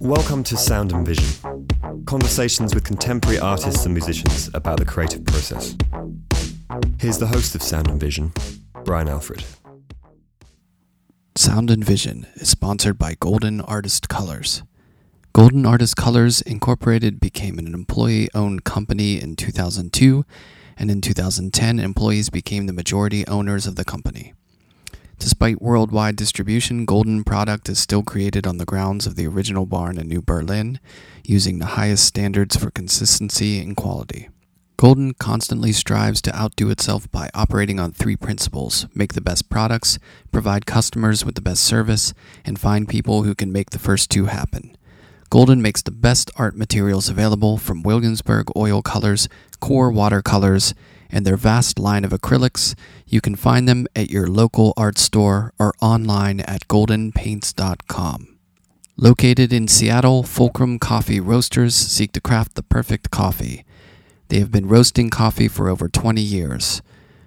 Welcome 0.00 0.44
to 0.44 0.56
Sound 0.58 0.92
and 0.92 1.06
Vision, 1.06 1.24
conversations 2.04 2.74
with 2.74 2.84
contemporary 2.84 3.38
artists 3.38 3.86
and 3.86 3.94
musicians 3.94 4.50
about 4.52 4.78
the 4.78 4.84
creative 4.84 5.24
process. 5.24 5.74
Here's 7.00 7.16
the 7.16 7.28
host 7.28 7.54
of 7.54 7.62
Sound 7.62 7.88
and 7.88 7.98
Vision, 7.98 8.32
Brian 8.84 9.08
Alfred. 9.08 9.42
Sound 11.34 11.70
and 11.70 11.82
Vision 11.82 12.26
is 12.34 12.50
sponsored 12.50 12.98
by 12.98 13.14
Golden 13.18 13.62
Artist 13.62 14.10
Colors. 14.10 14.62
Golden 15.32 15.64
Artist 15.64 15.96
Colors 15.96 16.42
Incorporated 16.42 17.20
became 17.20 17.58
an 17.58 17.72
employee 17.72 18.28
owned 18.34 18.64
company 18.64 19.18
in 19.18 19.34
2002, 19.36 20.26
and 20.78 20.90
in 20.90 21.00
2010, 21.00 21.78
employees 21.78 22.30
became 22.30 22.66
the 22.66 22.72
majority 22.72 23.26
owners 23.26 23.66
of 23.66 23.76
the 23.76 23.84
company. 23.84 24.32
Despite 25.18 25.60
worldwide 25.60 26.14
distribution, 26.14 26.84
Golden 26.84 27.24
product 27.24 27.68
is 27.68 27.80
still 27.80 28.04
created 28.04 28.46
on 28.46 28.58
the 28.58 28.64
grounds 28.64 29.06
of 29.06 29.16
the 29.16 29.26
original 29.26 29.66
barn 29.66 29.98
in 29.98 30.08
New 30.08 30.22
Berlin, 30.22 30.78
using 31.24 31.58
the 31.58 31.74
highest 31.76 32.04
standards 32.04 32.56
for 32.56 32.70
consistency 32.70 33.60
and 33.60 33.76
quality. 33.76 34.28
Golden 34.76 35.12
constantly 35.14 35.72
strives 35.72 36.22
to 36.22 36.36
outdo 36.36 36.70
itself 36.70 37.10
by 37.10 37.30
operating 37.34 37.80
on 37.80 37.90
three 37.90 38.14
principles 38.14 38.86
make 38.94 39.14
the 39.14 39.20
best 39.20 39.48
products, 39.48 39.98
provide 40.30 40.66
customers 40.66 41.24
with 41.24 41.34
the 41.34 41.40
best 41.40 41.64
service, 41.64 42.14
and 42.44 42.60
find 42.60 42.88
people 42.88 43.24
who 43.24 43.34
can 43.34 43.50
make 43.50 43.70
the 43.70 43.80
first 43.80 44.08
two 44.08 44.26
happen. 44.26 44.77
Golden 45.30 45.60
makes 45.60 45.82
the 45.82 45.90
best 45.90 46.30
art 46.36 46.56
materials 46.56 47.08
available 47.08 47.58
from 47.58 47.82
Williamsburg 47.82 48.46
oil 48.56 48.80
colors, 48.80 49.28
QoR 49.60 49.92
watercolors, 49.92 50.74
and 51.10 51.26
their 51.26 51.36
vast 51.36 51.78
line 51.78 52.04
of 52.04 52.12
acrylics. 52.12 52.74
You 53.06 53.20
can 53.20 53.36
find 53.36 53.68
them 53.68 53.86
at 53.94 54.10
your 54.10 54.26
local 54.26 54.72
art 54.76 54.96
store 54.98 55.52
or 55.58 55.74
online 55.80 56.40
at 56.40 56.66
goldenpaints.com. 56.68 58.38
Located 58.96 59.52
in 59.52 59.68
Seattle, 59.68 60.22
Fulcrum 60.22 60.78
Coffee 60.78 61.20
Roasters 61.20 61.74
seek 61.74 62.12
to 62.12 62.20
craft 62.20 62.54
the 62.54 62.62
perfect 62.62 63.10
coffee. 63.10 63.64
They 64.28 64.40
have 64.40 64.50
been 64.50 64.66
roasting 64.66 65.10
coffee 65.10 65.48
for 65.48 65.68
over 65.68 65.88
20 65.88 66.20
years. 66.20 66.82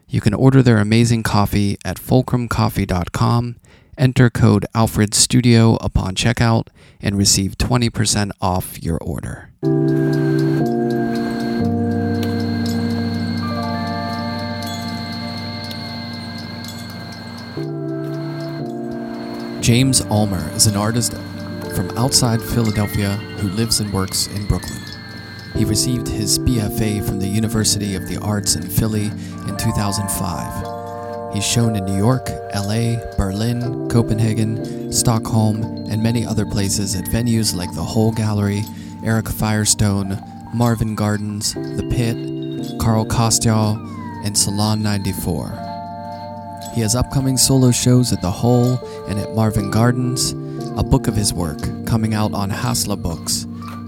You 0.07 0.21
can 0.21 0.33
order 0.33 0.61
their 0.61 0.77
amazing 0.77 1.23
coffee 1.23 1.77
at 1.85 1.97
fulcrumcoffee.com, 1.97 3.55
enter 3.97 4.29
code 4.29 4.65
Alfred 4.73 5.13
Studio 5.13 5.75
upon 5.81 6.15
checkout, 6.15 6.67
and 7.01 7.17
receive 7.17 7.57
20% 7.57 8.31
off 8.41 8.81
your 8.81 8.97
order. 8.97 9.49
James 19.61 20.01
Ulmer 20.01 20.49
is 20.55 20.65
an 20.65 20.75
artist 20.75 21.13
from 21.75 21.95
outside 21.97 22.41
Philadelphia 22.41 23.11
who 23.37 23.47
lives 23.49 23.79
and 23.79 23.93
works 23.93 24.27
in 24.27 24.47
Brooklyn. 24.47 24.81
He 25.55 25.65
received 25.65 26.07
his 26.07 26.39
BFA 26.39 27.05
from 27.05 27.19
the 27.19 27.27
University 27.27 27.95
of 27.95 28.07
the 28.07 28.17
Arts 28.21 28.55
in 28.55 28.63
Philly 28.63 29.05
in 29.05 29.57
2005. 29.57 30.80
He's 31.33 31.45
shown 31.45 31.77
in 31.77 31.85
New 31.85 31.97
York, 31.97 32.27
LA, 32.53 32.97
Berlin, 33.17 33.87
Copenhagen, 33.89 34.91
Stockholm, 34.91 35.63
and 35.89 36.03
many 36.03 36.25
other 36.25 36.45
places 36.45 36.93
at 36.95 37.05
venues 37.05 37.55
like 37.55 37.73
the 37.73 37.81
Hole 37.81 38.11
Gallery, 38.11 38.63
Eric 39.03 39.29
Firestone, 39.29 40.21
Marvin 40.53 40.93
Gardens, 40.93 41.53
The 41.53 41.87
Pit, 41.89 42.79
Carl 42.79 43.05
Kostyal, 43.05 43.77
and 44.25 44.37
Salon 44.37 44.83
94. 44.83 45.47
He 46.75 46.81
has 46.81 46.95
upcoming 46.95 47.37
solo 47.37 47.71
shows 47.71 48.11
at 48.11 48.21
The 48.21 48.31
Hole 48.31 48.77
and 49.07 49.17
at 49.17 49.33
Marvin 49.33 49.71
Gardens, 49.71 50.31
a 50.77 50.83
book 50.83 51.07
of 51.07 51.15
his 51.15 51.33
work 51.33 51.59
coming 51.85 52.13
out 52.13 52.33
on 52.33 52.49
Hassla 52.49 53.01
Books, 53.01 53.43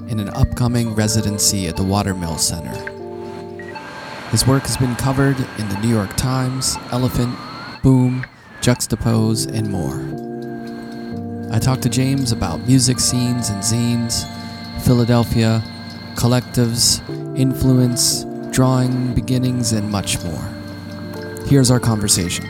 and 0.09 0.22
an 0.22 0.29
upcoming 0.29 0.96
residency 0.96 1.67
at 1.67 1.75
the 1.75 1.84
Watermill 1.84 2.38
Center. 2.38 2.92
His 4.33 4.47
work 4.47 4.63
has 4.63 4.77
been 4.77 4.95
covered 4.95 5.38
in 5.59 5.69
the 5.69 5.77
New 5.79 5.89
York 5.89 6.16
Times, 6.16 6.75
Elephant, 6.91 7.38
Boom, 7.83 8.25
Juxtapoz, 8.61 9.45
and 9.45 9.69
more. 9.69 10.01
I 11.55 11.59
talked 11.59 11.83
to 11.83 11.89
James 11.89 12.31
about 12.31 12.66
music 12.67 12.99
scenes 12.99 13.51
and 13.51 13.61
zines, 13.61 14.25
Philadelphia, 14.81 15.61
collectives, 16.16 16.99
influence, 17.38 18.25
drawing 18.49 19.13
beginnings, 19.13 19.72
and 19.72 19.91
much 19.91 20.19
more. 20.23 20.49
Here's 21.45 21.69
our 21.69 21.79
conversation. 21.79 22.45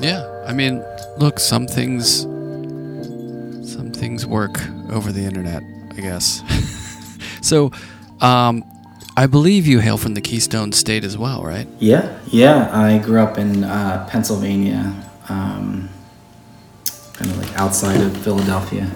Yeah, 0.00 0.26
I 0.46 0.54
mean, 0.54 0.82
look, 1.18 1.38
some 1.38 1.66
things, 1.66 2.24
things 4.00 4.26
work 4.26 4.58
over 4.90 5.12
the 5.12 5.20
internet, 5.20 5.62
I 5.90 6.00
guess. 6.00 6.42
so, 7.42 7.70
um, 8.22 8.64
I 9.14 9.26
believe 9.26 9.66
you 9.66 9.80
hail 9.80 9.98
from 9.98 10.14
the 10.14 10.22
Keystone 10.22 10.72
State 10.72 11.04
as 11.04 11.18
well, 11.18 11.42
right? 11.42 11.68
Yeah, 11.78 12.18
yeah. 12.28 12.70
I 12.72 12.96
grew 12.98 13.20
up 13.20 13.36
in 13.36 13.62
uh, 13.62 14.08
Pennsylvania, 14.10 14.94
um, 15.28 15.90
kind 17.12 17.30
of 17.30 17.36
like 17.36 17.54
outside 17.58 18.00
of 18.00 18.16
Philadelphia. 18.16 18.90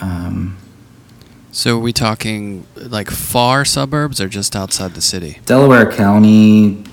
Um, 0.00 0.56
so, 1.50 1.78
are 1.78 1.80
we 1.80 1.92
talking 1.92 2.64
like 2.76 3.10
far 3.10 3.64
suburbs 3.64 4.20
or 4.20 4.28
just 4.28 4.54
outside 4.54 4.94
the 4.94 5.00
city? 5.00 5.40
Delaware 5.46 5.90
County, 5.90 6.84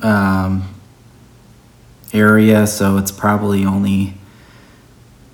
um, 0.00 0.74
area, 2.14 2.66
so 2.66 2.96
it's 2.96 3.12
probably 3.12 3.66
only 3.66 4.14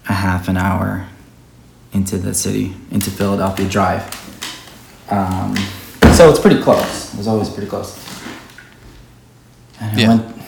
a 0.08 0.12
half 0.12 0.48
an 0.48 0.56
hour 0.56 1.06
into 1.92 2.18
the 2.18 2.34
city, 2.34 2.74
into 2.90 3.10
Philadelphia 3.10 3.68
Drive. 3.68 4.02
Um, 5.10 5.56
so 6.14 6.30
it's 6.30 6.38
pretty 6.38 6.62
close. 6.62 7.12
It 7.12 7.18
was 7.18 7.28
always 7.28 7.48
pretty 7.50 7.68
close. 7.68 7.98
And 9.80 9.98
yeah. 10.00 10.08
Went, 10.08 10.42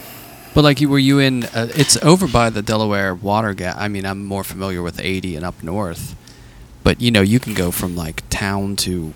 but 0.54 0.62
like, 0.62 0.80
you 0.80 0.88
were 0.88 0.98
you 0.98 1.18
in? 1.18 1.44
Uh, 1.44 1.68
it's 1.74 1.96
over 2.02 2.28
by 2.28 2.48
the 2.48 2.62
Delaware 2.62 3.14
Water 3.14 3.54
Gap. 3.54 3.76
I 3.76 3.88
mean, 3.88 4.06
I'm 4.06 4.24
more 4.24 4.44
familiar 4.44 4.82
with 4.82 5.00
80 5.00 5.36
and 5.36 5.44
up 5.44 5.62
north, 5.62 6.14
but 6.84 7.00
you 7.00 7.10
know, 7.10 7.22
you 7.22 7.40
can 7.40 7.54
go 7.54 7.70
from 7.70 7.96
like 7.96 8.22
town 8.30 8.76
to 8.76 9.12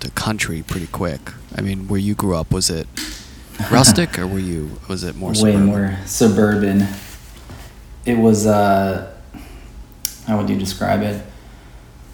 to 0.00 0.10
country 0.10 0.62
pretty 0.66 0.88
quick. 0.88 1.20
I 1.56 1.60
mean, 1.60 1.86
where 1.86 2.00
you 2.00 2.14
grew 2.14 2.36
up, 2.36 2.50
was 2.50 2.68
it 2.68 2.88
rustic, 3.70 4.18
or 4.18 4.26
were 4.26 4.40
you? 4.40 4.80
Was 4.88 5.04
it 5.04 5.14
more 5.14 5.30
way 5.30 5.36
suburban? 5.36 5.66
more 5.66 5.98
suburban? 6.04 6.86
It 8.04 8.18
was. 8.18 8.46
Uh, 8.46 9.08
how 10.26 10.38
would 10.38 10.48
you 10.48 10.58
describe 10.58 11.02
it? 11.02 11.24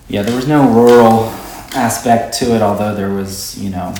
Yeah, 0.09 0.23
there 0.23 0.35
was 0.35 0.47
no 0.47 0.69
rural 0.71 1.25
aspect 1.75 2.35
to 2.39 2.55
it, 2.55 2.63
although 2.63 2.95
there 2.95 3.11
was, 3.11 3.59
you 3.59 3.71
know, 3.71 3.95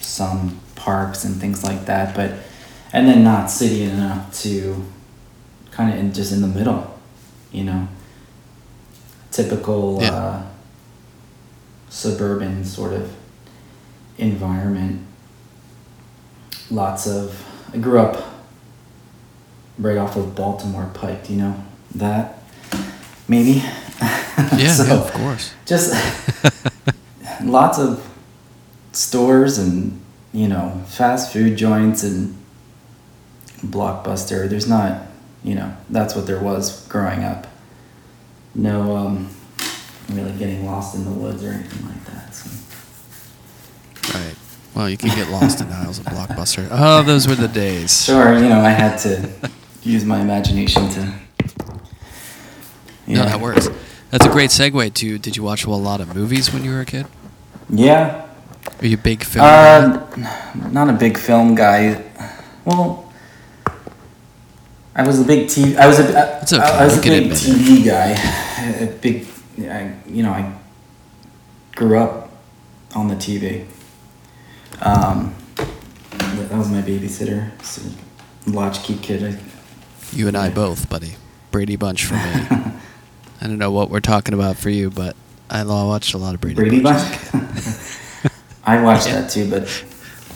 some 0.00 0.60
parks 0.74 1.24
and 1.24 1.36
things 1.36 1.64
like 1.64 1.86
that. 1.86 2.14
But 2.14 2.32
and 2.92 3.08
then 3.08 3.24
not 3.24 3.50
city 3.50 3.82
enough 3.82 4.32
to 4.42 4.84
kind 5.70 5.92
of 5.92 5.98
in, 5.98 6.12
just 6.12 6.32
in 6.32 6.40
the 6.40 6.48
middle, 6.48 6.98
you 7.50 7.64
know. 7.64 7.88
Typical 9.30 9.98
yeah. 10.00 10.14
uh, 10.14 10.46
suburban 11.88 12.64
sort 12.64 12.92
of 12.92 13.12
environment 14.18 15.04
lots 16.70 17.06
of. 17.06 17.44
I 17.72 17.78
grew 17.78 17.98
up 17.98 18.22
right 19.78 19.96
off 19.96 20.16
of 20.16 20.34
Baltimore 20.34 20.90
Pike. 20.94 21.26
Do 21.26 21.32
you 21.32 21.40
know 21.40 21.64
that? 21.94 22.33
Maybe. 23.28 23.62
Yeah, 24.00 24.68
so 24.72 24.84
yeah 24.84 24.94
of 24.94 25.12
course. 25.12 25.54
Just 25.66 25.94
lots 27.42 27.78
of 27.78 28.06
stores 28.92 29.58
and 29.58 30.00
you 30.32 30.48
know 30.48 30.82
fast 30.86 31.32
food 31.32 31.56
joints 31.56 32.02
and 32.02 32.36
blockbuster. 33.66 34.48
There's 34.48 34.68
not, 34.68 35.06
you 35.42 35.54
know, 35.54 35.74
that's 35.90 36.14
what 36.14 36.26
there 36.26 36.40
was 36.40 36.86
growing 36.88 37.24
up. 37.24 37.46
No, 38.54 38.96
um, 38.96 39.34
really 40.10 40.32
getting 40.32 40.66
lost 40.66 40.94
in 40.94 41.04
the 41.04 41.10
woods 41.10 41.42
or 41.42 41.50
anything 41.50 41.86
like 41.86 42.04
that. 42.04 42.34
So. 42.34 42.50
Right. 44.18 44.36
Well, 44.74 44.90
you 44.90 44.96
can 44.96 45.10
get 45.10 45.28
lost 45.30 45.60
in 45.60 45.70
aisles 45.70 45.98
of 45.98 46.06
Blockbuster. 46.06 46.68
Oh, 46.70 47.02
those 47.02 47.28
were 47.28 47.36
the 47.36 47.48
days. 47.48 48.04
Sure, 48.04 48.34
you 48.34 48.48
know, 48.48 48.60
I 48.60 48.70
had 48.70 48.96
to 48.98 49.30
use 49.82 50.04
my 50.04 50.20
imagination 50.20 50.88
to. 50.90 51.14
Yeah. 53.06 53.18
No, 53.18 53.24
that 53.24 53.40
works. 53.40 53.68
That's 54.10 54.26
a 54.26 54.30
great 54.30 54.50
segue 54.50 54.94
to. 54.94 55.18
Did 55.18 55.36
you 55.36 55.42
watch 55.42 55.64
a 55.64 55.70
lot 55.70 56.00
of 56.00 56.14
movies 56.14 56.52
when 56.52 56.64
you 56.64 56.70
were 56.70 56.80
a 56.80 56.86
kid? 56.86 57.06
Yeah. 57.68 58.26
Are 58.80 58.86
you 58.86 58.96
a 58.96 59.00
big 59.00 59.24
film? 59.24 59.44
Uh, 59.44 60.06
not 60.70 60.88
a 60.88 60.92
big 60.92 61.18
film 61.18 61.54
guy. 61.54 62.02
Well, 62.64 63.12
I 64.94 65.06
was 65.06 65.20
a 65.20 65.24
big 65.24 65.48
TV. 65.48 65.76
I 65.76 65.86
was 65.86 65.98
a. 65.98 66.38
It's 66.42 66.52
okay, 66.52 66.62
I, 66.62 66.82
I 66.82 66.84
was 66.84 66.98
a 66.98 67.02
big. 67.02 67.30
TV 67.32 67.84
guy. 67.84 68.10
A 68.80 68.86
big. 68.86 69.26
I, 69.58 69.94
you 70.06 70.22
know, 70.22 70.30
I 70.30 70.52
grew 71.74 71.98
up 71.98 72.30
on 72.94 73.08
the 73.08 73.16
TV. 73.16 73.66
Um, 74.80 75.34
that 75.56 76.48
that 76.48 76.58
was 76.58 76.70
my 76.70 76.82
babysitter. 76.82 77.50
So, 77.62 77.82
latchkey 78.46 78.96
kid. 78.98 79.24
I, 79.24 79.38
You 80.12 80.28
and 80.28 80.36
I 80.36 80.50
both, 80.50 80.88
buddy. 80.88 81.14
Brady 81.50 81.76
Bunch 81.76 82.04
for 82.04 82.14
me. 82.14 82.72
I 83.44 83.46
don't 83.46 83.58
know 83.58 83.70
what 83.70 83.90
we're 83.90 84.00
talking 84.00 84.32
about 84.32 84.56
for 84.56 84.70
you, 84.70 84.88
but 84.88 85.14
I 85.50 85.64
watched 85.64 86.14
a 86.14 86.18
lot 86.18 86.34
of 86.34 86.40
Brady, 86.40 86.56
Brady 86.56 86.80
Bunch. 86.80 87.02
I 88.64 88.82
watched 88.82 89.04
that 89.04 89.30
too, 89.30 89.50
but 89.50 89.64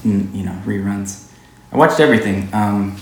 mm, 0.05 0.35
you 0.35 0.45
know 0.45 0.53
reruns. 0.67 1.33
I 1.73 1.79
watched 1.79 2.01
everything. 2.01 2.51
Um, 2.53 2.99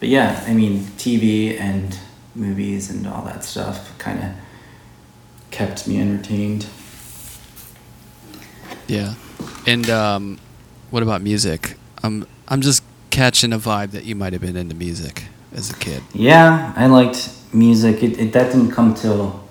but 0.00 0.08
yeah, 0.08 0.42
I 0.46 0.54
mean 0.54 0.78
TV 0.96 1.60
and 1.60 1.98
movies 2.34 2.90
and 2.90 3.06
all 3.06 3.22
that 3.26 3.44
stuff 3.44 3.96
kind 3.98 4.20
of 4.20 4.30
kept 5.50 5.86
me 5.86 6.00
entertained. 6.00 6.66
Yeah. 8.86 9.16
And 9.66 9.90
um, 9.90 10.38
what 10.88 11.02
about 11.02 11.20
music? 11.20 11.76
I'm 12.02 12.26
I'm 12.48 12.62
just 12.62 12.82
catching 13.10 13.52
a 13.52 13.58
vibe 13.58 13.90
that 13.90 14.06
you 14.06 14.14
might 14.14 14.32
have 14.32 14.40
been 14.40 14.56
into 14.56 14.74
music 14.74 15.24
as 15.52 15.70
a 15.70 15.74
kid. 15.74 16.02
Yeah, 16.14 16.72
I 16.74 16.86
liked 16.86 17.41
music. 17.52 18.02
It, 18.02 18.18
it 18.18 18.32
that 18.32 18.52
didn't 18.52 18.70
come 18.72 18.94
till 18.94 19.42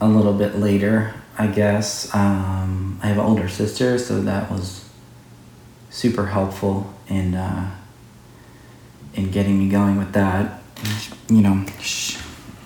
a 0.00 0.08
little 0.08 0.32
bit 0.32 0.56
later, 0.56 1.14
I 1.38 1.46
guess. 1.46 2.12
Um, 2.14 2.98
I 3.02 3.08
have 3.08 3.18
an 3.18 3.24
older 3.24 3.48
sister, 3.48 3.98
so 3.98 4.20
that 4.22 4.50
was 4.50 4.84
super 5.90 6.26
helpful 6.26 6.92
in 7.08 7.34
uh, 7.34 7.70
in 9.14 9.30
getting 9.30 9.58
me 9.58 9.68
going 9.68 9.96
with 9.96 10.12
that. 10.12 10.60
You 11.28 11.40
know, 11.40 11.64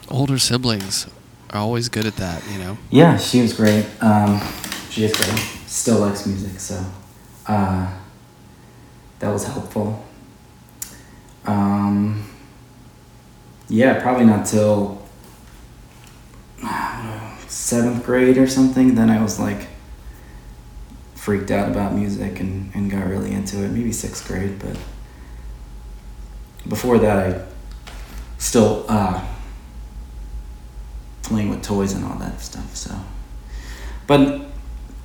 Older 0.08 0.38
siblings 0.38 1.06
are 1.50 1.60
always 1.60 1.88
good 1.88 2.06
at 2.06 2.16
that, 2.16 2.42
you 2.50 2.58
know. 2.58 2.78
yeah, 2.90 3.16
she 3.18 3.40
was 3.42 3.52
great. 3.52 3.86
Um, 4.00 4.40
she 4.90 5.04
is 5.04 5.14
great. 5.16 5.38
Still 5.66 5.98
likes 6.00 6.26
music, 6.26 6.58
so 6.58 6.82
uh, 7.46 7.92
that 9.18 9.30
was 9.30 9.44
helpful. 9.46 10.04
Um, 11.44 12.24
yeah, 13.68 14.00
probably 14.00 14.24
not 14.24 14.46
till 14.46 15.02
I 16.62 17.36
seventh 17.48 18.04
grade 18.04 18.38
or 18.38 18.46
something. 18.46 18.94
Then 18.94 19.10
I 19.10 19.22
was 19.22 19.38
like 19.38 19.68
freaked 21.14 21.50
out 21.50 21.68
about 21.70 21.92
music 21.94 22.40
and, 22.40 22.70
and 22.74 22.90
got 22.90 23.06
really 23.06 23.32
into 23.32 23.62
it. 23.64 23.68
Maybe 23.70 23.92
sixth 23.92 24.26
grade, 24.26 24.58
but 24.58 24.76
before 26.68 26.98
that, 26.98 27.18
I 27.18 27.46
still 28.38 28.84
uh, 28.88 29.24
playing 31.22 31.50
with 31.50 31.62
toys 31.62 31.92
and 31.92 32.04
all 32.04 32.18
that 32.18 32.40
stuff. 32.40 32.76
So, 32.76 32.94
but 34.06 34.42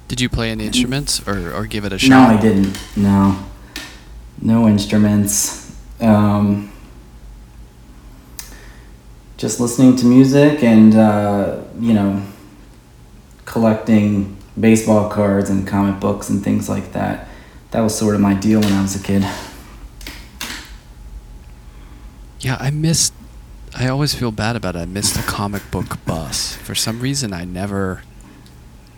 Did 0.08 0.22
you 0.22 0.30
play 0.30 0.52
any 0.52 0.66
instruments 0.66 1.26
or, 1.28 1.54
or 1.54 1.66
give 1.66 1.86
it 1.86 1.94
a 1.94 2.00
shot? 2.00 2.10
no, 2.10 2.20
I 2.38 2.40
didn't. 2.42 2.78
No, 2.96 3.44
no 4.42 4.68
instruments. 4.68 5.76
Um, 6.02 6.73
just 9.44 9.60
listening 9.60 9.94
to 9.94 10.06
music 10.06 10.64
and 10.64 10.96
uh, 10.96 11.62
you 11.78 11.94
know, 11.94 12.24
collecting 13.44 14.38
baseball 14.58 15.10
cards 15.10 15.50
and 15.50 15.68
comic 15.68 16.00
books 16.00 16.30
and 16.30 16.42
things 16.42 16.70
like 16.70 16.94
that. 16.94 17.28
That 17.72 17.82
was 17.82 17.94
sort 17.94 18.16
of 18.16 18.22
my 18.22 18.36
deal 18.36 18.62
when 18.62 18.72
I 18.72 18.82
was 18.82 18.96
a 18.96 19.04
kid. 19.04 19.26
Yeah, 22.40 22.56
I 22.58 22.70
missed. 22.70 23.14
I 23.76 23.90
always 23.90 24.16
feel 24.16 24.32
bad 24.32 24.56
about 24.56 24.78
it. 24.78 24.80
I 24.80 24.86
missed 24.86 25.16
the 25.16 25.24
comic 25.24 25.70
book 25.72 25.98
bus. 26.06 26.56
For 26.56 26.74
some 26.74 27.02
reason, 27.02 27.34
I 27.34 27.44
never. 27.44 28.02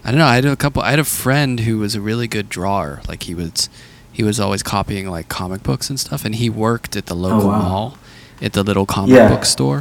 I 0.04 0.12
don't 0.12 0.20
know. 0.20 0.28
I 0.28 0.36
had 0.36 0.46
a 0.46 0.56
couple. 0.56 0.84
I 0.84 0.92
had 0.92 1.00
a 1.00 1.04
friend 1.04 1.62
who 1.62 1.80
was 1.80 1.96
a 1.96 2.02
really 2.02 2.28
good 2.28 2.50
drawer. 2.50 3.02
Like 3.08 3.24
he 3.24 3.34
was, 3.34 3.68
he 4.12 4.22
was 4.22 4.40
always 4.40 4.62
copying 4.62 5.10
like 5.10 5.28
comic 5.28 5.64
books 5.64 5.90
and 5.90 6.00
stuff. 6.00 6.24
And 6.24 6.36
he 6.36 6.52
worked 6.52 6.96
at 6.96 7.08
the 7.08 7.16
local 7.16 7.48
wow. 7.50 7.62
mall, 7.62 7.98
at 8.44 8.54
the 8.54 8.62
little 8.62 8.86
comic 8.86 9.16
Yeah. 9.16 9.30
book 9.30 9.46
store. 9.46 9.80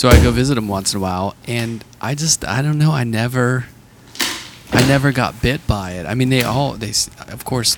So 0.00 0.08
I 0.08 0.18
go 0.22 0.30
visit 0.30 0.56
him 0.56 0.66
once 0.66 0.94
in 0.94 0.96
a 0.96 1.02
while, 1.02 1.34
and 1.46 1.84
I 2.00 2.14
just 2.14 2.42
I 2.42 2.62
don't 2.62 2.78
know. 2.78 2.90
I 2.90 3.04
never, 3.04 3.66
I 4.72 4.80
never 4.88 5.12
got 5.12 5.42
bit 5.42 5.66
by 5.66 5.90
it. 5.90 6.06
I 6.06 6.14
mean, 6.14 6.30
they 6.30 6.42
all 6.42 6.72
they 6.72 6.94
of 7.28 7.44
course, 7.44 7.76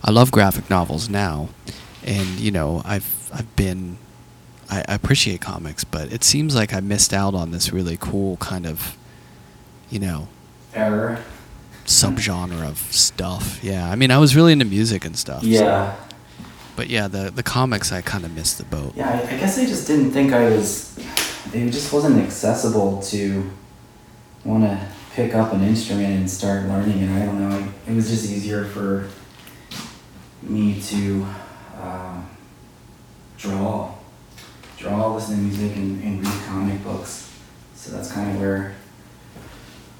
I 0.00 0.12
love 0.12 0.30
graphic 0.30 0.70
novels 0.70 1.08
now, 1.08 1.48
and 2.04 2.38
you 2.38 2.52
know 2.52 2.80
I've 2.84 3.28
I've 3.34 3.56
been 3.56 3.98
I, 4.70 4.84
appreciate 4.86 5.40
comics, 5.40 5.82
but 5.82 6.12
it 6.12 6.22
seems 6.22 6.54
like 6.54 6.72
I 6.72 6.78
missed 6.78 7.12
out 7.12 7.34
on 7.34 7.50
this 7.50 7.72
really 7.72 7.96
cool 7.96 8.36
kind 8.36 8.66
of, 8.66 8.96
you 9.90 9.98
know, 9.98 10.28
Error. 10.74 11.24
subgenre 11.86 12.68
of 12.68 12.78
stuff. 12.92 13.58
Yeah, 13.64 13.90
I 13.90 13.96
mean, 13.96 14.12
I 14.12 14.18
was 14.18 14.36
really 14.36 14.52
into 14.52 14.64
music 14.64 15.04
and 15.04 15.16
stuff. 15.16 15.42
so- 15.42 15.48
Yeah. 15.48 15.96
but 16.76 16.88
yeah, 16.88 17.08
the 17.08 17.32
the 17.32 17.42
comics 17.42 17.90
I 17.90 18.00
kind 18.00 18.24
of 18.24 18.32
missed 18.32 18.58
the 18.58 18.64
boat. 18.64 18.92
Yeah, 18.94 19.10
I, 19.10 19.34
I 19.34 19.38
guess 19.40 19.58
I 19.58 19.66
just 19.66 19.88
didn't 19.88 20.12
think 20.12 20.32
I 20.32 20.50
was. 20.50 20.96
It 21.52 21.70
just 21.70 21.92
wasn't 21.92 22.18
accessible 22.20 23.00
to 23.02 23.50
want 24.44 24.64
to 24.64 24.88
pick 25.12 25.34
up 25.34 25.52
an 25.52 25.62
instrument 25.62 26.08
and 26.08 26.30
start 26.30 26.64
learning 26.64 26.98
it. 26.98 27.10
I 27.10 27.24
don't 27.24 27.38
know. 27.38 27.68
It 27.86 27.94
was 27.94 28.08
just 28.08 28.30
easier 28.30 28.64
for 28.64 29.08
me 30.42 30.80
to 30.80 31.26
uh, 31.76 32.22
draw, 33.38 33.94
draw, 34.76 35.14
listen 35.14 35.36
to 35.36 35.42
music, 35.42 35.76
and, 35.76 36.02
and 36.02 36.26
read 36.26 36.42
comic 36.46 36.82
books. 36.82 37.32
So 37.74 37.92
that's 37.92 38.10
kind 38.10 38.32
of 38.32 38.40
where 38.40 38.74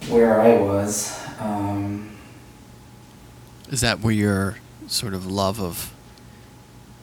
where 0.09 0.41
I 0.41 0.57
was. 0.61 1.19
Um, 1.39 2.17
Is 3.71 3.81
that 3.81 4.01
where 4.01 4.13
your 4.13 4.57
sort 4.87 5.15
of 5.15 5.27
love 5.27 5.61
of 5.61 5.94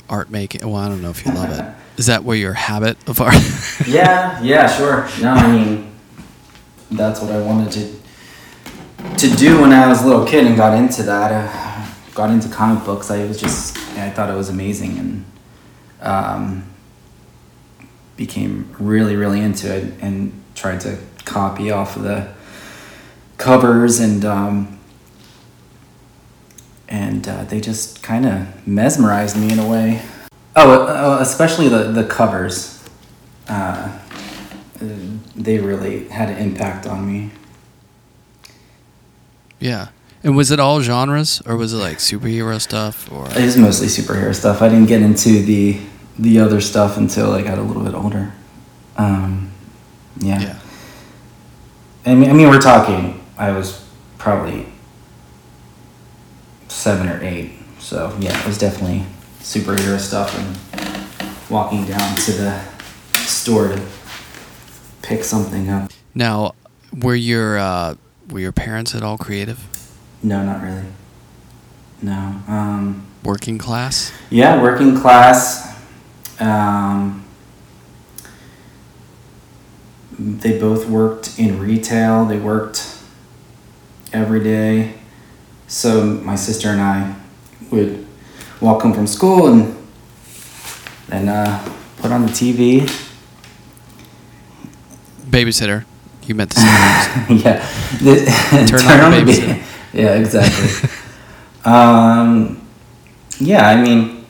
art 0.10 0.30
making? 0.30 0.62
Well, 0.62 0.76
I 0.76 0.88
don't 0.90 1.02
know 1.02 1.10
if 1.10 1.26
you 1.26 1.32
love 1.32 1.58
it. 1.58 1.66
Is 1.98 2.08
that 2.08 2.24
where 2.24 2.38
your 2.38 2.54
habit 2.54 2.98
of 3.08 3.22
art? 3.22 3.36
yeah, 3.88 4.42
yeah, 4.42 4.68
sure. 4.68 5.08
No, 5.22 5.34
I 5.34 5.52
mean, 5.52 5.92
that's 6.90 7.22
what 7.22 7.32
I 7.32 7.42
wanted 7.42 7.72
to 7.74 8.02
to 9.18 9.36
do 9.36 9.62
when 9.62 9.72
I 9.72 9.88
was 9.88 10.04
a 10.04 10.08
little 10.08 10.26
kid 10.26 10.46
and 10.46 10.56
got 10.56 10.78
into 10.78 11.04
that. 11.04 11.32
Uh, 11.32 11.72
got 12.14 12.30
into 12.30 12.50
comic 12.50 12.84
books. 12.86 13.10
I 13.10 13.26
was 13.26 13.40
just, 13.40 13.78
I 13.98 14.10
thought 14.10 14.30
it 14.30 14.36
was 14.36 14.50
amazing 14.50 14.98
and 14.98 15.26
um, 16.02 16.74
became 18.18 18.74
really, 18.80 19.16
really 19.16 19.42
into 19.42 19.74
it 19.74 19.94
and 20.02 20.32
tried 20.56 20.82
to 20.82 20.98
copy 21.26 21.72
off 21.72 21.96
of 21.96 22.04
the 22.04 22.34
covers 23.38 24.00
and 24.00 24.24
um, 24.26 24.80
and 26.92 27.26
uh, 27.28 27.46
they 27.46 27.62
just 27.62 28.04
kind 28.04 28.26
of 28.26 28.68
mesmerized 28.68 29.38
me 29.38 29.52
in 29.52 29.58
a 29.58 29.68
way. 29.68 30.02
Oh, 30.56 30.86
uh, 30.86 31.18
especially 31.22 31.70
the 31.70 31.92
the 31.92 32.04
covers. 32.04 32.84
Uh, 33.48 33.98
they 35.36 35.58
really 35.58 36.08
had 36.10 36.30
an 36.30 36.38
impact 36.38 36.86
on 36.86 37.08
me. 37.08 37.32
yeah. 39.60 39.90
And 40.24 40.38
was 40.38 40.52
it 40.52 40.60
all 40.60 40.82
genres, 40.82 41.42
or 41.48 41.58
was 41.58 41.74
it 41.74 41.78
like 41.78 41.98
superhero 41.98 42.62
stuff, 42.62 43.12
or 43.12 43.28
It 43.30 43.44
was 43.44 43.58
mostly 43.58 43.88
superhero 43.88 44.36
stuff. 44.36 44.62
I 44.62 44.70
didn't 44.70 44.86
get 44.88 45.02
into 45.02 45.42
the 45.42 45.80
the 46.20 46.40
other 46.40 46.62
stuff 46.62 46.98
until 46.98 47.32
I 47.32 47.42
got 47.42 47.58
a 47.58 47.62
little 47.64 47.84
bit 47.84 47.96
older. 47.96 48.32
Um, 48.98 49.52
yeah. 50.20 50.42
yeah? 50.42 50.60
I 52.06 52.14
mean, 52.14 52.30
I 52.30 52.34
mean, 52.34 52.50
we're 52.50 52.62
talking. 52.62 53.24
I 53.38 53.52
was 53.52 53.84
probably 54.20 54.71
seven 56.72 57.10
or 57.10 57.20
eight, 57.22 57.52
so 57.80 58.16
yeah, 58.20 58.40
it 58.40 58.48
was 58.48 58.58
definitely 58.58 59.06
superhero 59.40 60.00
stuff 60.00 60.34
and 60.38 61.30
walking 61.50 61.86
down 61.86 62.16
to 62.16 62.32
the 62.32 62.62
store 63.26 63.68
to 63.70 63.82
pick 65.02 65.24
something 65.24 65.70
up. 65.70 65.92
Now, 66.16 66.54
were 66.98 67.16
your 67.16 67.58
uh, 67.60 67.96
were 68.30 68.40
your 68.40 68.52
parents 68.54 68.96
at 68.96 69.04
all 69.04 69.18
creative? 69.18 69.60
No, 70.24 70.44
not 70.44 70.62
really. 70.64 70.86
No. 72.02 72.42
Um, 72.48 73.06
Working 73.24 73.58
class? 73.58 74.12
yeah, 74.30 74.62
working 74.62 74.96
class. 75.00 75.78
Um, 76.40 77.24
they 80.18 80.60
both 80.60 80.88
worked 80.88 81.38
in 81.40 81.60
retail. 81.60 82.26
They 82.26 82.38
worked 82.40 82.98
every 84.14 84.44
day. 84.44 84.96
So 85.72 86.04
my 86.04 86.36
sister 86.36 86.68
and 86.68 86.82
I 86.82 87.16
would 87.72 88.06
walk 88.60 88.82
home 88.82 88.92
from 88.94 89.08
school 89.08 89.48
and 89.48 89.74
then 91.08 91.30
uh, 91.30 91.64
put 91.98 92.12
on 92.12 92.24
the 92.26 92.32
TV. 92.32 92.84
Babysitter. 95.30 95.86
You 96.24 96.36
meant 96.36 96.52
to 96.52 96.60
say 96.60 96.66
yeah. 97.30 97.66
The- 98.04 98.68
Turn 98.68 99.00
on 99.00 99.12
the 99.12 99.24
ba- 99.24 99.64
Yeah, 99.98 100.16
exactly. 100.20 100.90
um, 101.64 102.62
yeah, 103.40 103.68
I 103.70 103.82
mean, 103.82 104.26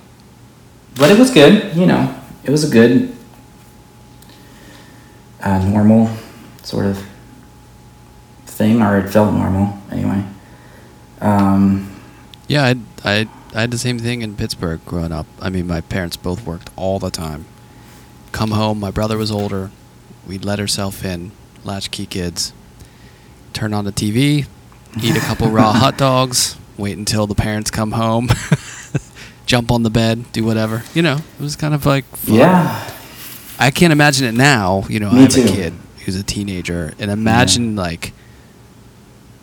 but 0.96 1.10
it 1.10 1.18
was 1.18 1.32
good. 1.32 1.76
You 1.76 1.88
know, 1.88 2.16
it 2.44 2.52
was 2.52 2.64
a 2.64 2.70
good 2.72 3.16
a 5.42 5.66
normal 5.66 6.08
sort 6.62 6.86
of 6.86 7.04
thing, 8.46 8.82
or 8.84 9.00
it 9.00 9.10
felt 9.10 9.34
normal 9.34 9.74
anyway. 9.92 10.24
Um, 11.22 11.90
Yeah, 12.48 12.64
I, 12.66 12.76
I, 13.04 13.28
I 13.54 13.62
had 13.62 13.72
the 13.72 13.78
same 13.78 14.00
thing 14.00 14.22
in 14.22 14.36
Pittsburgh 14.36 14.80
growing 14.86 15.12
up. 15.12 15.26
I 15.42 15.50
mean, 15.50 15.68
my 15.68 15.82
parents 15.82 16.18
both 16.18 16.46
worked 16.46 16.70
all 16.76 17.00
the 17.00 17.12
time. 17.12 17.46
Come 18.32 18.52
home, 18.52 18.80
my 18.80 18.92
brother 18.92 19.18
was 19.18 19.32
older. 19.32 19.72
We'd 20.28 20.46
let 20.46 20.60
ourselves 20.60 21.04
in, 21.04 21.32
latchkey 21.64 22.06
kids, 22.06 22.54
turn 23.54 23.74
on 23.74 23.86
the 23.86 23.92
TV, 23.92 24.48
eat 25.02 25.16
a 25.18 25.20
couple 25.20 25.50
raw 25.50 25.74
hot 25.74 25.98
dogs, 26.08 26.58
wait 26.78 26.98
until 26.98 27.28
the 27.28 27.36
parents 27.36 27.70
come 27.72 27.92
home, 27.94 28.30
jump 29.46 29.72
on 29.72 29.84
the 29.84 29.90
bed, 29.90 30.32
do 30.32 30.44
whatever. 30.46 30.84
You 30.94 31.02
know, 31.02 31.16
it 31.18 31.42
was 31.42 31.56
kind 31.56 31.74
of 31.74 31.86
like 31.86 32.06
fun. 32.16 32.36
yeah, 32.36 32.92
I 33.60 33.72
can't 33.72 33.92
imagine 33.92 34.28
it 34.28 34.34
now. 34.34 34.84
You 34.90 35.00
know, 35.02 35.10
I 35.10 35.14
Me 35.14 35.22
have 35.22 35.32
too. 35.32 35.44
a 35.44 35.48
kid 35.48 35.74
who's 36.06 36.16
a 36.16 36.24
teenager, 36.24 36.94
and 37.00 37.12
imagine 37.12 37.76
like 37.76 38.14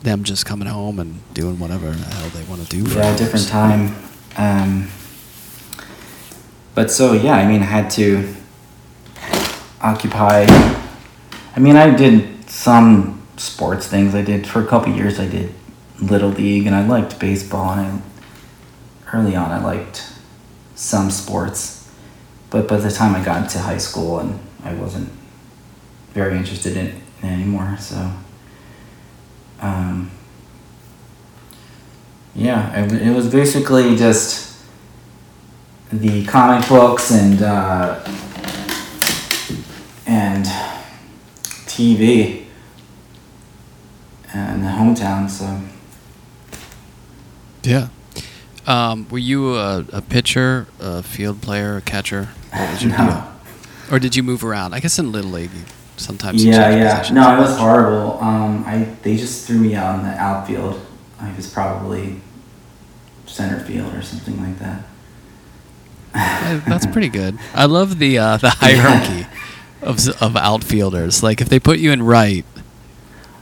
them 0.01 0.23
just 0.23 0.45
coming 0.45 0.67
home 0.67 0.99
and 0.99 1.21
doing 1.33 1.59
whatever 1.59 1.91
the 1.91 2.05
hell 2.05 2.29
they 2.29 2.43
want 2.43 2.61
to 2.61 2.67
do. 2.69 2.85
for 2.85 2.99
yeah, 2.99 3.15
different 3.17 3.47
time. 3.47 3.95
Um, 4.37 4.89
but 6.75 6.89
so 6.89 7.13
yeah, 7.13 7.35
I 7.35 7.47
mean, 7.47 7.61
I 7.61 7.65
had 7.65 7.89
to 7.91 8.33
occupy. 9.81 10.45
I 11.55 11.59
mean, 11.59 11.75
I 11.75 11.95
did 11.95 12.49
some 12.49 13.25
sports 13.37 13.87
things. 13.87 14.15
I 14.15 14.21
did 14.21 14.47
for 14.47 14.61
a 14.63 14.67
couple 14.67 14.93
years. 14.93 15.19
I 15.19 15.27
did 15.27 15.53
little 16.01 16.29
league, 16.29 16.65
and 16.65 16.75
I 16.75 16.85
liked 16.85 17.19
baseball. 17.19 17.73
And 17.73 18.01
I, 19.05 19.17
early 19.17 19.35
on, 19.35 19.51
I 19.51 19.61
liked 19.61 20.13
some 20.75 21.11
sports, 21.11 21.91
but 22.49 22.67
by 22.67 22.77
the 22.77 22.91
time 22.91 23.15
I 23.15 23.23
got 23.23 23.43
into 23.43 23.59
high 23.59 23.77
school, 23.77 24.19
and 24.19 24.39
I 24.63 24.73
wasn't 24.73 25.09
very 26.13 26.37
interested 26.37 26.77
in 26.77 26.87
it 26.87 26.95
anymore. 27.21 27.75
So. 27.79 28.11
Um, 29.61 30.11
yeah, 32.35 32.83
it, 32.85 32.91
it 33.07 33.15
was 33.15 33.29
basically 33.31 33.95
just 33.95 34.57
the 35.91 36.23
comic 36.25 36.67
books 36.69 37.11
and 37.11 37.41
uh, 37.41 37.99
and 40.05 40.45
TV 41.65 42.45
and 44.33 44.63
the 44.63 44.67
hometown. 44.69 45.29
So 45.29 45.59
Yeah. 47.63 47.89
Um, 48.67 49.07
were 49.09 49.17
you 49.17 49.55
a, 49.55 49.83
a 49.91 50.01
pitcher, 50.01 50.67
a 50.79 51.01
field 51.01 51.41
player, 51.41 51.77
a 51.77 51.81
catcher? 51.81 52.29
What 52.53 52.69
was 52.71 52.83
your 52.83 52.91
No. 52.97 52.97
deal? 52.97 53.33
Or 53.91 53.97
did 53.99 54.15
you 54.15 54.21
move 54.21 54.43
around? 54.43 54.75
I 54.75 54.79
guess 54.79 54.99
in 54.99 55.11
little 55.11 55.31
league, 55.31 55.49
you, 55.51 55.63
sometimes 55.99 56.43
yeah, 56.43 56.69
yeah. 56.75 56.89
positions. 56.95 57.15
No, 57.15 57.35
it 57.35 57.39
was 57.39 57.57
horrible. 57.57 58.19
Um, 58.21 58.63
I 58.65 58.87
they 59.03 59.15
just 59.17 59.45
threw 59.47 59.57
me 59.59 59.75
out 59.75 59.99
in 59.99 60.05
the 60.05 60.11
outfield. 60.17 60.79
I 61.19 61.31
was 61.35 61.47
probably 61.51 62.21
center 63.25 63.59
field 63.59 63.93
or 63.93 64.01
something 64.01 64.39
like 64.41 64.57
that. 64.59 64.83
Uh, 66.15 66.59
That's 66.67 66.85
pretty 66.87 67.09
good. 67.09 67.37
I 67.53 67.65
love 67.65 67.99
the 67.99 68.17
uh, 68.17 68.37
the 68.37 68.49
hierarchy 68.57 69.27
of 69.81 69.99
of 70.21 70.35
outfielders. 70.35 71.21
Like 71.21 71.41
if 71.41 71.49
they 71.49 71.59
put 71.59 71.79
you 71.79 71.91
in 71.91 72.01
right, 72.01 72.45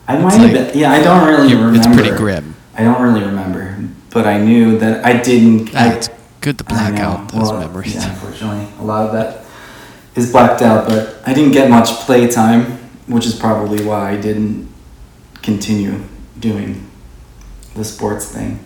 I 0.08 0.18
might 0.20 0.34
have 0.34 0.52
been. 0.52 0.78
Yeah, 0.78 0.92
I 0.92 1.02
don't 1.02 1.28
really 1.28 1.54
remember. 1.56 1.78
it's 1.78 1.88
pretty 1.88 2.16
grim. 2.16 2.56
I 2.76 2.84
don't 2.84 3.02
really 3.02 3.26
remember, 3.26 3.78
but 4.12 4.28
I 4.28 4.38
knew 4.40 4.78
that 4.80 5.06
I 5.06 5.20
didn't. 5.22 5.74
I, 5.76 5.92
Ah, 5.94 5.96
it's 5.96 6.10
good 6.42 6.58
to 6.60 6.64
black 6.64 7.00
out 7.00 7.32
those 7.32 7.50
Well, 7.52 7.60
memories. 7.62 7.96
Yeah, 7.96 8.12
unfortunately, 8.14 8.68
a 8.80 8.84
lot 8.84 9.06
of 9.08 9.14
that 9.14 9.46
is 10.18 10.32
blacked 10.32 10.62
out. 10.62 10.88
But 10.88 11.22
I 11.26 11.34
didn't 11.34 11.52
get 11.54 11.70
much 11.70 11.90
play 12.06 12.28
time, 12.28 12.64
which 13.08 13.26
is 13.26 13.36
probably 13.36 13.84
why 13.86 14.12
I 14.12 14.18
didn't 14.18 14.68
continue 15.42 16.02
doing 16.40 16.90
the 17.76 17.84
sports 17.86 18.26
thing. 18.32 18.60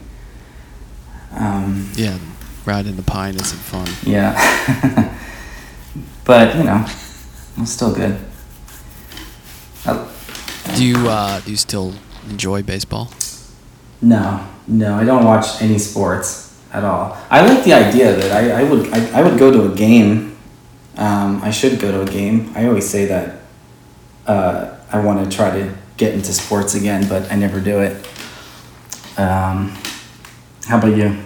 Um, 1.35 1.89
Yeah, 1.95 2.17
riding 2.65 2.95
the 2.95 3.03
pine 3.03 3.35
isn't 3.35 3.59
fun. 3.59 3.87
yeah, 4.03 4.33
but 6.25 6.55
you 6.55 6.63
know, 6.63 6.85
I'm 7.57 7.65
still 7.65 7.93
good. 7.93 8.17
I, 9.85 10.07
Do 10.75 10.85
you 10.85 10.97
uh, 11.09 11.39
do 11.41 11.51
you 11.51 11.57
still 11.57 11.93
enjoy 12.29 12.63
baseball? 12.63 13.11
No, 14.01 14.45
no, 14.67 14.95
I 14.95 15.03
don't 15.05 15.23
watch 15.25 15.61
any 15.61 15.77
sports 15.77 16.57
at 16.73 16.83
all. 16.83 17.17
I 17.29 17.45
like 17.45 17.63
the 17.63 17.73
idea 17.73 18.15
that 18.15 18.31
I, 18.31 18.61
I 18.61 18.63
would 18.63 18.91
I, 18.93 19.19
I 19.19 19.21
would 19.23 19.37
go 19.39 19.51
to 19.51 19.71
a 19.71 19.75
game. 19.75 20.30
Um, 21.01 21.41
I 21.41 21.49
should 21.49 21.79
go 21.79 21.91
to 21.91 22.01
a 22.01 22.05
game. 22.05 22.51
I 22.55 22.67
always 22.67 22.87
say 22.87 23.05
that 23.05 23.25
uh, 24.27 24.77
I 24.91 24.99
want 24.99 25.17
to 25.23 25.35
try 25.35 25.49
to 25.49 25.73
get 25.97 26.13
into 26.13 26.31
sports 26.31 26.75
again, 26.75 27.07
but 27.09 27.31
I 27.31 27.35
never 27.35 27.59
do 27.59 27.79
it. 27.81 27.93
Um, 29.17 29.73
how 30.67 30.77
about 30.77 30.95
you? 30.95 31.17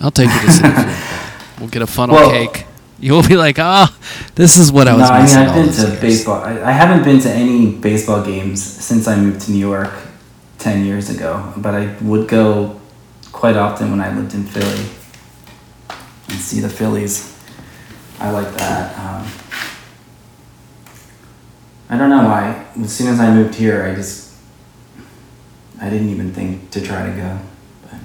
I'll 0.00 0.10
take 0.10 0.30
you 0.34 0.40
to 0.40 0.46
Citi 0.46 0.74
Field. 0.84 1.60
We'll 1.60 1.68
get 1.68 1.82
a 1.82 1.86
funnel 1.86 2.16
Well- 2.16 2.30
cake. 2.30 2.66
You'll 3.02 3.22
be 3.26 3.36
like, 3.36 3.58
ah, 3.58 3.88
this 4.34 4.58
is 4.58 4.70
what 4.70 4.86
I 4.86 4.92
was 4.94 5.08
no, 5.08 5.14
I 5.14 5.16
mean 5.16 5.22
missing 5.22 5.38
I've 5.38 5.54
been 5.54 5.72
to 5.72 5.86
years." 5.88 6.00
baseball. 6.00 6.44
I, 6.44 6.60
I 6.70 6.72
haven't 6.72 7.02
been 7.02 7.18
to 7.20 7.30
any 7.30 7.72
baseball 7.72 8.22
games 8.22 8.62
since 8.62 9.08
I 9.08 9.16
moved 9.16 9.40
to 9.46 9.52
New 9.52 9.58
York 9.72 9.90
ten 10.58 10.84
years 10.84 11.08
ago, 11.08 11.50
but 11.56 11.72
I 11.74 11.96
would 12.02 12.28
go 12.28 12.78
quite 13.32 13.56
often 13.56 13.90
when 13.90 14.02
I 14.02 14.14
lived 14.14 14.34
in 14.34 14.44
Philly 14.44 14.84
and 16.28 16.38
see 16.38 16.60
the 16.60 16.68
Phillies. 16.68 17.29
I 18.20 18.30
like 18.30 18.54
that. 18.56 18.98
Um, 18.98 19.26
I 21.88 21.96
don't 21.96 22.10
know 22.10 22.24
why. 22.24 22.66
As 22.82 22.92
soon 22.94 23.08
as 23.08 23.18
I 23.18 23.32
moved 23.34 23.54
here, 23.54 23.84
I 23.84 23.94
just 23.94 24.34
I 25.80 25.88
didn't 25.88 26.10
even 26.10 26.32
think 26.32 26.70
to 26.70 26.80
try 26.82 27.06
to 27.06 27.12
go. 27.16 27.38
But 27.82 28.00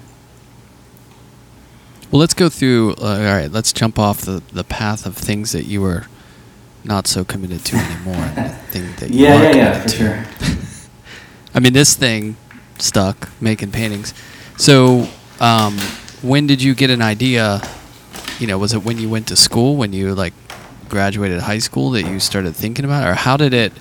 Well, 2.11 2.19
let's 2.21 2.33
go 2.33 2.49
through. 2.49 2.93
Uh, 2.93 3.17
all 3.17 3.35
right, 3.35 3.51
let's 3.51 3.73
jump 3.73 3.99
off 3.99 4.21
the, 4.21 4.41
the 4.53 4.63
path 4.63 5.05
of 5.05 5.17
things 5.17 5.51
that 5.51 5.65
you 5.65 5.81
were 5.81 6.05
not 6.85 7.07
so 7.07 7.25
committed 7.25 7.65
to 7.65 7.75
anymore. 7.75 8.25
thing 8.71 8.95
that 8.99 9.09
you 9.11 9.25
yeah, 9.25 9.41
yeah, 9.41 9.55
yeah, 9.55 9.81
for 9.81 9.89
to. 9.89 9.97
sure. 9.97 10.25
I 11.53 11.59
mean, 11.59 11.73
this 11.73 11.95
thing 11.95 12.37
stuck 12.79 13.29
making 13.41 13.71
paintings. 13.71 14.13
So, 14.57 15.09
um, 15.41 15.77
when 16.21 16.47
did 16.47 16.61
you 16.61 16.73
get 16.73 16.89
an 16.89 17.01
idea? 17.01 17.61
You 18.39 18.47
know, 18.47 18.57
was 18.57 18.73
it 18.73 18.83
when 18.83 18.97
you 18.97 19.09
went 19.09 19.27
to 19.27 19.35
school, 19.35 19.75
when 19.77 19.93
you 19.93 20.13
like 20.13 20.33
graduated 20.89 21.41
high 21.41 21.59
school, 21.59 21.91
that 21.91 22.03
you 22.03 22.19
started 22.19 22.55
thinking 22.55 22.85
about, 22.85 23.07
it? 23.07 23.11
or 23.11 23.13
how 23.15 23.37
did 23.37 23.53
it 23.53 23.73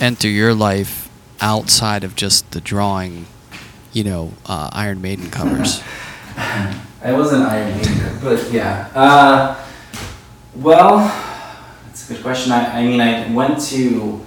enter 0.00 0.28
your 0.28 0.54
life 0.54 1.08
outside 1.40 2.04
of 2.04 2.14
just 2.14 2.50
the 2.50 2.60
drawing? 2.60 3.26
You 3.92 4.04
know, 4.04 4.32
uh, 4.46 4.70
Iron 4.72 5.00
Maiden 5.00 5.30
covers. 5.30 5.82
I 6.36 7.12
wasn't 7.12 7.44
Iron 7.44 7.76
Maiden, 7.76 8.18
but 8.22 8.52
yeah. 8.52 8.90
Uh, 8.94 9.66
well, 10.54 10.98
that's 11.86 12.08
a 12.10 12.14
good 12.14 12.22
question. 12.22 12.52
I, 12.52 12.80
I 12.80 12.84
mean, 12.84 13.00
I 13.00 13.32
went 13.32 13.60
to 13.68 14.24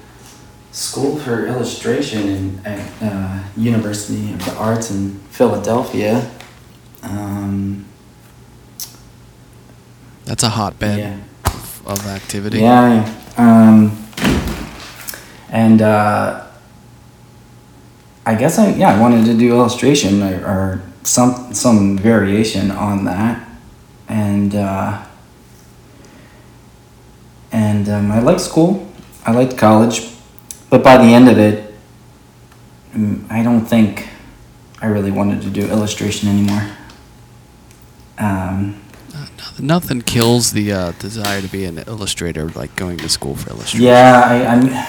school 0.72 1.20
for 1.20 1.46
illustration 1.46 2.28
in, 2.28 2.66
at 2.66 2.92
uh, 3.02 3.44
University 3.56 4.34
of 4.34 4.44
the 4.44 4.56
Arts 4.56 4.90
in 4.90 5.20
Philadelphia. 5.30 6.30
Um, 7.04 7.86
That's 10.26 10.44
a 10.44 10.50
hotbed 10.50 11.00
yeah. 11.00 11.20
of, 11.46 11.88
of 11.88 12.08
activity. 12.08 12.60
Yeah. 12.60 13.06
yeah. 13.38 13.70
Um, 13.70 14.04
and 15.50 15.82
uh, 15.82 16.48
I 18.26 18.36
guess 18.36 18.58
I 18.58 18.74
yeah 18.74 18.96
I 18.96 19.00
wanted 19.00 19.26
to 19.26 19.38
do 19.38 19.52
illustration 19.52 20.24
or, 20.24 20.46
or 20.46 20.82
some 21.04 21.54
some 21.54 21.98
variation 21.98 22.72
on 22.72 23.06
that, 23.06 23.48
and 24.08 24.56
uh, 24.56 25.04
and 27.52 27.90
um, 27.90 28.12
I 28.12 28.20
liked 28.20 28.42
school. 28.42 28.90
I 29.26 29.32
liked 29.32 29.58
college, 29.58 30.10
but 30.70 30.84
by 30.84 30.98
the 30.98 31.14
end 31.14 31.30
of 31.30 31.38
it, 31.38 31.74
mm, 32.94 33.30
I 33.30 33.44
don't 33.44 33.66
think 33.66 34.10
I 34.82 34.88
really 34.88 35.12
wanted 35.12 35.42
to 35.44 35.50
do 35.50 35.68
illustration 35.68 36.30
anymore. 36.30 36.70
Um, 38.18 38.83
Nothing, 39.60 40.02
kills 40.02 40.52
the 40.52 40.72
uh, 40.74 40.92
desire 40.94 41.42
to 41.42 41.48
be 41.48 41.66
an 41.66 41.78
illustrator 41.88 42.50
like 42.50 42.76
going 42.76 42.98
to 42.98 43.10
school 43.10 43.36
for 43.36 43.50
illustration. 43.52 43.86
yeah, 43.86 44.22
I, 44.26 44.46
I'm. 44.56 44.88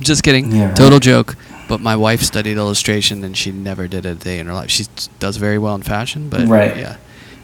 Just 0.00 0.22
kidding. 0.22 0.50
Yeah, 0.50 0.66
right. 0.68 0.76
Total 0.76 0.98
joke. 0.98 1.36
But 1.68 1.80
my 1.80 1.94
wife 1.94 2.22
studied 2.22 2.56
illustration 2.56 3.22
and 3.22 3.36
she 3.36 3.52
never 3.52 3.86
did 3.86 4.04
a 4.06 4.14
day 4.14 4.38
in 4.40 4.46
her 4.46 4.54
life. 4.54 4.70
She 4.70 4.86
does 5.20 5.36
very 5.36 5.58
well 5.58 5.74
in 5.76 5.82
fashion, 5.82 6.28
but 6.28 6.48
Right. 6.48 6.76
yeah. 6.76 6.96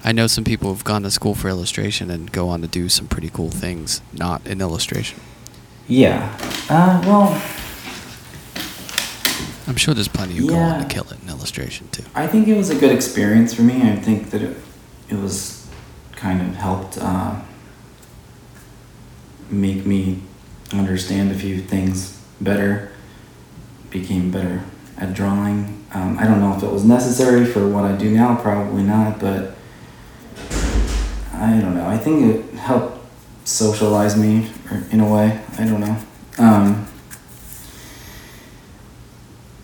I 0.04 0.12
know 0.12 0.26
some 0.26 0.42
people 0.44 0.70
who've 0.70 0.82
gone 0.85 1.02
to 1.02 1.11
school 1.11 1.35
for 1.35 1.49
illustration 1.49 2.11
and 2.11 2.30
go 2.32 2.49
on 2.49 2.62
to 2.62 2.66
do 2.68 2.88
some 2.88 3.06
pretty 3.08 3.28
cool 3.28 3.50
things, 3.50 4.00
not 4.12 4.44
in 4.46 4.61
illustration. 4.61 5.20
Yeah. 5.87 6.37
Uh, 6.68 7.00
well, 7.06 7.42
I'm 9.68 9.76
sure 9.76 9.94
there's 9.94 10.08
plenty 10.08 10.35
who 10.35 10.49
go 10.49 10.56
on 10.56 10.75
to 10.76 10.80
Yeah. 10.82 10.88
kill 10.88 11.04
it 11.11 11.18
in 11.23 11.28
illustration 11.28 11.88
too. 11.92 12.04
I 12.14 12.26
think 12.26 12.49
it 12.49 12.56
was 12.56 12.70
a 12.70 12.75
good 12.76 12.90
experience 12.92 13.52
for 13.54 13.62
me. 13.62 13.82
I 13.88 13.96
think 13.96 14.30
that 14.30 14.42
it, 14.42 14.56
it 15.08 15.16
was 15.16 15.55
kind 16.16 16.40
of 16.40 16.54
helped 16.56 16.99
uh, 16.99 17.40
make 19.50 19.87
me 19.87 20.23
understand 20.73 21.30
a 21.30 21.35
few 21.35 21.61
things 21.61 22.20
better, 22.40 22.90
became 23.90 24.30
better 24.30 24.64
at 24.96 25.14
drawing. 25.14 25.85
Um, 25.92 26.18
I 26.18 26.25
don't 26.25 26.40
know 26.40 26.56
if 26.56 26.62
it 26.62 26.70
was 26.70 26.85
necessary 26.85 27.44
for 27.44 27.68
what 27.68 27.85
I 27.85 27.96
do 27.96 28.11
now, 28.11 28.37
probably 28.37 28.82
not, 28.82 29.20
but 29.20 29.54
I 31.32 31.61
don't 31.61 31.75
know. 31.75 31.87
I 31.87 31.99
think 31.99 32.35
it 32.35 32.54
helped 32.54 32.99
socialize 33.44 34.16
me 34.16 34.50
in 34.90 35.00
a 35.00 35.12
way. 35.12 35.40
I 35.58 35.64
don't 35.64 35.80
know. 35.80 35.99
Um, 36.38 36.87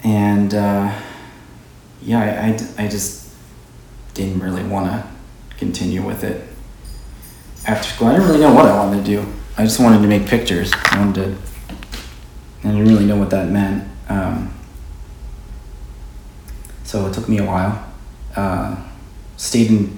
and 0.05 0.55
uh, 0.55 1.01
yeah, 2.03 2.21
I, 2.21 2.83
I, 2.83 2.85
I 2.85 2.89
just 2.89 3.33
didn't 4.15 4.41
really 4.41 4.65
want 4.65 4.87
to 4.87 5.12
continue 5.63 6.05
with 6.05 6.25
it 6.25 6.45
after 7.67 7.89
school. 7.89 8.09
I 8.09 8.15
didn't 8.15 8.27
really 8.27 8.41
know 8.41 8.53
what 8.53 8.67
I 8.67 8.77
wanted 8.77 9.05
to 9.05 9.11
do. 9.11 9.33
I 9.57 9.63
just 9.63 9.79
wanted 9.79 10.03
to 10.03 10.09
make 10.09 10.27
pictures. 10.27 10.73
I 10.75 10.99
wanted 10.99 11.15
to. 11.15 11.37
I 12.65 12.73
didn't 12.73 12.89
really 12.89 13.05
know 13.05 13.17
what 13.17 13.31
that 13.31 13.49
meant. 13.49 13.89
Um, 14.09 14.53
so 16.83 17.07
it 17.07 17.15
took 17.15 17.29
me 17.29 17.39
a 17.39 17.45
while. 17.45 17.93
Uh, 18.35 18.77
stayed 19.37 19.71
in 19.71 19.97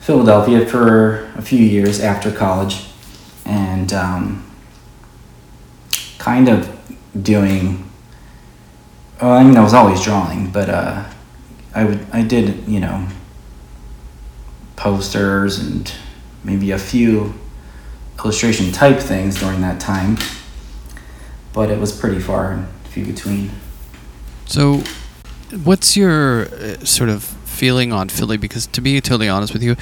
Philadelphia 0.00 0.64
for 0.66 1.30
a 1.36 1.42
few 1.42 1.58
years 1.58 2.00
after 2.00 2.32
college, 2.32 2.86
and 3.44 3.92
um, 3.92 4.50
kind 6.18 6.48
of 6.48 6.70
doing. 7.22 7.86
Well, 9.20 9.32
I 9.32 9.44
mean, 9.44 9.58
I 9.58 9.62
was 9.62 9.74
always 9.74 10.02
drawing, 10.02 10.50
but 10.50 10.70
uh, 10.70 11.04
I 11.74 11.84
would 11.84 12.06
I 12.12 12.22
did 12.22 12.66
you 12.66 12.80
know 12.80 13.06
posters 14.82 15.60
and 15.60 15.94
maybe 16.42 16.72
a 16.72 16.78
few 16.78 17.32
illustration 18.18 18.72
type 18.72 18.98
things 18.98 19.38
during 19.38 19.60
that 19.60 19.80
time, 19.80 20.18
but 21.52 21.70
it 21.70 21.78
was 21.78 21.96
pretty 21.96 22.18
far 22.18 22.52
and 22.52 22.66
few 22.90 23.04
between. 23.06 23.50
So, 24.44 24.82
what's 25.62 25.96
your 25.96 26.46
uh, 26.46 26.84
sort 26.84 27.10
of 27.10 27.22
feeling 27.22 27.92
on 27.92 28.08
Philly? 28.08 28.36
Because 28.36 28.66
to 28.66 28.80
be 28.80 29.00
totally 29.00 29.28
honest 29.28 29.52
with 29.52 29.62
you, 29.62 29.76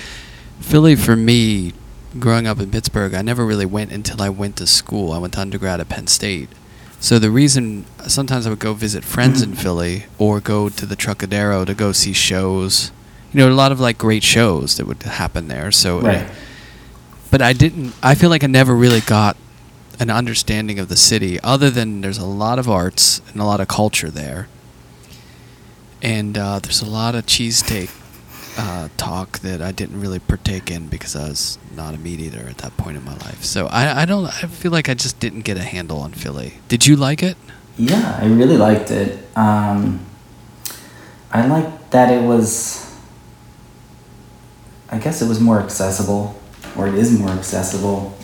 Philly 0.61 0.97
for 0.97 1.17
me, 1.17 1.73
growing 2.19 2.47
up 2.47 2.61
in 2.61 2.71
Pittsburgh, 2.71 3.15
I 3.15 3.23
never 3.23 3.47
really 3.47 3.67
went 3.67 3.93
until 3.93 4.21
I 4.21 4.29
went 4.29 4.57
to 4.57 4.67
school. 4.67 5.13
I 5.13 5.19
went 5.19 5.33
to 5.33 5.41
undergrad 5.41 5.81
at 5.81 5.89
Penn 5.89 6.09
State. 6.09 6.51
So 7.01 7.19
the 7.19 7.31
reason 7.31 7.87
sometimes 8.07 8.47
I 8.47 8.51
would 8.51 8.59
go 8.59 8.75
visit 8.75 9.03
friends 9.03 9.41
in 9.41 9.55
Philly 9.55 10.05
or 10.19 10.41
go 10.41 10.69
to 10.69 10.85
the 10.85 10.95
Trocadero 10.95 11.65
to 11.65 11.73
go 11.73 11.93
see 11.93 12.13
shows. 12.13 12.93
You 13.33 13.41
know, 13.41 13.49
a 13.49 13.55
lot 13.55 13.71
of 13.73 13.79
like 13.81 13.97
great 13.99 14.23
shows 14.25 14.77
that 14.77 14.87
would 14.87 15.03
happen 15.03 15.49
there. 15.49 15.71
So, 15.71 16.01
Right. 16.01 16.27
but 17.31 17.41
I 17.41 17.53
didn't. 17.53 17.95
I 18.03 18.15
feel 18.15 18.31
like 18.31 18.43
I 18.43 18.49
never 18.49 18.75
really 18.75 19.01
got 19.01 19.37
an 20.01 20.11
understanding 20.11 20.79
of 20.79 20.89
the 20.89 20.97
city, 20.97 21.39
other 21.41 21.71
than 21.71 22.01
there's 22.01 22.19
a 22.19 22.25
lot 22.27 22.59
of 22.59 22.69
arts 22.69 23.21
and 23.33 23.41
a 23.41 23.45
lot 23.45 23.61
of 23.61 23.69
culture 23.69 24.11
there, 24.11 24.49
and 26.03 26.37
uh, 26.39 26.59
there's 26.59 26.81
a 26.83 26.87
lot 26.87 27.15
of 27.15 27.27
cheesesteak 27.27 27.91
uh, 28.59 28.89
talk 28.97 29.39
that 29.41 29.61
I 29.63 29.73
didn't 29.73 30.01
really 30.01 30.19
partake 30.19 30.71
in 30.71 30.89
because 30.89 31.15
I 31.15 31.29
was 31.29 31.59
not 31.77 31.95
a 31.95 31.99
meat 31.99 32.19
eater 32.21 32.47
at 32.49 32.59
that 32.59 32.77
point 32.77 32.97
in 32.97 33.05
my 33.05 33.15
life. 33.19 33.45
So 33.45 33.67
I, 33.69 34.03
I 34.03 34.05
don't. 34.07 34.27
I 34.27 34.47
feel 34.49 34.73
like 34.73 34.89
I 34.89 34.95
just 34.95 35.21
didn't 35.21 35.43
get 35.43 35.57
a 35.57 35.63
handle 35.63 36.01
on 36.01 36.13
Philly. 36.13 36.55
Did 36.69 36.87
you 36.87 36.97
like 36.97 37.23
it? 37.23 37.37
Yeah, 37.79 38.19
I 38.21 38.27
really 38.27 38.57
liked 38.57 38.91
it. 38.91 39.19
Um, 39.37 40.05
I 41.31 41.47
liked 41.47 41.91
that 41.93 42.11
it 42.13 42.23
was. 42.27 42.87
I 44.91 44.99
guess 44.99 45.23
it 45.23 45.29
was 45.29 45.41
more 45.41 45.61
accessible, 45.61 46.41
or 46.77 46.89
it 46.89 46.95
is 46.95 47.17
more 47.19 47.31
accessible 47.31 48.17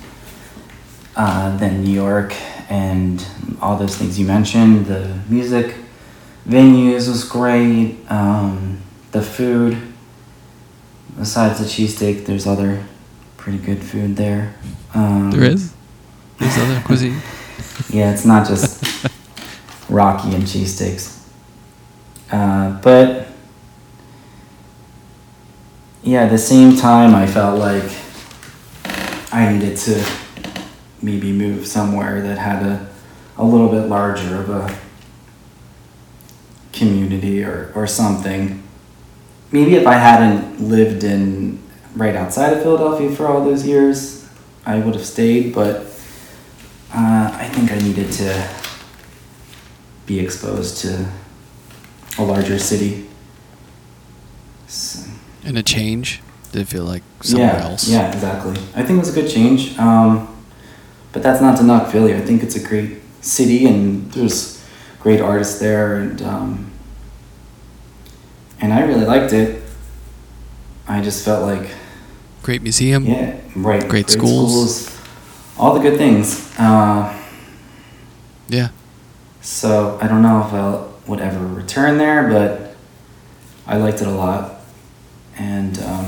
uh, 1.14 1.56
than 1.58 1.84
New 1.84 1.92
York, 1.92 2.34
and 2.68 3.24
all 3.62 3.76
those 3.76 3.96
things 3.96 4.18
you 4.18 4.26
mentioned. 4.26 4.86
The 4.86 5.18
music 5.28 5.74
venues 6.48 7.08
was 7.08 7.24
great. 7.24 7.98
Um, 8.10 8.80
the 9.12 9.22
food, 9.22 9.80
besides 11.18 11.58
the 11.60 11.64
cheesesteak, 11.64 12.26
there's 12.26 12.46
other 12.46 12.84
pretty 13.36 13.58
good 13.58 13.82
food 13.82 14.16
there. 14.16 14.54
Um, 14.94 15.30
There 15.30 15.44
is. 15.44 15.72
There's 16.38 16.58
other 16.58 16.80
cuisine. 16.84 17.20
yeah, 17.90 18.12
it's 18.12 18.24
not 18.24 18.46
just 18.46 18.82
Rocky 19.88 20.34
and 20.34 20.42
cheesesteaks. 20.44 21.12
Uh, 22.30 22.80
but 22.82 23.28
yeah, 26.06 26.22
at 26.22 26.30
the 26.30 26.38
same 26.38 26.76
time, 26.76 27.16
I 27.16 27.26
felt 27.26 27.58
like 27.58 27.82
I 29.32 29.52
needed 29.52 29.76
to 29.78 30.06
maybe 31.02 31.32
move 31.32 31.66
somewhere 31.66 32.22
that 32.22 32.38
had 32.38 32.62
a, 32.62 32.88
a 33.36 33.44
little 33.44 33.68
bit 33.68 33.88
larger 33.88 34.36
of 34.36 34.48
a 34.48 34.78
community 36.72 37.42
or, 37.42 37.72
or 37.74 37.88
something. 37.88 38.62
Maybe 39.50 39.74
if 39.74 39.84
I 39.84 39.94
hadn't 39.94 40.60
lived 40.60 41.02
in 41.02 41.60
right 41.96 42.14
outside 42.14 42.52
of 42.52 42.62
Philadelphia 42.62 43.10
for 43.10 43.26
all 43.26 43.44
those 43.44 43.66
years, 43.66 44.28
I 44.64 44.78
would 44.78 44.94
have 44.94 45.04
stayed, 45.04 45.52
but 45.52 45.86
uh, 46.94 47.30
I 47.34 47.48
think 47.52 47.72
I 47.72 47.78
needed 47.78 48.12
to 48.12 48.48
be 50.06 50.20
exposed 50.20 50.78
to 50.82 51.10
a 52.18 52.22
larger 52.22 52.60
city. 52.60 53.08
So, 54.68 55.05
And 55.44 55.56
a 55.56 55.62
change. 55.62 56.22
Did 56.52 56.62
it 56.62 56.68
feel 56.68 56.84
like 56.84 57.02
somewhere 57.20 57.52
yeah, 57.52 57.64
else? 57.64 57.88
Yeah, 57.88 58.12
exactly. 58.12 58.52
I 58.74 58.82
think 58.82 58.96
it 58.96 58.98
was 58.98 59.16
a 59.16 59.20
good 59.20 59.30
change. 59.30 59.78
Um, 59.78 60.32
but 61.12 61.22
that's 61.22 61.40
not 61.40 61.56
to 61.58 61.64
knock 61.64 61.90
Philly. 61.90 62.14
I 62.14 62.20
think 62.20 62.42
it's 62.42 62.56
a 62.56 62.66
great 62.66 62.98
city, 63.20 63.66
and 63.66 64.10
there's 64.12 64.64
great 65.00 65.20
artists 65.20 65.58
there, 65.60 65.96
and 65.96 66.20
um, 66.22 66.72
and 68.60 68.72
I 68.72 68.82
really 68.84 69.04
liked 69.04 69.32
it. 69.32 69.62
I 70.88 71.00
just 71.00 71.24
felt 71.24 71.42
like 71.42 71.70
Great 72.42 72.62
museum. 72.62 73.04
yeah, 73.04 73.38
right. 73.56 73.86
Great 73.88 74.08
schools. 74.08 74.84
schools, 74.86 75.00
all 75.58 75.74
the 75.74 75.80
good 75.80 75.98
things. 75.98 76.52
Uh, 76.58 77.12
Yeah. 78.48 78.68
So 79.40 79.98
I 80.00 80.06
don't 80.08 80.22
know 80.22 80.40
if 80.46 80.52
I 80.52 81.08
would 81.08 81.20
ever 81.20 81.44
return 81.46 81.98
there, 81.98 82.28
but 82.28 82.74
I 83.66 83.76
liked 83.78 84.00
it 84.00 84.06
a 84.08 84.10
lot, 84.12 84.55
and 85.38 85.78
um, 85.82 86.06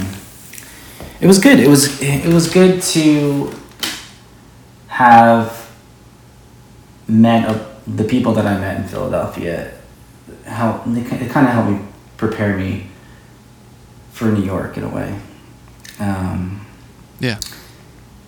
it 1.21 1.27
was 1.27 1.39
good. 1.39 1.59
It 1.61 1.69
was 1.69 2.01
it 2.03 2.33
was 2.33 2.49
good 2.53 2.83
to 2.95 3.53
have 4.89 5.71
met 7.07 7.49
a, 7.49 7.67
the 7.87 8.05
people 8.05 8.33
that 8.35 8.47
I 8.47 8.59
met 8.59 8.77
in 8.81 8.89
Philadelphia. 8.89 9.73
How 10.47 10.83
it 10.87 11.31
kind 11.31 11.47
of 11.47 11.53
helped 11.53 11.71
me 11.71 11.79
prepare 12.17 12.57
me 12.57 12.87
for 14.13 14.27
New 14.27 14.43
York 14.43 14.77
in 14.77 14.85
a 14.85 14.89
way. 14.89 15.19
Um, 16.01 16.67
Yeah. 17.21 17.39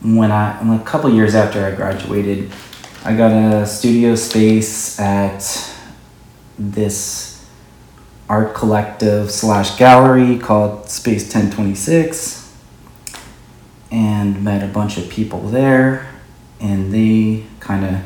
when 0.02 0.30
I 0.32 0.58
a 0.76 0.78
couple 0.84 1.12
years 1.12 1.34
after 1.34 1.64
I 1.64 1.72
graduated, 1.74 2.50
I 3.04 3.16
got 3.16 3.32
a 3.32 3.66
studio 3.66 4.14
space 4.14 4.98
at 5.00 5.42
this 6.58 7.29
art 8.30 8.54
collective 8.54 9.28
slash 9.28 9.76
gallery 9.76 10.38
called 10.38 10.88
Space 10.88 11.30
Ten 11.30 11.50
Twenty 11.50 11.74
Six, 11.74 12.54
and 13.90 14.44
met 14.44 14.62
a 14.62 14.72
bunch 14.72 14.96
of 14.96 15.10
people 15.10 15.40
there, 15.48 16.08
and 16.60 16.94
they 16.94 17.44
kind 17.58 17.84
of 17.84 18.00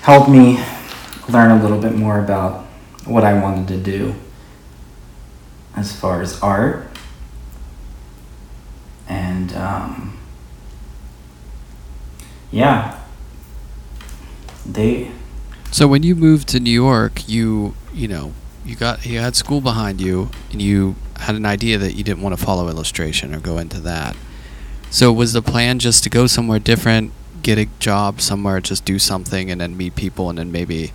helped 0.00 0.30
me 0.30 0.64
learn 1.28 1.50
a 1.50 1.62
little 1.62 1.78
bit 1.78 1.94
more 1.94 2.18
about 2.18 2.64
what 3.04 3.22
I 3.22 3.38
wanted 3.38 3.68
to 3.68 3.76
do 3.76 4.14
as 5.76 5.94
far 5.94 6.22
as 6.22 6.40
art. 6.40 6.88
And 9.08 9.52
um, 9.52 10.18
yeah. 12.50 12.98
They 14.64 15.12
So 15.70 15.86
when 15.86 16.02
you 16.02 16.16
moved 16.16 16.48
to 16.48 16.60
New 16.60 16.70
York, 16.70 17.28
you 17.28 17.76
you 17.92 18.08
know 18.08 18.32
you 18.66 18.76
got 18.76 19.06
you 19.06 19.18
had 19.18 19.36
school 19.36 19.60
behind 19.60 20.00
you, 20.00 20.30
and 20.52 20.60
you 20.60 20.96
had 21.20 21.34
an 21.34 21.46
idea 21.46 21.78
that 21.78 21.94
you 21.94 22.04
didn't 22.04 22.22
want 22.22 22.38
to 22.38 22.44
follow 22.44 22.68
illustration 22.68 23.34
or 23.34 23.40
go 23.40 23.58
into 23.58 23.80
that. 23.80 24.16
So 24.90 25.12
was 25.12 25.32
the 25.32 25.42
plan 25.42 25.78
just 25.78 26.04
to 26.04 26.10
go 26.10 26.26
somewhere 26.26 26.58
different, 26.58 27.12
get 27.42 27.58
a 27.58 27.66
job 27.78 28.20
somewhere, 28.20 28.60
just 28.60 28.84
do 28.84 28.98
something, 28.98 29.50
and 29.50 29.60
then 29.60 29.76
meet 29.76 29.94
people, 29.94 30.28
and 30.30 30.38
then 30.38 30.52
maybe 30.52 30.92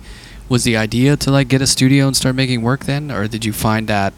was 0.48 0.64
the 0.64 0.76
idea 0.76 1.16
to 1.16 1.30
like 1.30 1.48
get 1.48 1.62
a 1.62 1.66
studio 1.66 2.06
and 2.06 2.16
start 2.16 2.34
making 2.34 2.62
work 2.62 2.84
then, 2.84 3.10
or 3.10 3.26
did 3.26 3.44
you 3.44 3.52
find 3.52 3.88
that 3.88 4.12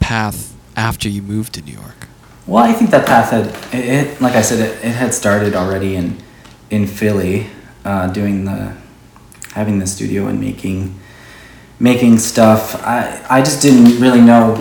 path 0.00 0.54
after 0.76 1.08
you 1.08 1.22
moved 1.22 1.54
to 1.54 1.62
New 1.62 1.72
York? 1.72 2.00
well 2.46 2.64
i 2.64 2.72
think 2.72 2.90
that 2.90 3.06
path 3.06 3.30
had 3.30 3.46
it, 3.72 3.84
it 3.84 4.20
like 4.20 4.34
i 4.34 4.42
said 4.42 4.58
it, 4.58 4.84
it 4.84 4.90
had 4.90 5.14
started 5.14 5.54
already 5.54 5.94
in 5.94 6.18
in 6.70 6.86
philly 6.86 7.46
uh, 7.84 8.08
doing 8.08 8.44
the 8.44 8.74
having 9.52 9.78
the 9.78 9.86
studio 9.86 10.26
and 10.26 10.40
making 10.40 10.98
making 11.80 12.18
stuff 12.18 12.80
i 12.86 13.20
i 13.28 13.42
just 13.42 13.60
didn't 13.62 14.00
really 14.00 14.20
know 14.20 14.54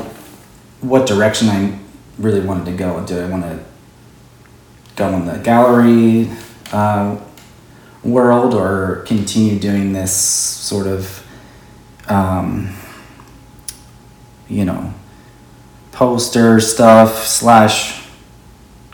what 0.82 1.06
direction 1.06 1.50
i 1.50 1.78
really 2.18 2.40
wanted 2.40 2.66
to 2.66 2.72
go 2.72 3.06
Do 3.06 3.20
i 3.20 3.30
want 3.30 3.44
to 3.44 3.60
go 4.96 5.08
in 5.10 5.26
the 5.26 5.38
gallery 5.38 6.30
uh, 6.72 7.18
world 8.04 8.54
or 8.54 9.04
continue 9.08 9.60
doing 9.60 9.94
this 9.94 10.16
sort 10.16 10.88
of, 10.88 11.26
um, 12.08 12.76
you 14.48 14.66
know, 14.66 14.94
poster 15.92 16.60
stuff 16.60 17.26
slash 17.26 18.08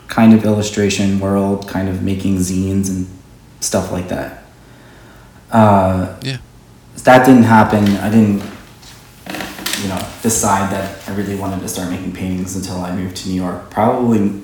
kind 0.08 0.32
of 0.32 0.44
illustration 0.44 1.20
world, 1.20 1.68
kind 1.68 1.88
of 1.88 2.02
making 2.02 2.36
zines 2.36 2.88
and 2.88 3.06
stuff 3.60 3.92
like 3.92 4.08
that. 4.08 4.44
Uh, 5.50 6.16
Yeah. 6.22 6.38
That 7.06 7.24
didn't 7.24 7.44
happen. 7.44 7.86
I 7.98 8.10
didn't, 8.10 8.42
you 9.80 9.88
know, 9.88 10.08
decide 10.22 10.72
that 10.72 11.08
I 11.08 11.14
really 11.14 11.36
wanted 11.36 11.60
to 11.60 11.68
start 11.68 11.88
making 11.88 12.12
paintings 12.12 12.56
until 12.56 12.80
I 12.80 12.92
moved 12.92 13.18
to 13.18 13.28
New 13.28 13.36
York. 13.36 13.70
Probably 13.70 14.42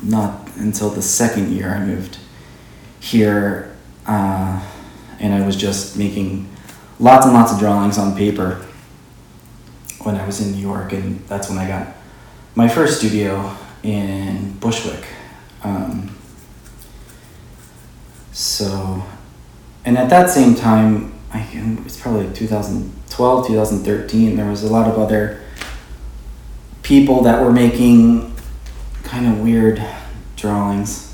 not 0.00 0.48
until 0.54 0.90
the 0.90 1.02
second 1.02 1.50
year 1.50 1.70
I 1.74 1.84
moved 1.84 2.18
here, 3.00 3.74
uh, 4.06 4.64
and 5.18 5.34
I 5.34 5.44
was 5.44 5.56
just 5.56 5.98
making 5.98 6.48
lots 7.00 7.26
and 7.26 7.34
lots 7.34 7.52
of 7.52 7.58
drawings 7.58 7.98
on 7.98 8.16
paper 8.16 8.64
when 10.04 10.14
I 10.14 10.24
was 10.24 10.40
in 10.40 10.52
New 10.52 10.62
York, 10.62 10.92
and 10.92 11.18
that's 11.26 11.48
when 11.48 11.58
I 11.58 11.66
got 11.66 11.96
my 12.54 12.68
first 12.68 13.00
studio 13.00 13.56
in 13.82 14.52
Bushwick. 14.60 15.04
Um, 15.64 16.16
so, 18.30 19.02
and 19.84 19.98
at 19.98 20.08
that 20.10 20.30
same 20.30 20.54
time, 20.54 21.13
I 21.34 21.44
can, 21.50 21.84
it's 21.84 22.00
probably 22.00 22.32
2012, 22.32 23.46
2013, 23.48 24.36
there 24.36 24.48
was 24.48 24.62
a 24.62 24.68
lot 24.68 24.88
of 24.88 24.98
other 24.98 25.40
people 26.84 27.22
that 27.22 27.42
were 27.42 27.52
making 27.52 28.32
kind 29.02 29.26
of 29.26 29.40
weird 29.40 29.84
drawings. 30.36 31.12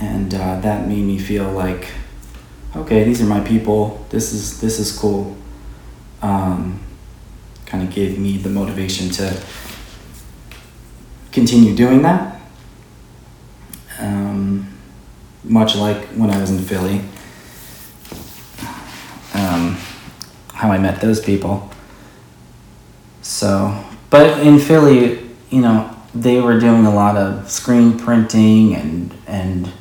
And 0.00 0.34
uh, 0.34 0.58
that 0.60 0.88
made 0.88 1.04
me 1.04 1.18
feel 1.18 1.52
like, 1.52 1.92
okay, 2.74 3.04
these 3.04 3.22
are 3.22 3.26
my 3.26 3.40
people. 3.40 4.04
This 4.10 4.32
is 4.32 4.60
this 4.60 4.78
is 4.78 4.96
cool. 4.96 5.36
Um, 6.22 6.80
kind 7.66 7.86
of 7.86 7.94
gave 7.94 8.18
me 8.18 8.38
the 8.38 8.48
motivation 8.48 9.10
to 9.10 9.40
continue 11.32 11.76
doing 11.76 12.02
that. 12.02 12.40
Um, 13.98 14.72
much 15.44 15.76
like 15.76 16.06
when 16.08 16.30
I 16.30 16.40
was 16.40 16.50
in 16.50 16.58
Philly, 16.58 17.02
um, 19.34 19.76
how 20.52 20.70
I 20.70 20.78
met 20.78 21.00
those 21.00 21.20
people. 21.20 21.70
So, 23.22 23.84
but 24.08 24.40
in 24.40 24.58
Philly, 24.58 25.20
you 25.50 25.60
know, 25.60 25.96
they 26.14 26.40
were 26.40 26.58
doing 26.58 26.86
a 26.86 26.94
lot 26.94 27.16
of 27.16 27.50
screen 27.50 27.98
printing 27.98 28.74
and 28.74 29.14
and 29.26 29.72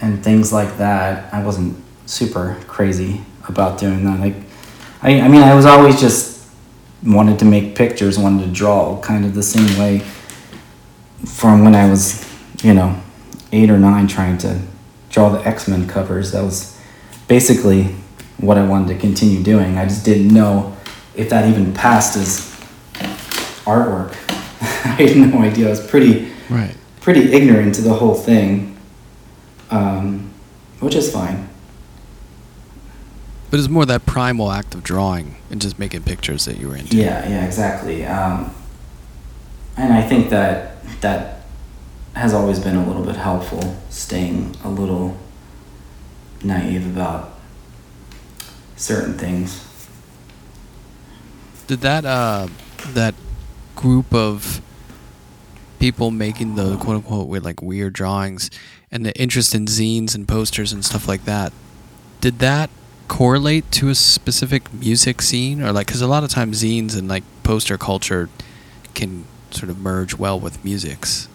and 0.00 0.22
things 0.22 0.52
like 0.52 0.78
that. 0.78 1.32
I 1.32 1.44
wasn't 1.44 1.82
super 2.06 2.60
crazy 2.66 3.22
about 3.48 3.78
doing 3.78 4.04
that. 4.04 4.20
Like, 4.20 4.34
I, 5.02 5.20
I 5.20 5.28
mean, 5.28 5.42
I 5.42 5.54
was 5.54 5.66
always 5.66 6.00
just 6.00 6.46
wanted 7.04 7.38
to 7.38 7.44
make 7.44 7.74
pictures, 7.74 8.18
wanted 8.18 8.46
to 8.46 8.50
draw, 8.50 9.00
kind 9.00 9.24
of 9.24 9.34
the 9.34 9.42
same 9.42 9.78
way 9.78 10.00
from 11.26 11.64
when 11.64 11.74
I 11.74 11.88
was, 11.88 12.26
you 12.62 12.74
know, 12.74 13.00
eight 13.52 13.70
or 13.70 13.78
nine, 13.78 14.06
trying 14.06 14.38
to 14.38 14.60
draw 15.10 15.28
the 15.28 15.46
X 15.46 15.68
Men 15.68 15.86
covers. 15.86 16.32
That 16.32 16.42
was 16.42 16.73
basically 17.28 17.94
what 18.38 18.58
I 18.58 18.66
wanted 18.66 18.88
to 18.94 18.98
continue 19.00 19.42
doing. 19.42 19.78
I 19.78 19.84
just 19.84 20.04
didn't 20.04 20.28
know 20.28 20.76
if 21.14 21.28
that 21.30 21.48
even 21.48 21.72
passed 21.72 22.16
as 22.16 22.50
artwork. 23.64 24.14
I 24.84 25.02
had 25.02 25.16
no 25.16 25.38
idea. 25.40 25.66
I 25.66 25.70
was 25.70 25.84
pretty 25.86 26.30
Right. 26.50 26.74
pretty 27.00 27.32
ignorant 27.32 27.74
to 27.76 27.82
the 27.82 27.94
whole 27.94 28.14
thing, 28.14 28.76
um, 29.70 30.30
which 30.80 30.94
is 30.94 31.10
fine. 31.12 31.48
But 33.50 33.60
it's 33.60 33.68
more 33.68 33.86
that 33.86 34.04
primal 34.04 34.50
act 34.50 34.74
of 34.74 34.82
drawing 34.82 35.36
and 35.50 35.60
just 35.60 35.78
making 35.78 36.02
pictures 36.02 36.44
that 36.44 36.58
you 36.58 36.68
were 36.68 36.76
into. 36.76 36.96
Yeah, 36.96 37.26
yeah, 37.28 37.44
exactly. 37.44 38.04
Um, 38.04 38.52
and 39.76 39.92
I 39.92 40.02
think 40.02 40.30
that 40.30 40.82
that 41.00 41.42
has 42.14 42.34
always 42.34 42.58
been 42.58 42.76
a 42.76 42.84
little 42.86 43.04
bit 43.04 43.16
helpful, 43.16 43.76
staying 43.90 44.56
a 44.64 44.68
little 44.68 45.16
naive 46.44 46.86
about 46.86 47.38
certain 48.76 49.16
things. 49.16 49.60
Did 51.66 51.80
that 51.80 52.04
uh 52.04 52.48
that 52.92 53.14
group 53.74 54.14
of 54.14 54.60
people 55.78 56.10
making 56.10 56.54
the 56.54 56.76
quote 56.76 56.96
unquote 56.96 57.28
with 57.28 57.44
like 57.44 57.62
weird 57.62 57.92
drawings 57.92 58.50
and 58.90 59.04
the 59.04 59.18
interest 59.20 59.54
in 59.54 59.66
zines 59.66 60.14
and 60.14 60.28
posters 60.28 60.72
and 60.72 60.84
stuff 60.84 61.08
like 61.08 61.24
that, 61.24 61.52
did 62.20 62.38
that 62.38 62.70
correlate 63.08 63.70
to 63.70 63.88
a 63.88 63.94
specific 63.94 64.72
music 64.72 65.20
scene 65.20 65.62
or 65.62 65.72
like 65.72 65.86
because 65.86 66.00
a 66.00 66.06
lot 66.06 66.24
of 66.24 66.30
times 66.30 66.62
zines 66.62 66.96
and 66.98 67.08
like 67.08 67.22
poster 67.42 67.76
culture 67.76 68.28
can 68.94 69.24
sort 69.50 69.68
of 69.68 69.78
merge 69.78 70.16
well 70.16 70.38
with 70.38 70.64
musics 70.64 71.28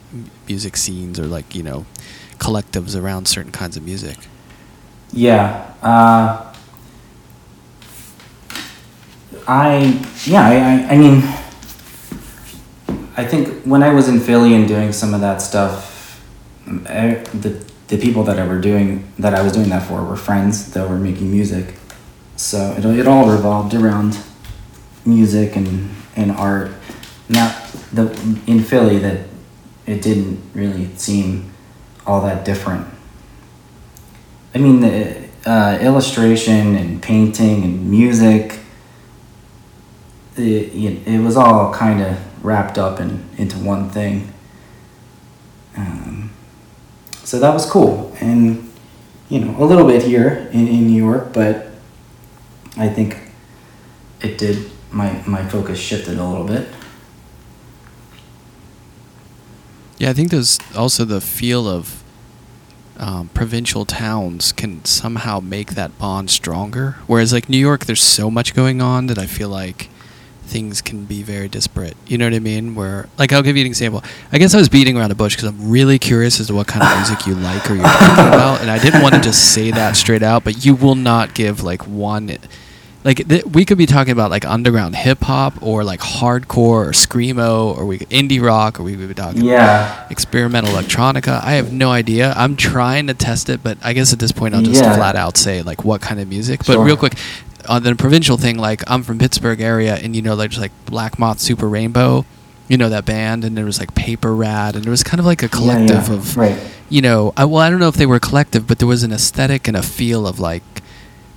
music 0.48 0.76
scenes 0.76 1.20
or 1.20 1.28
like 1.28 1.54
you 1.54 1.62
know 1.62 1.86
collectives 2.40 3.00
around 3.00 3.28
certain 3.28 3.52
kinds 3.52 3.78
of 3.78 3.84
music 3.84 4.18
Yeah. 5.12 5.74
Uh, 5.82 6.46
I 9.48 10.00
yeah 10.26 10.46
I, 10.46 10.54
I 10.54 10.94
I 10.94 10.98
mean 10.98 11.24
I 13.18 13.26
think 13.26 13.64
when 13.64 13.82
I 13.82 13.92
was 13.94 14.08
in 14.08 14.20
Philly 14.20 14.54
and 14.54 14.68
doing 14.68 14.94
some 14.94 15.14
of 15.14 15.22
that 15.22 15.42
stuff, 15.42 16.24
I, 16.86 17.16
the 17.34 17.66
the 17.88 17.98
people 17.98 18.24
that 18.24 18.40
I 18.40 18.48
were 18.48 18.62
doing 18.62 19.12
that 19.18 19.34
I 19.34 19.42
was 19.42 19.52
doing 19.52 19.70
that 19.70 19.84
for 19.88 20.04
were 20.04 20.16
friends 20.16 20.72
that 20.74 20.88
were 20.88 20.98
making 20.98 21.32
music, 21.32 21.74
so 22.36 22.76
it 22.78 22.86
it 22.86 23.08
all 23.08 23.30
revolved 23.30 23.74
around 23.74 24.20
music 25.04 25.56
and 25.56 25.90
and 26.16 26.32
art. 26.32 26.72
Now 27.28 27.50
the 27.92 28.12
in 28.46 28.62
Philly 28.64 29.00
that 29.00 29.26
it 29.88 30.02
didn't 30.02 30.40
really 30.54 30.96
seem 30.96 31.52
all 32.06 32.22
that 32.22 32.46
different. 32.46 32.88
I 34.54 34.58
mean, 34.58 34.80
the 34.80 35.28
uh, 35.46 35.78
illustration 35.82 36.76
and 36.76 37.02
painting 37.02 37.64
and 37.64 37.90
music, 37.90 38.60
it, 40.36 41.08
it 41.08 41.22
was 41.22 41.38
all 41.38 41.74
kind 41.74 42.02
of 42.02 42.18
wrapped 42.44 42.78
up 42.78 43.00
in, 43.00 43.28
into 43.38 43.58
one 43.58 43.90
thing. 43.90 44.34
Um, 45.78 46.32
so 47.24 47.40
that 47.40 47.54
was 47.54 47.70
cool. 47.70 48.16
And, 48.20 48.72
you 49.30 49.40
know, 49.40 49.64
a 49.64 49.66
little 49.66 49.86
bit 49.86 50.04
here 50.04 50.50
in, 50.52 50.68
in 50.68 50.88
New 50.88 51.04
York, 51.04 51.32
but 51.34 51.68
I 52.76 52.90
think 52.90 53.18
it 54.22 54.38
did, 54.38 54.72
my, 54.92 55.22
my 55.28 55.46
focus 55.48 55.80
shifted 55.80 56.18
a 56.18 56.26
little 56.26 56.46
bit. 56.46 56.68
Yeah, 60.00 60.10
I 60.10 60.14
think 60.14 60.32
there's 60.32 60.58
also 60.76 61.06
the 61.06 61.22
feel 61.22 61.68
of 61.68 61.99
um, 63.00 63.30
provincial 63.30 63.86
towns 63.86 64.52
can 64.52 64.84
somehow 64.86 65.40
make 65.40 65.72
that 65.72 65.98
bond 65.98 66.30
stronger. 66.30 66.98
Whereas, 67.08 67.34
like 67.34 67.50
New 67.50 67.58
York, 67.58 67.86
there's 67.86 68.04
so 68.04 68.30
much 68.30 68.54
going 68.54 68.82
on 68.82 69.08
that 69.08 69.18
I 69.18 69.26
feel 69.26 69.50
like 69.50 69.90
things 70.44 70.82
can 70.82 71.06
be 71.06 71.22
very 71.22 71.48
disparate. 71.48 71.96
You 72.08 72.18
know 72.18 72.26
what 72.26 72.34
I 72.34 72.40
mean? 72.40 72.76
Where, 72.76 73.08
like, 73.18 73.32
I'll 73.32 73.44
give 73.44 73.56
you 73.56 73.62
an 73.62 73.68
example. 73.68 74.04
I 74.32 74.38
guess 74.38 74.54
I 74.54 74.58
was 74.58 74.68
beating 74.68 74.98
around 74.98 75.10
the 75.10 75.16
bush 75.16 75.36
because 75.36 75.48
I'm 75.50 75.70
really 75.70 76.00
curious 76.00 76.40
as 76.40 76.48
to 76.48 76.56
what 76.56 76.68
kind 76.68 76.84
of 76.84 76.96
music 76.98 77.26
you 77.28 77.36
like 77.36 77.70
or 77.70 77.76
you're 77.76 77.84
talking 77.84 78.28
about, 78.28 78.62
and 78.62 78.70
I 78.70 78.80
didn't 78.80 79.02
want 79.02 79.16
to 79.16 79.22
just 79.22 79.54
say 79.54 79.72
that 79.72 79.96
straight 79.96 80.24
out. 80.24 80.44
But 80.44 80.66
you 80.66 80.76
will 80.76 80.96
not 80.96 81.34
give 81.34 81.64
like 81.64 81.88
one. 81.88 82.38
Like 83.10 83.28
th- 83.28 83.46
we 83.46 83.66
could 83.66 83.80
be 83.80 83.88
talking 83.88 84.12
about 84.12 84.30
like 84.30 84.46
underground 84.46 84.96
hip 84.96 85.22
hop 85.22 85.54
or 85.64 85.84
like 85.84 86.00
hardcore 86.00 86.86
or 86.86 86.92
screamo 86.92 87.76
or 87.76 87.86
we 87.88 87.98
indie 88.00 88.40
rock 88.40 88.80
or 88.80 88.84
we 88.84 88.96
could 88.96 89.08
be 89.08 89.16
talking 89.16 89.44
Yeah. 89.44 90.06
experimental 90.12 90.72
electronica. 90.76 91.44
I 91.44 91.54
have 91.54 91.74
no 91.74 91.90
idea. 91.90 92.34
I'm 92.38 92.56
trying 92.56 93.08
to 93.08 93.16
test 93.16 93.50
it, 93.50 93.64
but 93.64 93.80
I 93.84 93.94
guess 93.94 94.14
at 94.14 94.20
this 94.20 94.32
point 94.32 94.54
I'll 94.54 94.62
just 94.62 94.84
Yeah. 94.84 94.96
flat 94.96 95.16
out 95.16 95.38
say 95.38 95.64
like 95.64 95.84
what 95.84 96.02
kind 96.02 96.20
of 96.20 96.28
music. 96.28 96.64
But 96.68 96.78
real 96.78 96.98
quick, 96.98 97.16
on 97.68 97.82
the 97.82 97.96
provincial 97.96 98.38
thing, 98.38 98.60
like 98.60 98.84
I'm 98.86 99.02
from 99.02 99.18
Pittsburgh 99.18 99.60
area, 99.60 99.96
and 99.96 100.16
you 100.16 100.22
know, 100.22 100.36
like 100.36 100.52
just 100.52 100.62
like 100.62 100.72
Black 100.86 101.18
Moth 101.18 101.40
Super 101.40 101.68
Rainbow, 101.68 102.26
you 102.68 102.78
know 102.78 102.90
that 102.90 103.06
band, 103.06 103.44
and 103.44 103.58
there 103.58 103.66
was 103.66 103.80
like 103.80 103.96
Paper 103.96 104.36
Rad, 104.36 104.76
and 104.76 104.84
there 104.84 104.92
was 104.92 105.04
kind 105.04 105.20
of 105.20 105.26
like 105.26 105.42
a 105.42 105.50
collective 105.50 105.90
yeah, 106.10 106.14
yeah. 106.14 106.14
of 106.14 106.38
Right. 106.38 106.60
you 106.90 107.02
know, 107.02 107.34
I, 107.36 107.46
well, 107.46 107.62
I 107.62 107.72
don't 107.72 107.80
know 107.80 107.88
if 107.88 107.96
they 107.96 108.06
were 108.06 108.20
collective, 108.20 108.68
but 108.68 108.78
there 108.78 108.88
was 108.88 109.02
an 109.02 109.12
aesthetic 109.12 109.68
and 109.68 109.76
a 109.76 109.82
feel 109.82 110.28
of 110.28 110.40
like 110.40 110.62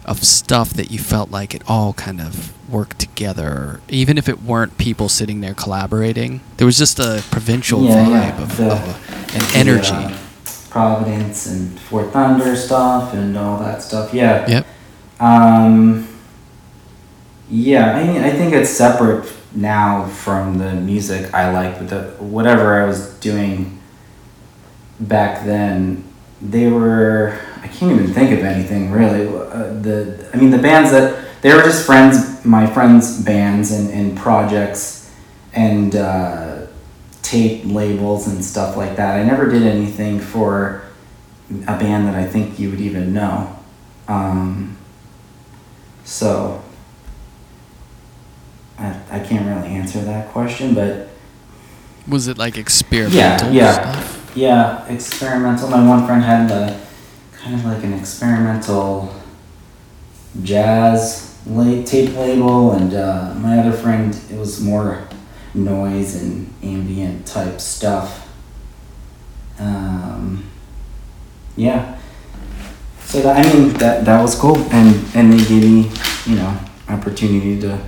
of 0.04 0.22
stuff 0.24 0.70
that 0.70 0.90
you 0.90 0.98
felt 0.98 1.30
like 1.30 1.54
it 1.54 1.62
all 1.68 1.92
kind 1.92 2.20
of 2.20 2.52
worked 2.68 2.98
together, 2.98 3.80
even 3.88 4.18
if 4.18 4.28
it 4.28 4.42
weren't 4.42 4.76
people 4.78 5.08
sitting 5.08 5.40
there 5.40 5.54
collaborating. 5.54 6.40
There 6.56 6.66
was 6.66 6.76
just 6.78 6.98
a 6.98 7.22
provincial 7.30 7.84
Yeah, 7.84 8.04
vibe 8.04 8.10
yeah, 8.10 8.42
of, 8.42 8.56
the- 8.56 8.72
of 8.72 9.34
an 9.34 9.40
the, 9.40 9.58
energy. 9.58 9.90
uh, 9.92 10.18
Providence 10.70 11.46
and 11.46 11.78
Fort 11.78 12.12
Thunder 12.12 12.56
stuff 12.56 13.12
and 13.14 13.36
all 13.36 13.58
that 13.60 13.82
stuff. 13.82 14.12
Yeah. 14.14 14.48
Yep. 14.48 14.66
Um, 15.20 16.08
yeah, 17.50 17.94
I 17.94 18.06
mean, 18.06 18.22
I 18.22 18.30
think 18.30 18.54
it's 18.54 18.70
separate 18.70 19.30
now 19.54 20.06
from 20.06 20.56
the 20.58 20.72
music 20.74 21.32
I 21.34 21.52
like, 21.52 21.78
but 21.78 21.88
the, 21.90 22.02
whatever 22.24 22.80
I 22.82 22.86
was 22.86 23.12
doing 23.20 23.78
back 24.98 25.44
then, 25.44 26.04
they 26.40 26.68
were 26.68 27.38
I 27.62 27.68
can't 27.68 27.92
even 27.92 28.12
think 28.12 28.32
of 28.32 28.44
anything 28.44 28.90
really. 28.90 29.26
Uh, 29.26 29.74
the 29.80 30.28
I 30.34 30.36
mean 30.36 30.50
the 30.50 30.58
bands 30.58 30.90
that 30.90 31.24
they 31.42 31.54
were 31.54 31.62
just 31.62 31.86
friends, 31.86 32.44
my 32.44 32.66
friends' 32.66 33.22
bands 33.22 33.70
and, 33.72 33.90
and 33.90 34.16
projects, 34.18 35.12
and 35.52 35.94
uh, 35.96 36.66
tape 37.22 37.62
labels 37.64 38.26
and 38.28 38.44
stuff 38.44 38.76
like 38.76 38.96
that. 38.96 39.18
I 39.18 39.24
never 39.24 39.48
did 39.48 39.62
anything 39.62 40.20
for 40.20 40.84
a 41.66 41.76
band 41.78 42.06
that 42.08 42.14
I 42.14 42.24
think 42.26 42.58
you 42.58 42.70
would 42.70 42.80
even 42.80 43.12
know. 43.12 43.58
Um, 44.08 44.76
so 46.04 46.62
I, 48.78 48.98
I 49.10 49.18
can't 49.20 49.46
really 49.46 49.74
answer 49.74 50.00
that 50.00 50.28
question, 50.30 50.74
but 50.74 51.08
Was 52.08 52.26
it 52.28 52.38
like 52.38 52.56
experimental 52.56 53.52
yeah. 53.52 53.72
stuff? 53.72 54.32
yeah, 54.34 54.86
experimental. 54.86 55.68
My 55.68 55.86
one 55.86 56.06
friend 56.06 56.22
had 56.22 56.50
a 56.50 56.80
kind 57.42 57.56
of 57.56 57.64
like 57.64 57.82
an 57.82 57.92
experimental 57.92 59.12
jazz 60.42 61.36
late 61.46 61.86
tape 61.86 62.14
label, 62.14 62.72
and 62.72 62.94
uh, 62.94 63.34
my 63.34 63.58
other 63.58 63.72
friend 63.76 64.14
it 64.30 64.38
was 64.38 64.60
more 64.60 65.08
noise 65.54 66.14
and 66.22 66.52
ambient 66.62 67.26
type 67.26 67.60
stuff. 67.60 68.28
Um, 69.58 70.44
yeah. 71.56 71.98
So 73.04 73.20
that, 73.22 73.44
I 73.44 73.52
mean 73.52 73.72
that 73.74 74.04
that 74.04 74.22
was 74.22 74.38
cool, 74.38 74.58
and 74.70 75.04
and 75.14 75.32
they 75.32 75.44
gave 75.44 75.64
me 75.64 75.90
you 76.26 76.36
know 76.36 76.56
opportunity 76.88 77.60
to 77.60 77.78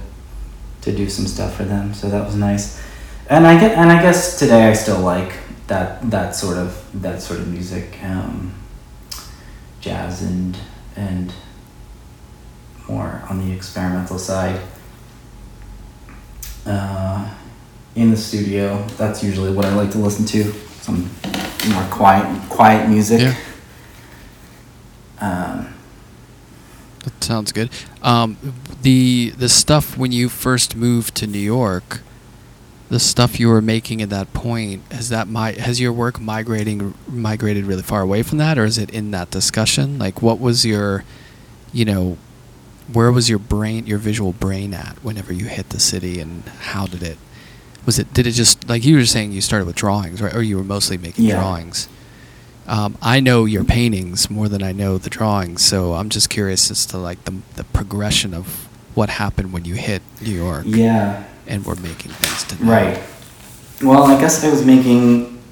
to 0.82 0.92
do 0.92 1.08
some 1.08 1.26
stuff 1.26 1.54
for 1.56 1.64
them, 1.64 1.94
so 1.94 2.10
that 2.10 2.26
was 2.26 2.34
nice. 2.34 2.82
And 3.30 3.46
I 3.46 3.58
get 3.58 3.78
and 3.78 3.90
I 3.90 4.02
guess 4.02 4.36
today 4.38 4.68
I 4.68 4.72
still 4.72 5.00
like 5.00 5.32
that 5.68 6.10
that 6.10 6.34
sort 6.34 6.58
of 6.58 6.84
that 7.00 7.22
sort 7.22 7.38
of 7.38 7.48
music, 7.48 7.98
um, 8.02 8.52
jazz 9.84 10.22
and 10.22 10.56
and 10.96 11.32
more 12.88 13.22
on 13.28 13.38
the 13.46 13.54
experimental 13.54 14.18
side. 14.18 14.60
Uh, 16.66 17.28
in 17.94 18.10
the 18.10 18.16
studio, 18.16 18.82
that's 18.96 19.22
usually 19.22 19.52
what 19.52 19.64
I 19.66 19.74
like 19.74 19.90
to 19.92 19.98
listen 19.98 20.24
to. 20.26 20.52
Some 20.80 21.10
more 21.68 21.84
quiet 21.90 22.26
quiet 22.48 22.88
music. 22.88 23.20
Yeah. 23.20 23.34
Um, 25.20 25.74
That 27.04 27.22
sounds 27.22 27.52
good. 27.52 27.70
Um, 28.02 28.36
the 28.82 29.32
the 29.38 29.48
stuff 29.48 29.96
when 29.98 30.12
you 30.12 30.28
first 30.28 30.74
moved 30.76 31.14
to 31.16 31.26
New 31.26 31.38
York, 31.58 32.00
the 32.94 33.00
stuff 33.00 33.40
you 33.40 33.48
were 33.48 33.60
making 33.60 34.00
at 34.02 34.10
that 34.10 34.32
point 34.32 34.80
has 34.92 35.08
that 35.08 35.26
my 35.26 35.50
has 35.50 35.80
your 35.80 35.92
work 35.92 36.20
migrating 36.20 36.94
migrated 37.08 37.64
really 37.64 37.82
far 37.82 38.02
away 38.02 38.22
from 38.22 38.38
that, 38.38 38.56
or 38.56 38.64
is 38.64 38.78
it 38.78 38.88
in 38.90 39.10
that 39.10 39.32
discussion? 39.32 39.98
Like, 39.98 40.22
what 40.22 40.38
was 40.38 40.64
your, 40.64 41.02
you 41.72 41.84
know, 41.84 42.16
where 42.92 43.10
was 43.10 43.28
your 43.28 43.40
brain, 43.40 43.84
your 43.84 43.98
visual 43.98 44.32
brain 44.32 44.72
at 44.72 45.02
whenever 45.02 45.32
you 45.32 45.46
hit 45.46 45.70
the 45.70 45.80
city, 45.80 46.20
and 46.20 46.44
how 46.70 46.86
did 46.86 47.02
it? 47.02 47.18
Was 47.84 47.98
it 47.98 48.14
did 48.14 48.28
it 48.28 48.30
just 48.30 48.68
like 48.68 48.84
you 48.84 48.94
were 48.94 49.04
saying 49.06 49.32
you 49.32 49.40
started 49.40 49.66
with 49.66 49.74
drawings, 49.74 50.22
right? 50.22 50.32
Or 50.32 50.40
you 50.40 50.56
were 50.56 50.62
mostly 50.62 50.96
making 50.96 51.24
Yeah. 51.24 51.40
drawings. 51.40 51.88
Um, 52.68 52.96
I 53.02 53.18
know 53.18 53.44
your 53.44 53.64
paintings 53.64 54.30
more 54.30 54.48
than 54.48 54.62
I 54.62 54.70
know 54.70 54.98
the 54.98 55.10
drawings, 55.10 55.62
so 55.64 55.94
I'm 55.94 56.10
just 56.10 56.30
curious 56.30 56.70
as 56.70 56.86
to 56.86 56.98
like 56.98 57.24
the 57.24 57.34
the 57.56 57.64
progression 57.64 58.32
of 58.34 58.68
what 58.94 59.08
happened 59.10 59.52
when 59.52 59.64
you 59.64 59.74
hit 59.74 60.00
New 60.22 60.30
York 60.30 60.62
yeah. 60.68 61.24
And 61.46 61.64
were 61.64 61.76
making 61.76 62.12
things 62.12 62.44
to 62.44 62.64
now. 62.64 62.70
Right. 62.70 63.02
Well, 63.82 64.04
I 64.04 64.20
guess 64.20 64.44
I 64.44 64.50
was 64.50 64.64
making, 64.64 65.42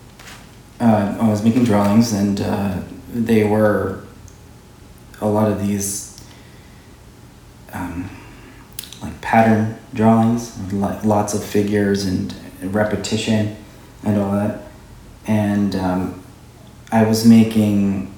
uh, 0.81 1.19
I 1.21 1.29
was 1.29 1.43
making 1.43 1.65
drawings, 1.65 2.13
and 2.13 2.41
uh, 2.41 2.81
they 3.13 3.45
were 3.45 4.05
a 5.21 5.27
lot 5.27 5.51
of 5.51 5.61
these, 5.67 6.23
um, 7.73 8.11
like 9.03 9.21
pattern 9.21 9.79
drawings, 9.95 10.57
lots 10.73 11.35
of 11.35 11.45
figures 11.45 12.07
and 12.07 12.35
repetition, 12.63 13.57
and 14.05 14.19
all 14.19 14.33
that. 14.33 14.63
And 15.27 15.75
um, 15.77 16.23
I 16.91 17.05
was 17.05 17.25
making 17.27 18.13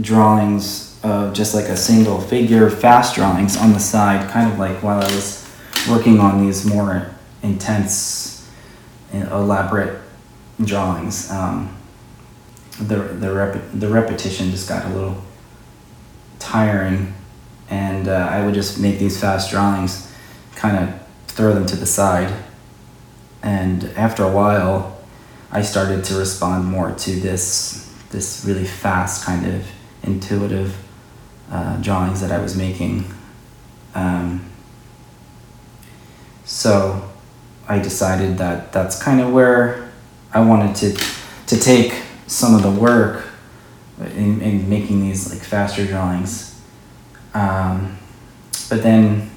drawings 0.00 0.98
of 1.02 1.32
just 1.32 1.54
like 1.54 1.66
a 1.66 1.76
single 1.76 2.20
figure, 2.20 2.70
fast 2.70 3.14
drawings 3.14 3.56
on 3.56 3.72
the 3.72 3.80
side, 3.80 4.28
kind 4.30 4.50
of 4.52 4.58
like 4.58 4.82
while 4.82 5.00
I 5.00 5.14
was 5.14 5.47
working 5.88 6.20
on 6.20 6.44
these 6.44 6.64
more 6.64 7.10
intense, 7.42 8.48
elaborate 9.12 10.00
drawings. 10.64 11.30
Um, 11.30 11.74
the 12.80 12.96
the 12.96 13.32
rep- 13.32 13.70
the 13.74 13.88
repetition 13.88 14.50
just 14.50 14.68
got 14.68 14.86
a 14.86 14.88
little 14.90 15.22
tiring, 16.38 17.14
and 17.70 18.08
uh, 18.08 18.28
I 18.30 18.44
would 18.44 18.54
just 18.54 18.78
make 18.78 18.98
these 18.98 19.20
fast 19.20 19.50
drawings, 19.50 20.12
kind 20.54 20.76
of 20.76 21.00
throw 21.26 21.54
them 21.54 21.66
to 21.66 21.76
the 21.76 21.86
side, 21.86 22.32
and 23.42 23.84
after 23.96 24.22
a 24.22 24.30
while, 24.30 24.98
I 25.50 25.62
started 25.62 26.04
to 26.04 26.14
respond 26.14 26.66
more 26.66 26.92
to 26.92 27.10
this 27.12 27.92
this 28.10 28.44
really 28.46 28.64
fast 28.64 29.24
kind 29.24 29.46
of 29.46 29.66
intuitive 30.02 30.76
uh, 31.50 31.76
drawings 31.80 32.20
that 32.20 32.30
I 32.30 32.38
was 32.38 32.56
making. 32.56 33.04
Um, 33.94 34.44
so 36.48 37.06
I 37.68 37.78
decided 37.78 38.38
that 38.38 38.72
that's 38.72 39.00
kind 39.00 39.20
of 39.20 39.32
where 39.32 39.90
I 40.32 40.40
wanted 40.40 40.74
to 40.76 41.04
to 41.46 41.60
take 41.60 42.02
some 42.26 42.54
of 42.54 42.62
the 42.62 42.70
work 42.70 43.26
in, 44.00 44.40
in 44.40 44.68
making 44.68 45.02
these 45.02 45.30
like 45.30 45.42
faster 45.42 45.86
drawings. 45.86 46.60
Um, 47.34 47.98
but 48.70 48.82
then 48.82 49.30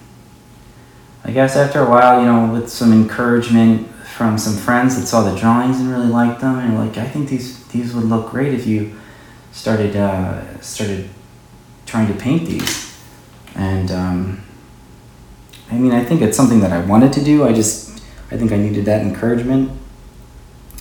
I 1.23 1.31
guess 1.31 1.55
after 1.57 1.81
a 1.81 1.89
while, 1.89 2.21
you 2.21 2.25
know, 2.25 2.53
with 2.53 2.69
some 2.69 2.93
encouragement 2.93 3.89
from 4.05 4.37
some 4.37 4.55
friends 4.55 4.99
that 4.99 5.05
saw 5.05 5.29
the 5.29 5.37
drawings 5.37 5.79
and 5.79 5.89
really 5.89 6.07
liked 6.07 6.39
them, 6.39 6.59
and 6.59 6.77
like, 6.77 6.97
I 6.97 7.07
think 7.07 7.27
these 7.27 7.67
these 7.67 7.93
would 7.93 8.05
look 8.05 8.31
great 8.31 8.53
if 8.53 8.65
you 8.65 8.97
started 9.51 9.97
uh, 9.97 10.61
started 10.61 11.09
trying 11.85 12.07
to 12.07 12.13
paint 12.13 12.45
these. 12.47 12.97
And 13.55 13.91
um, 13.91 14.40
I 15.71 15.75
mean, 15.75 15.93
I 15.93 16.03
think 16.03 16.21
it's 16.21 16.35
something 16.35 16.59
that 16.59 16.73
I 16.73 16.81
wanted 16.81 17.13
to 17.13 17.23
do. 17.23 17.45
I 17.45 17.53
just 17.53 18.01
I 18.29 18.37
think 18.37 18.51
I 18.51 18.57
needed 18.57 18.85
that 18.85 19.01
encouragement. 19.01 19.71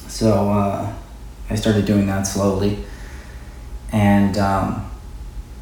So 0.09 0.51
uh, 0.51 0.93
I 1.49 1.55
started 1.55 1.87
doing 1.87 2.07
that 2.09 2.25
slowly, 2.25 2.85
and 3.93 4.37
um, 4.37 4.91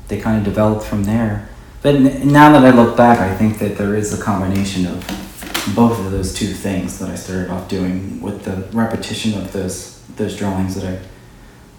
they 0.09 0.19
kind 0.19 0.39
of 0.39 0.45
developed 0.45 0.85
from 0.85 1.05
there. 1.05 1.49
But 1.83 1.97
n- 1.97 2.33
now 2.33 2.53
that 2.53 2.65
I 2.65 2.71
look 2.75 2.97
back, 2.97 3.19
I 3.21 3.37
think 3.37 3.59
that 3.59 3.77
there 3.77 3.95
is 3.95 4.19
a 4.19 4.23
combination 4.23 4.87
of 4.87 5.07
both 5.77 5.99
of 5.99 6.11
those 6.11 6.33
two 6.33 6.53
things 6.55 6.99
that 6.99 7.11
I 7.11 7.15
started 7.15 7.51
off 7.51 7.69
doing 7.69 8.23
with 8.23 8.45
the 8.45 8.75
repetition 8.77 9.35
of 9.35 9.53
those 9.53 10.03
those 10.17 10.37
drawings 10.37 10.75
that 10.75 10.85
I 10.85 11.01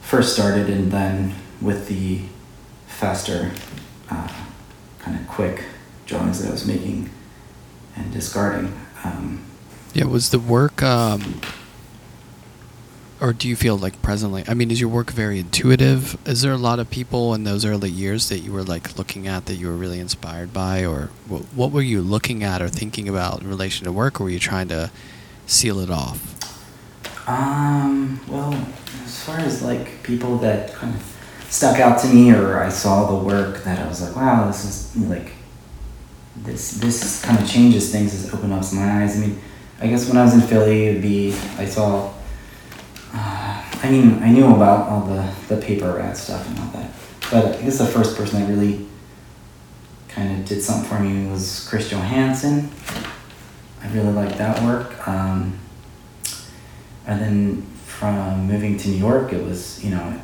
first 0.02 0.34
started, 0.34 0.70
and 0.70 0.92
then 0.92 1.34
with 1.62 1.88
the 1.88 2.22
faster, 2.88 3.52
uh, 4.12 4.32
kind 5.00 5.20
of 5.20 5.28
quick 5.28 5.64
drawings 6.06 6.42
that 6.42 6.50
I 6.50 6.52
was 6.52 6.66
making 6.68 7.10
and 8.00 8.12
discarding. 8.12 8.74
Um, 9.04 9.46
Yeah, 9.94 10.06
was 10.06 10.30
the 10.30 10.40
work, 10.40 10.82
um, 10.82 11.42
or 13.22 13.34
do 13.34 13.50
you 13.50 13.56
feel 13.56 13.78
like 13.78 14.02
presently? 14.02 14.44
I 14.48 14.54
mean, 14.54 14.72
is 14.72 14.80
your 14.80 14.90
work 14.90 15.12
very 15.12 15.40
intuitive? 15.40 16.18
Is 16.26 16.42
there 16.42 16.54
a 16.54 16.58
lot 16.58 16.80
of 16.80 16.90
people 16.90 17.34
in 17.34 17.44
those 17.44 17.66
early 17.66 17.90
years 17.90 18.30
that 18.30 18.40
you 18.40 18.54
were 18.54 18.64
like 18.64 18.98
looking 18.98 19.28
at 19.28 19.46
that 19.48 19.56
you 19.56 19.68
were 19.68 19.76
really 19.76 20.00
inspired 20.00 20.54
by, 20.54 20.86
or 20.86 21.10
what, 21.28 21.42
what 21.54 21.72
were 21.72 21.82
you 21.82 22.02
looking 22.02 22.44
at 22.44 22.62
or 22.62 22.70
thinking 22.70 23.10
about 23.10 23.42
in 23.42 23.48
relation 23.50 23.86
to 23.86 23.92
work, 23.92 24.22
or 24.22 24.26
were 24.26 24.30
you 24.30 24.40
trying 24.40 24.70
to 24.70 24.90
seal 25.46 25.80
it 25.80 25.90
off? 25.90 26.36
Um, 27.28 28.20
well, 28.28 28.54
as 29.04 29.24
far 29.24 29.40
as 29.40 29.62
like 29.62 30.02
people 30.04 30.38
that 30.40 30.74
kind 30.74 30.96
of 30.96 31.16
stuck 31.50 31.80
out 31.80 32.00
to 32.02 32.08
me 32.08 32.32
or 32.32 32.60
I 32.64 32.70
saw 32.70 33.12
the 33.12 33.24
work 33.24 33.64
that 33.64 33.80
I 33.80 33.88
was 33.88 34.02
like, 34.02 34.16
wow, 34.16 34.48
this 34.48 34.64
is 34.64 34.96
like 35.08 35.34
this 36.38 36.72
this 36.72 37.22
kind 37.24 37.40
of 37.40 37.50
changes 37.50 37.92
things, 37.92 38.12
this 38.12 38.34
opens 38.34 38.74
up 38.74 38.74
my 38.74 39.04
eyes. 39.04 39.18
I 39.18 39.20
mean, 39.20 39.40
I 39.82 39.88
guess 39.88 40.08
when 40.08 40.18
I 40.18 40.24
was 40.24 40.34
in 40.34 40.42
Philly, 40.42 40.88
it'd 40.88 41.02
be 41.02 41.34
I 41.58 41.66
saw. 41.66 42.14
Uh, 43.14 43.66
I 43.82 43.90
mean, 43.90 44.22
I 44.22 44.32
knew 44.32 44.54
about 44.54 44.90
all 44.90 45.02
the 45.02 45.34
the 45.48 45.58
Paper 45.58 45.94
Rad 45.94 46.16
stuff 46.16 46.48
and 46.48 46.60
all 46.60 46.72
that, 46.74 46.92
but 47.32 47.58
I 47.58 47.62
guess 47.62 47.78
the 47.78 47.86
first 47.86 48.16
person 48.18 48.42
that 48.42 48.50
really 48.50 48.88
kind 50.10 50.40
of 50.40 50.46
did 50.46 50.62
something 50.62 50.90
for 50.90 51.00
me 51.00 51.30
was 51.30 51.68
Chris 51.70 51.90
Johanson. 51.90 52.70
I 53.82 53.92
really 53.94 54.12
liked 54.12 54.38
that 54.38 54.62
work. 54.64 55.08
Um, 55.08 55.60
and 57.06 57.22
then 57.22 57.62
from 57.86 58.46
moving 58.46 58.78
to 58.78 58.90
New 58.90 58.98
York, 58.98 59.34
it 59.34 59.44
was, 59.44 59.84
you 59.84 59.92
know, 59.92 60.22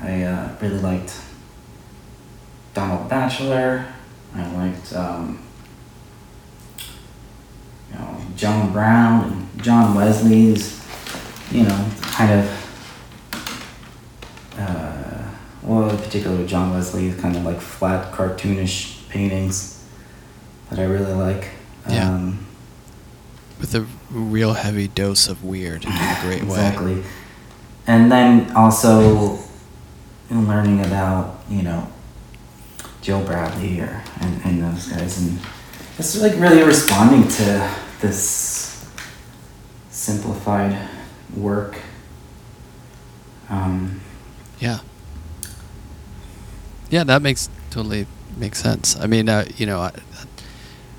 I 0.00 0.22
uh, 0.22 0.56
really 0.60 0.78
liked 0.78 1.20
Donald 2.74 3.10
Baechler. 3.10 3.91
I 4.34 4.52
liked, 4.54 4.92
um, 4.94 5.42
you 7.90 7.98
know, 7.98 8.20
John 8.36 8.72
Brown 8.72 9.24
and 9.24 9.62
John 9.62 9.94
Wesley's, 9.94 10.82
you 11.50 11.64
know, 11.64 11.90
kind 12.00 12.40
of 12.40 12.62
uh, 14.58 15.22
well, 15.62 15.88
in 15.90 15.96
particular 15.96 16.46
John 16.46 16.72
Wesley, 16.72 17.12
kind 17.12 17.36
of 17.36 17.44
like 17.44 17.60
flat 17.60 18.12
cartoonish 18.12 19.08
paintings 19.08 19.84
that 20.70 20.78
I 20.78 20.84
really 20.84 21.12
like. 21.12 21.50
Yeah. 21.88 22.10
Um, 22.10 22.46
With 23.60 23.74
a 23.74 23.86
real 24.10 24.54
heavy 24.54 24.88
dose 24.88 25.28
of 25.28 25.44
weird 25.44 25.84
in 25.84 25.92
a 25.92 26.18
great 26.22 26.42
way. 26.42 26.48
exactly. 26.48 27.02
And 27.86 28.10
then 28.10 28.50
also 28.56 29.38
in 30.30 30.48
learning 30.48 30.84
about, 30.84 31.40
you 31.48 31.62
know, 31.62 31.88
Joe 33.02 33.22
Bradley 33.24 33.80
or 33.80 34.02
and, 34.20 34.40
and 34.44 34.62
those 34.62 34.86
guys 34.88 35.18
and 35.20 35.38
it's 35.98 36.16
like 36.20 36.34
really 36.38 36.62
responding 36.62 37.28
to 37.28 37.74
this 38.00 38.88
simplified 39.90 40.88
work. 41.36 41.76
Um, 43.50 44.00
Yeah. 44.58 44.78
Yeah, 46.90 47.04
that 47.04 47.22
makes 47.22 47.50
totally 47.70 48.06
makes 48.36 48.60
sense. 48.62 48.96
I 48.96 49.06
mean, 49.06 49.28
uh, 49.28 49.46
you 49.56 49.66
know, 49.66 49.80
I, 49.80 49.92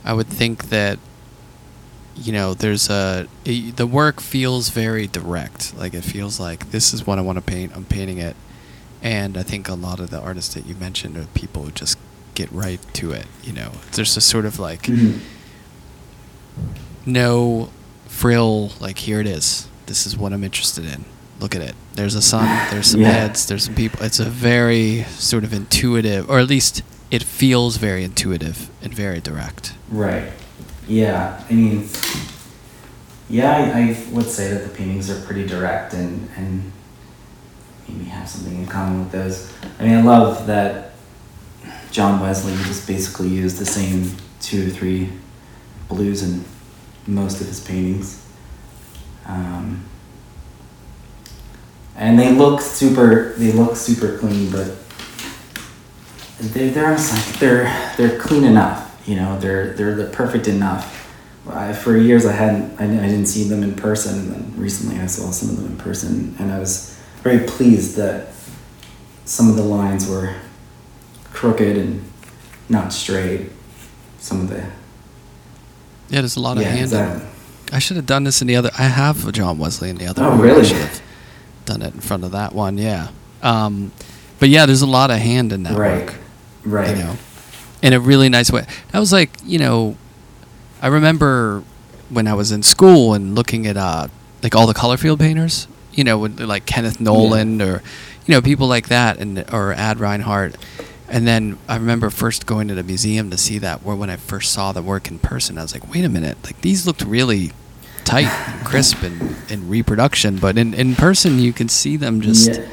I 0.04 0.14
would 0.14 0.28
think 0.28 0.70
that 0.70 1.00
you 2.16 2.32
know, 2.32 2.54
there's 2.54 2.90
a 2.90 3.28
i 3.46 3.74
the 3.76 3.88
work 3.88 4.22
feels 4.22 4.70
very 4.70 5.08
direct. 5.08 5.76
Like 5.76 5.94
it 5.94 6.04
feels 6.04 6.40
like 6.40 6.72
this 6.72 6.94
is 6.94 7.08
what 7.08 7.18
I 7.18 7.22
want 7.22 7.38
to 7.38 7.42
paint. 7.42 7.76
I'm 7.76 7.86
painting 7.86 8.20
it, 8.20 8.36
and 9.04 9.38
I 9.38 9.44
think 9.44 9.68
a 9.70 9.76
lot 9.76 10.00
of 10.00 10.10
the 10.10 10.20
artists 10.20 10.54
that 10.56 10.66
you 10.66 10.74
mentioned 10.76 11.18
are 11.18 11.26
people 11.36 11.64
who 11.64 11.72
just 11.72 12.00
get 12.34 12.52
right 12.52 12.80
to 12.94 13.12
it. 13.12 13.28
You 13.44 13.54
know, 13.54 13.72
there's 13.92 14.18
a 14.18 14.22
sort 14.22 14.46
of 14.46 14.58
like 14.58 14.84
mhm. 14.84 15.20
no 17.06 17.70
frill. 18.08 18.72
Like 18.80 19.00
here 19.00 19.20
it 19.20 19.28
is. 19.28 19.68
This 19.86 20.06
is 20.08 20.18
what 20.18 20.34
I'm 20.34 20.44
interested 20.44 20.86
in. 20.86 21.06
Look 21.40 21.56
at 21.56 21.62
it. 21.62 21.76
There's 21.96 22.16
a 22.16 22.22
sun. 22.22 22.48
There's 22.72 22.88
some 22.92 23.02
Yeah. 23.02 23.12
heads. 23.12 23.46
There's 23.46 23.66
some 23.66 23.76
people. 23.76 24.04
It's 24.04 24.20
a 24.20 24.26
very 24.26 25.04
sort 25.18 25.44
of 25.44 25.54
intuitive, 25.54 26.30
or 26.30 26.40
at 26.40 26.48
least 26.48 26.82
it 27.12 27.22
feels 27.24 27.78
very 27.78 28.04
intuitive 28.04 28.70
and 28.82 28.94
very 28.94 29.20
direct. 29.20 29.74
Right. 29.90 30.32
Yeah. 30.88 31.44
I 31.50 31.54
mean, 31.54 31.88
yeah, 33.30 33.52
I, 33.52 33.82
I 33.82 33.98
would 34.12 34.30
say 34.30 34.52
that 34.54 34.64
the 34.64 34.70
paintings 34.70 35.10
are 35.10 35.20
pretty 35.22 35.46
direct 35.46 35.94
and, 35.94 36.30
and 36.38 36.72
maybe 37.88 38.06
have 38.06 38.28
something 38.28 38.58
in 38.58 38.66
common 38.68 39.00
with 39.00 39.12
those. 39.12 39.54
I 39.80 39.84
mean, 39.84 39.96
I 39.96 40.02
love 40.02 40.48
that 40.48 40.92
John 41.92 42.20
Wesley 42.20 42.54
just 42.66 42.88
basically 42.88 43.30
used 43.30 43.58
the 43.58 43.66
same 43.66 44.12
two 44.42 44.68
or 44.68 44.70
three 44.72 45.10
blues 45.88 46.24
in 46.24 46.44
most 47.06 47.42
of 47.42 47.48
his 47.48 47.60
paintings. 47.60 48.26
Um, 49.26 49.86
and 51.96 52.18
they 52.18 52.32
look 52.32 52.62
super, 52.62 53.34
they 53.34 53.52
look 53.52 53.76
super 53.76 54.18
clean, 54.18 54.52
but 54.52 54.76
they're 56.40 56.72
they're 56.72 56.98
like 56.98 57.26
they're 57.40 57.94
they're 57.98 58.20
clean 58.20 58.44
enough. 58.44 59.02
You 59.06 59.16
know, 59.16 59.40
they're 59.40 59.74
they're 59.74 59.96
the 59.96 60.06
perfect 60.06 60.48
enough. 60.48 61.00
I, 61.48 61.74
for 61.74 61.98
years, 61.98 62.26
I 62.26 62.32
hadn't 62.32 62.80
I, 62.80 62.86
I 62.86 63.08
didn't 63.08 63.28
see 63.28 63.44
them 63.44 63.64
in 63.64 63.76
person, 63.76 64.20
and 64.20 64.32
then 64.32 64.54
recently 64.58 65.00
I 65.00 65.06
saw 65.06 65.32
some 65.32 65.50
of 65.50 65.58
them 65.58 65.68
in 65.68 65.78
person, 65.78 66.36
and 66.40 66.52
I 66.52 66.60
was 66.60 66.93
very 67.24 67.46
pleased 67.46 67.96
that 67.98 68.28
some 69.26 69.50
of 69.50 69.56
the 69.56 69.64
lines 69.64 70.08
were 70.08 70.36
crooked 71.32 71.78
and 71.78 72.04
not 72.70 72.92
straight. 72.94 73.50
Some 74.20 74.42
of 74.42 74.50
the 74.50 74.58
Yeah, 76.10 76.22
there's 76.22 76.36
a 76.36 76.40
lot 76.42 76.58
of 76.58 76.64
yeah, 76.64 76.70
hand. 76.70 76.80
in 76.80 76.84
exactly. 76.86 77.28
I 77.72 77.80
should 77.80 77.98
have 77.98 78.06
done 78.06 78.24
this 78.24 78.42
in 78.42 78.48
the 78.48 78.56
other. 78.56 78.70
I 78.78 78.84
have 78.84 79.28
a 79.28 79.32
John 79.32 79.58
Wesley 79.58 79.90
in 79.90 79.98
the 79.98 80.06
other. 80.08 80.24
Oh. 80.24 80.32
I 80.34 80.40
really? 80.40 80.64
should 80.66 80.78
have 80.78 81.02
done 81.66 81.82
it 81.82 81.94
in 81.94 82.02
front 82.02 82.24
of 82.24 82.32
that 82.32 82.54
one. 82.54 82.78
Yeah. 82.78 83.08
Um, 83.42 83.92
but 84.40 84.50
yeah, 84.50 84.66
there's 84.66 84.82
a 84.82 84.88
lot 84.88 85.10
of 85.12 85.18
hand 85.18 85.52
in 85.54 85.64
that 85.64 85.78
Right. 85.78 86.06
work. 86.06 86.16
Right. 86.66 86.90
You 86.96 87.04
know, 87.04 87.16
in 87.82 87.94
a 87.94 88.00
really 88.00 88.30
nice 88.30 88.52
way. 88.52 88.66
That 88.92 89.00
was 89.00 89.12
like 89.12 89.32
you 89.44 89.60
know, 89.60 89.98
I 90.82 90.88
remember 90.88 91.64
when 92.10 92.28
I 92.28 92.34
was 92.34 92.52
in 92.52 92.64
school 92.64 93.14
and 93.14 93.34
looking 93.36 93.66
at 93.68 93.76
uh 93.78 94.08
like 94.44 94.56
all 94.56 94.68
the 94.68 94.74
color 94.74 94.98
field 94.98 95.20
painters. 95.20 95.68
You 95.94 96.04
know, 96.04 96.18
with 96.18 96.40
like 96.40 96.66
Kenneth 96.66 97.00
Noland 97.00 97.62
or 97.62 97.82
you 98.26 98.34
know 98.34 98.42
people 98.42 98.68
like 98.68 98.88
that, 98.90 99.18
and 99.20 99.46
or 99.54 99.74
Ad 99.74 100.00
Reinhardt. 100.00 100.56
And 101.10 101.28
then 101.28 101.58
I 101.68 101.76
remember 101.76 102.10
first 102.10 102.46
going 102.48 102.68
to 102.70 102.74
the 102.76 102.82
museum 102.84 103.30
to 103.30 103.38
see 103.38 103.60
that. 103.60 103.84
Where 103.84 103.96
when 103.96 104.10
I 104.10 104.16
first 104.16 104.52
saw 104.52 104.72
the 104.72 104.82
work 104.82 105.10
in 105.12 105.20
person, 105.20 105.58
I 105.58 105.62
was 105.62 105.74
like, 105.74 105.92
"Wait 105.94 106.04
a 106.04 106.10
minute! 106.10 106.38
Like 106.44 106.60
these 106.62 106.88
looked 106.88 107.04
really 107.04 107.52
tight, 108.06 108.26
and 108.28 108.66
crisp, 108.66 109.04
and 109.04 109.36
in 109.50 109.70
reproduction, 109.70 110.38
but 110.38 110.58
in 110.58 110.74
in 110.74 110.96
person 110.96 111.38
you 111.40 111.54
can 111.54 111.70
see 111.70 111.98
them 111.98 112.22
just." 112.22 112.50
Yeah. 112.54 112.66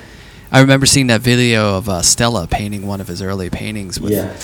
I 0.53 0.61
remember 0.61 0.85
seeing 0.87 1.07
that 1.09 1.21
video 1.21 1.77
of 1.77 1.89
uh, 1.89 2.03
Stella 2.03 2.49
painting 2.49 2.85
one 2.87 3.01
of 3.01 3.07
his 3.07 3.23
early 3.23 3.51
paintings 3.51 4.01
with 4.01 4.11
Yeah. 4.13 4.35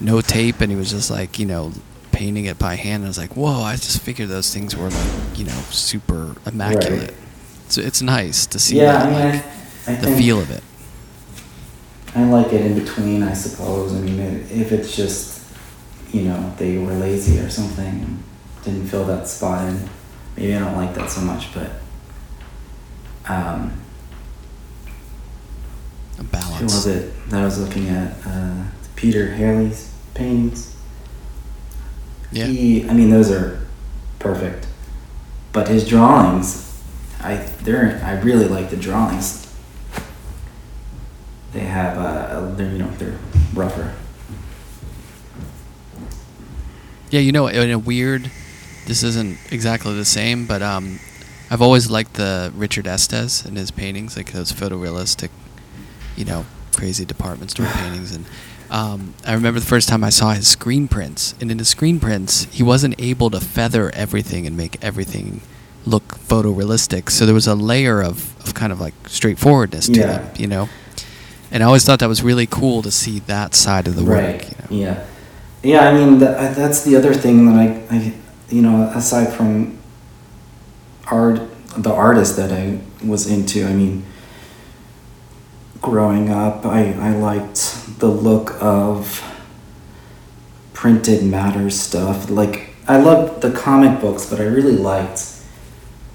no 0.00 0.20
tape, 0.22 0.60
and 0.62 0.70
he 0.70 0.76
was 0.78 0.90
just 0.90 1.10
like, 1.10 1.38
you 1.38 1.44
know, 1.44 1.72
painting 2.10 2.46
it 2.46 2.58
by 2.58 2.76
hand. 2.76 2.96
And 3.02 3.04
I 3.04 3.08
was 3.08 3.18
like, 3.18 3.36
whoa! 3.36 3.62
I 3.62 3.72
just 3.76 4.00
figured 4.00 4.28
those 4.30 4.52
things 4.54 4.74
were 4.76 4.88
like, 4.88 5.38
you 5.38 5.44
know, 5.44 5.60
super 5.70 6.36
immaculate. 6.46 7.10
Right. 7.10 7.14
So 7.72 7.80
it's 7.80 8.02
nice 8.02 8.44
to 8.48 8.58
see 8.58 8.76
Yeah, 8.76 8.92
that, 8.92 9.06
I 9.06 9.10
mean, 9.10 9.34
like, 9.34 9.44
I, 9.88 9.92
I 9.92 10.10
the 10.10 10.16
feel 10.16 10.38
of 10.40 10.50
it. 10.50 10.62
I 12.14 12.24
like 12.24 12.52
it 12.52 12.60
in 12.66 12.78
between, 12.78 13.22
I 13.22 13.32
suppose. 13.32 13.94
I 13.94 14.00
mean, 14.00 14.20
if 14.50 14.72
it's 14.72 14.94
just, 14.94 15.42
you 16.12 16.24
know, 16.24 16.52
they 16.58 16.76
were 16.76 16.92
lazy 16.92 17.38
or 17.38 17.48
something, 17.48 17.86
and 17.86 18.22
didn't 18.62 18.88
fill 18.88 19.06
that 19.06 19.26
spot 19.26 19.66
in, 19.66 19.88
maybe 20.36 20.54
I 20.54 20.58
don't 20.58 20.76
like 20.76 20.94
that 20.96 21.08
so 21.10 21.22
much. 21.22 21.54
But 21.54 21.70
um, 23.26 23.72
A 26.18 26.22
who 26.22 26.24
balance. 26.24 26.60
was 26.60 26.86
it 26.86 27.30
that 27.30 27.40
I 27.40 27.44
was 27.46 27.58
looking 27.58 27.88
at? 27.88 28.14
Uh, 28.26 28.64
Peter 28.96 29.32
Halley's 29.34 29.90
paintings. 30.12 30.76
Yeah. 32.30 32.44
He, 32.44 32.86
I 32.86 32.92
mean, 32.92 33.08
those 33.08 33.30
are 33.30 33.66
perfect. 34.18 34.66
But 35.52 35.68
his 35.68 35.88
drawings, 35.88 36.71
I 37.22 37.36
they're 37.62 38.00
I 38.04 38.20
really 38.20 38.48
like 38.48 38.70
the 38.70 38.76
drawings. 38.76 39.46
They 41.52 41.60
have 41.60 41.98
uh, 41.98 42.54
they're 42.54 42.72
you 42.72 42.78
know 42.78 42.90
they're 42.92 43.18
rougher. 43.54 43.94
Yeah, 47.10 47.20
you 47.20 47.30
know, 47.30 47.46
in 47.46 47.70
a 47.70 47.78
weird, 47.78 48.30
this 48.86 49.02
isn't 49.02 49.38
exactly 49.52 49.94
the 49.94 50.04
same, 50.06 50.46
but 50.46 50.62
um, 50.62 50.98
I've 51.50 51.60
always 51.60 51.90
liked 51.90 52.14
the 52.14 52.50
Richard 52.56 52.86
Estes 52.86 53.44
and 53.44 53.58
his 53.58 53.70
paintings, 53.70 54.16
like 54.16 54.32
those 54.32 54.50
photorealistic, 54.50 55.28
you 56.16 56.24
know, 56.24 56.46
crazy 56.74 57.04
department 57.04 57.50
store 57.50 57.66
paintings. 57.74 58.14
And 58.16 58.24
um, 58.70 59.12
I 59.26 59.34
remember 59.34 59.60
the 59.60 59.66
first 59.66 59.90
time 59.90 60.02
I 60.02 60.08
saw 60.08 60.32
his 60.32 60.48
screen 60.48 60.88
prints, 60.88 61.34
and 61.38 61.50
in 61.50 61.58
his 61.58 61.68
screen 61.68 62.00
prints, 62.00 62.44
he 62.44 62.62
wasn't 62.62 62.94
able 62.98 63.28
to 63.28 63.40
feather 63.40 63.90
everything 63.94 64.46
and 64.46 64.56
make 64.56 64.82
everything 64.82 65.42
look 65.84 66.04
photorealistic. 66.18 67.10
So 67.10 67.26
there 67.26 67.34
was 67.34 67.46
a 67.46 67.54
layer 67.54 68.02
of, 68.02 68.36
of 68.46 68.54
kind 68.54 68.72
of 68.72 68.80
like 68.80 68.94
straightforwardness 69.06 69.86
to 69.86 70.00
Yeah. 70.00 70.06
them, 70.18 70.30
you 70.36 70.46
know. 70.46 70.68
And 71.50 71.62
I 71.62 71.66
always 71.66 71.84
thought 71.84 71.98
that 71.98 72.08
was 72.08 72.22
really 72.22 72.46
cool 72.46 72.82
to 72.82 72.90
see 72.90 73.18
that 73.20 73.54
side 73.54 73.86
of 73.86 73.96
the 73.96 74.02
right. 74.04 74.42
work. 74.42 74.50
You 74.70 74.78
know? 74.78 74.84
Yeah. 74.86 75.04
Yeah. 75.62 75.88
I 75.88 75.92
mean 75.94 76.18
that, 76.20 76.38
I- 76.38 76.52
that's 76.54 76.82
the 76.82 76.96
other 76.96 77.12
thing 77.14 77.46
that 77.46 77.56
I, 77.60 77.94
I 77.96 78.12
you 78.48 78.62
know 78.62 78.84
aside 78.94 79.32
from 79.32 79.78
art 81.10 81.40
the 81.76 81.92
artist 81.92 82.36
that 82.36 82.52
I 82.52 82.78
was 83.04 83.26
into. 83.26 83.66
I 83.66 83.72
mean 83.72 84.04
growing 85.80 86.30
up 86.30 86.64
I, 86.64 86.92
I 86.92 87.10
liked 87.10 87.98
the 87.98 88.06
look 88.08 88.56
of 88.62 89.20
printed 90.74 91.24
matter 91.24 91.70
stuff 91.70 92.30
like 92.30 92.70
I 92.86 92.98
loved 93.00 93.42
the 93.42 93.50
comic 93.50 94.00
books 94.00 94.26
but 94.30 94.40
I 94.40 94.44
really 94.44 94.76
liked 94.76 95.31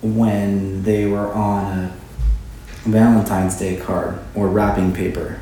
when 0.01 0.83
they 0.83 1.05
were 1.05 1.31
on 1.33 1.73
a 1.77 1.93
Valentine's 2.85 3.57
Day 3.57 3.77
card 3.77 4.19
or 4.35 4.47
wrapping 4.47 4.93
paper 4.93 5.39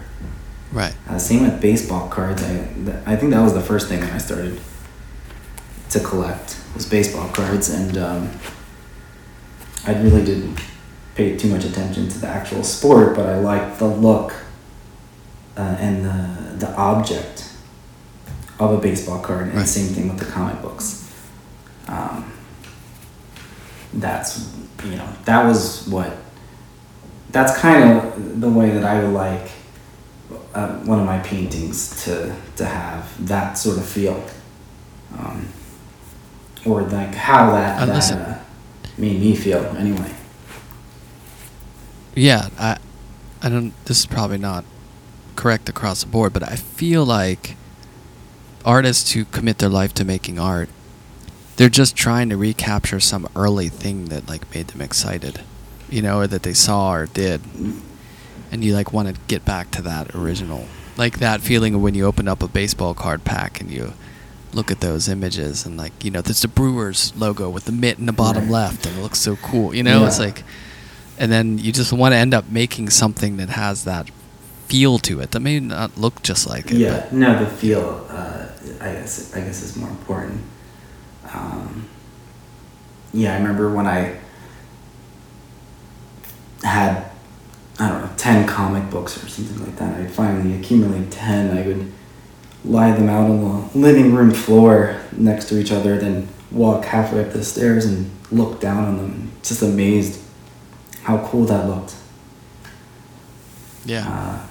Right. 0.72 0.96
uh, 1.10 1.18
same 1.20 1.44
with 1.44 1.62
baseball 1.62 2.10
cards 2.10 2.42
I, 2.44 2.68
th- 2.74 2.98
I 3.06 3.16
think 3.16 3.32
that 3.32 3.42
was 3.42 3.54
the 3.54 3.62
first 3.62 3.88
thing 3.88 4.00
that 4.02 4.12
I 4.14 4.18
started 4.18 4.60
to 5.92 6.00
collect 6.00 6.60
was 6.74 6.86
baseball 6.88 7.30
cards 7.30 7.70
and 7.70 7.98
um, 7.98 8.30
I 9.86 9.94
really 10.02 10.24
didn't 10.26 10.60
pay 11.16 11.38
too 11.38 11.48
much 11.50 11.64
attention 11.64 12.10
to 12.10 12.20
the 12.20 12.28
actual 12.28 12.64
sport, 12.64 13.16
but 13.16 13.26
I 13.30 13.38
liked 13.40 13.80
the 13.80 13.88
look 13.88 14.34
uh, 15.56 15.62
and 15.80 16.04
the 16.04 16.66
the 16.66 16.76
object 16.76 17.52
of 18.60 18.72
a 18.74 18.78
baseball 18.78 19.20
card, 19.22 19.48
and 19.48 19.56
Right. 19.58 19.68
same 19.68 19.88
thing 19.94 20.08
with 20.10 20.18
the 20.18 20.26
comic 20.26 20.62
books. 20.62 21.10
Um, 21.88 22.32
that's 23.96 24.54
you 24.84 24.96
know 24.96 25.08
that 25.26 25.46
was 25.46 25.88
what 25.88 26.16
that's 27.32 27.58
kind 27.58 27.98
of 27.98 28.42
the 28.42 28.50
way 28.50 28.70
that 28.70 28.84
I 28.84 29.04
would 29.04 29.14
like 29.14 29.52
uh, 30.54 30.78
one 30.80 31.00
of 31.00 31.06
my 31.06 31.20
paintings 31.20 32.04
to 32.06 32.36
to 32.56 32.66
have 32.66 33.28
that 33.28 33.58
sort 33.58 33.78
of 33.78 33.86
feel, 33.86 34.24
um, 35.18 35.48
or 36.66 36.84
like 36.84 37.14
how 37.14 37.52
that, 37.52 37.82
Uh, 37.82 37.86
that 37.86 38.12
uh, 38.12 38.40
made 38.98 39.20
me 39.20 39.36
feel 39.36 39.64
anyway. 39.78 40.12
Yeah, 42.16 42.50
I, 42.58 42.78
I 43.42 43.50
don't. 43.50 43.74
This 43.86 44.00
is 44.00 44.06
probably 44.06 44.38
not 44.38 44.64
correct 45.36 45.68
across 45.68 46.02
the 46.04 46.10
board, 46.10 46.32
but 46.32 46.44
I 46.44 46.56
feel 46.56 47.06
like 47.06 47.58
artists 48.64 49.12
who 49.12 49.26
commit 49.26 49.58
their 49.58 49.70
life 49.70 49.94
to 49.96 50.06
making 50.06 50.40
art, 50.40 50.70
they're 51.58 51.70
just 51.70 51.96
trying 51.96 52.30
to 52.30 52.38
recapture 52.38 53.00
some 53.00 53.28
early 53.36 53.70
thing 53.70 54.06
that 54.06 54.28
like 54.28 54.54
made 54.54 54.68
them 54.70 54.82
excited, 54.82 55.42
you 55.90 56.02
know, 56.02 56.20
or 56.20 56.28
that 56.28 56.44
they 56.44 56.54
saw 56.54 56.94
or 56.94 57.06
did, 57.08 57.42
and 58.52 58.64
you 58.64 58.74
like 58.74 58.92
want 58.94 59.08
to 59.14 59.22
get 59.28 59.46
back 59.46 59.72
to 59.72 59.82
that 59.84 60.14
original, 60.16 60.66
like 60.98 61.20
that 61.20 61.42
feeling 61.42 61.74
of 61.76 61.82
when 61.82 61.94
you 61.96 62.06
open 62.06 62.28
up 62.28 62.44
a 62.44 62.48
baseball 62.48 62.94
card 62.94 63.24
pack 63.24 63.60
and 63.62 63.72
you 63.72 63.94
look 64.54 64.72
at 64.72 64.80
those 64.80 65.10
images 65.10 65.66
and 65.66 65.76
like 65.76 65.92
you 66.04 66.10
know 66.10 66.22
there's 66.22 66.42
the 66.42 66.48
Brewers 66.48 67.14
logo 67.18 67.50
with 67.50 67.66
the 67.66 67.74
mitt 67.74 68.00
in 68.00 68.06
the 68.06 68.14
bottom 68.14 68.44
Right. 68.44 68.52
left 68.52 68.86
and 68.86 68.98
it 68.98 69.02
looks 69.02 69.20
so 69.20 69.36
cool, 69.38 69.74
you 69.76 69.84
know, 69.84 70.06
it's 70.06 70.20
like, 70.20 70.44
and 71.18 71.32
then 71.32 71.58
you 71.58 71.72
just 71.74 71.92
want 71.92 72.14
to 72.14 72.18
end 72.18 72.34
up 72.34 72.50
making 72.50 72.90
something 72.90 73.38
that 73.38 73.50
has 73.50 73.84
that 73.86 74.10
feel 74.68 74.98
to 74.98 75.20
it 75.20 75.32
that 75.32 75.40
may 75.42 75.60
not 75.60 75.98
look 75.98 76.24
just 76.24 76.48
like 76.48 76.72
it. 76.72 76.78
Yeah, 76.78 77.08
no, 77.12 77.38
the 77.44 77.50
feel. 77.50 78.06
Uh, 78.10 78.48
I 78.82 78.94
guess 78.94 79.34
I 79.36 79.42
guess 79.42 79.62
is 79.62 79.76
more 79.76 79.90
important. 79.90 80.42
Um, 81.34 81.88
yeah, 83.14 83.34
I 83.34 83.38
remember 83.38 83.74
when 83.74 83.88
I 83.88 84.20
had 86.64 87.06
I 87.80 87.90
don't 87.90 88.02
know 88.02 88.12
ten 88.18 88.48
comic 88.48 88.90
books 88.90 89.22
or 89.22 89.28
something 89.28 89.66
like 89.66 89.76
that. 89.78 90.00
I'd 90.00 90.12
finally 90.12 90.58
accumulate 90.58 91.12
ten. 91.12 91.58
I 91.58 91.68
would 91.68 91.92
lie 92.64 92.92
them 92.92 93.10
out 93.10 93.30
on 93.30 93.42
the 93.72 93.78
living 93.78 94.14
room 94.14 94.32
floor 94.32 95.00
next 95.12 95.50
to 95.50 95.60
each 95.60 95.72
other, 95.72 95.98
then 95.98 96.28
walk 96.52 96.86
halfway 96.86 97.24
up 97.24 97.32
the 97.34 97.44
stairs 97.44 97.86
and 97.86 98.10
look 98.32 98.60
down 98.60 98.86
on 98.86 98.98
them. 98.98 99.32
Just 99.44 99.62
amazed 99.62 100.22
how 101.04 101.20
cool 101.28 101.46
that 101.46 101.68
looked. 101.68 101.96
yeah. 103.86 104.08
Uh, 104.08 104.48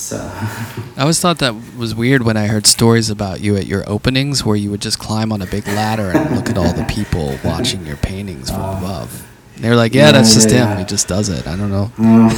so. 0.00 0.16
I 0.96 1.00
always 1.02 1.20
thought 1.20 1.38
that 1.38 1.54
was 1.76 1.94
weird 1.94 2.22
when 2.22 2.36
I 2.36 2.46
heard 2.46 2.66
stories 2.66 3.10
about 3.10 3.40
you 3.40 3.56
at 3.56 3.66
your 3.66 3.88
openings 3.88 4.44
where 4.44 4.56
you 4.56 4.70
would 4.70 4.80
just 4.80 4.98
climb 4.98 5.32
on 5.32 5.42
a 5.42 5.46
big 5.46 5.66
ladder 5.66 6.10
and 6.16 6.34
look 6.36 6.48
at 6.48 6.56
all 6.58 6.72
the 6.72 6.84
people 6.84 7.38
watching 7.44 7.86
your 7.86 7.96
paintings 7.96 8.50
from 8.50 8.62
Uh, 8.62 8.78
above. 8.78 9.26
And 9.56 9.64
they're 9.64 9.76
like, 9.76 9.94
yeah, 9.94 10.06
yeah, 10.06 10.12
that's 10.12 10.34
just 10.34 10.50
yeah, 10.50 10.72
him. 10.72 10.78
He 10.78 10.84
just 10.84 11.06
does 11.08 11.28
it. 11.28 11.46
I 11.46 11.56
don't 11.56 11.70
know. 11.70 11.92
Uh, 11.98 12.28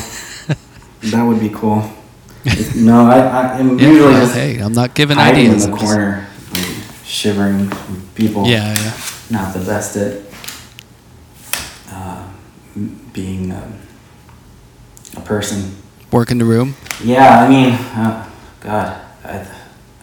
that 1.10 1.22
would 1.22 1.40
be 1.40 1.48
cool. 1.50 1.82
no, 2.76 3.06
I, 3.06 3.18
I 3.20 3.58
am 3.60 3.78
usually 3.78 4.14
just 4.14 4.34
hey, 4.34 4.58
I'm 4.58 4.72
not 4.72 4.94
giving 4.94 5.16
ideas. 5.18 5.64
in 5.64 5.70
the 5.70 5.76
I'm 5.76 5.82
corner, 5.82 6.26
shivering 7.04 7.70
people. 8.14 8.46
yeah, 8.46 8.74
yeah. 8.76 8.96
Not 9.30 9.54
the 9.54 9.60
best 9.60 9.96
at 9.96 10.20
uh, 11.90 12.28
being 13.12 13.52
um, 13.52 13.78
a 15.16 15.20
person. 15.20 15.76
Work 16.12 16.30
in 16.30 16.38
the 16.38 16.44
room. 16.44 16.76
Yeah, 17.02 17.40
I 17.40 17.48
mean, 17.48 17.72
uh, 17.72 18.28
God, 18.60 19.00
I, 19.24 19.46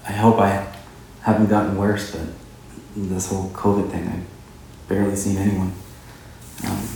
I 0.07 0.11
hope 0.11 0.39
I 0.39 0.67
haven't 1.21 1.47
gotten 1.49 1.77
worse, 1.77 2.11
but 2.15 2.27
this 2.95 3.29
whole 3.29 3.49
COVID 3.51 3.91
thing, 3.91 4.07
I've 4.07 4.87
barely 4.89 5.15
seen 5.15 5.37
anyone. 5.37 5.71
Um, 6.67 6.87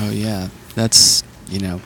Oh 0.00 0.10
yeah, 0.12 0.48
that's 0.76 1.24
you 1.48 1.58
know 1.58 1.80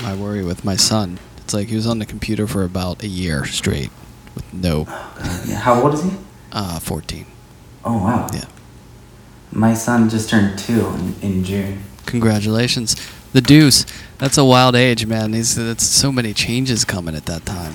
my 0.00 0.14
worry 0.14 0.42
with 0.42 0.64
my 0.64 0.76
son. 0.76 1.18
It's 1.38 1.52
like 1.52 1.68
he 1.68 1.76
was 1.76 1.86
on 1.86 1.98
the 1.98 2.06
computer 2.06 2.46
for 2.46 2.62
about 2.64 3.02
a 3.02 3.06
year 3.08 3.44
straight 3.44 3.90
with 4.34 4.50
no 4.54 4.86
yeah, 5.46 5.56
how 5.56 5.82
old 5.82 5.94
is 5.94 6.02
he? 6.04 6.10
uh, 6.52 6.78
14. 6.78 7.26
Oh, 7.84 7.98
wow. 7.98 8.26
Yeah. 8.32 8.44
My 9.52 9.74
son 9.74 10.08
just 10.08 10.30
turned 10.30 10.58
two 10.58 10.86
in, 10.86 11.14
in 11.22 11.44
June. 11.44 11.82
Congratulations, 12.06 12.96
the 13.32 13.40
deuce. 13.40 13.86
That's 14.18 14.38
a 14.38 14.44
wild 14.44 14.74
age, 14.74 15.06
man. 15.06 15.32
He's 15.32 15.54
that's 15.54 15.84
so 15.84 16.10
many 16.10 16.34
changes 16.34 16.84
coming 16.84 17.14
at 17.14 17.26
that 17.26 17.46
time. 17.46 17.74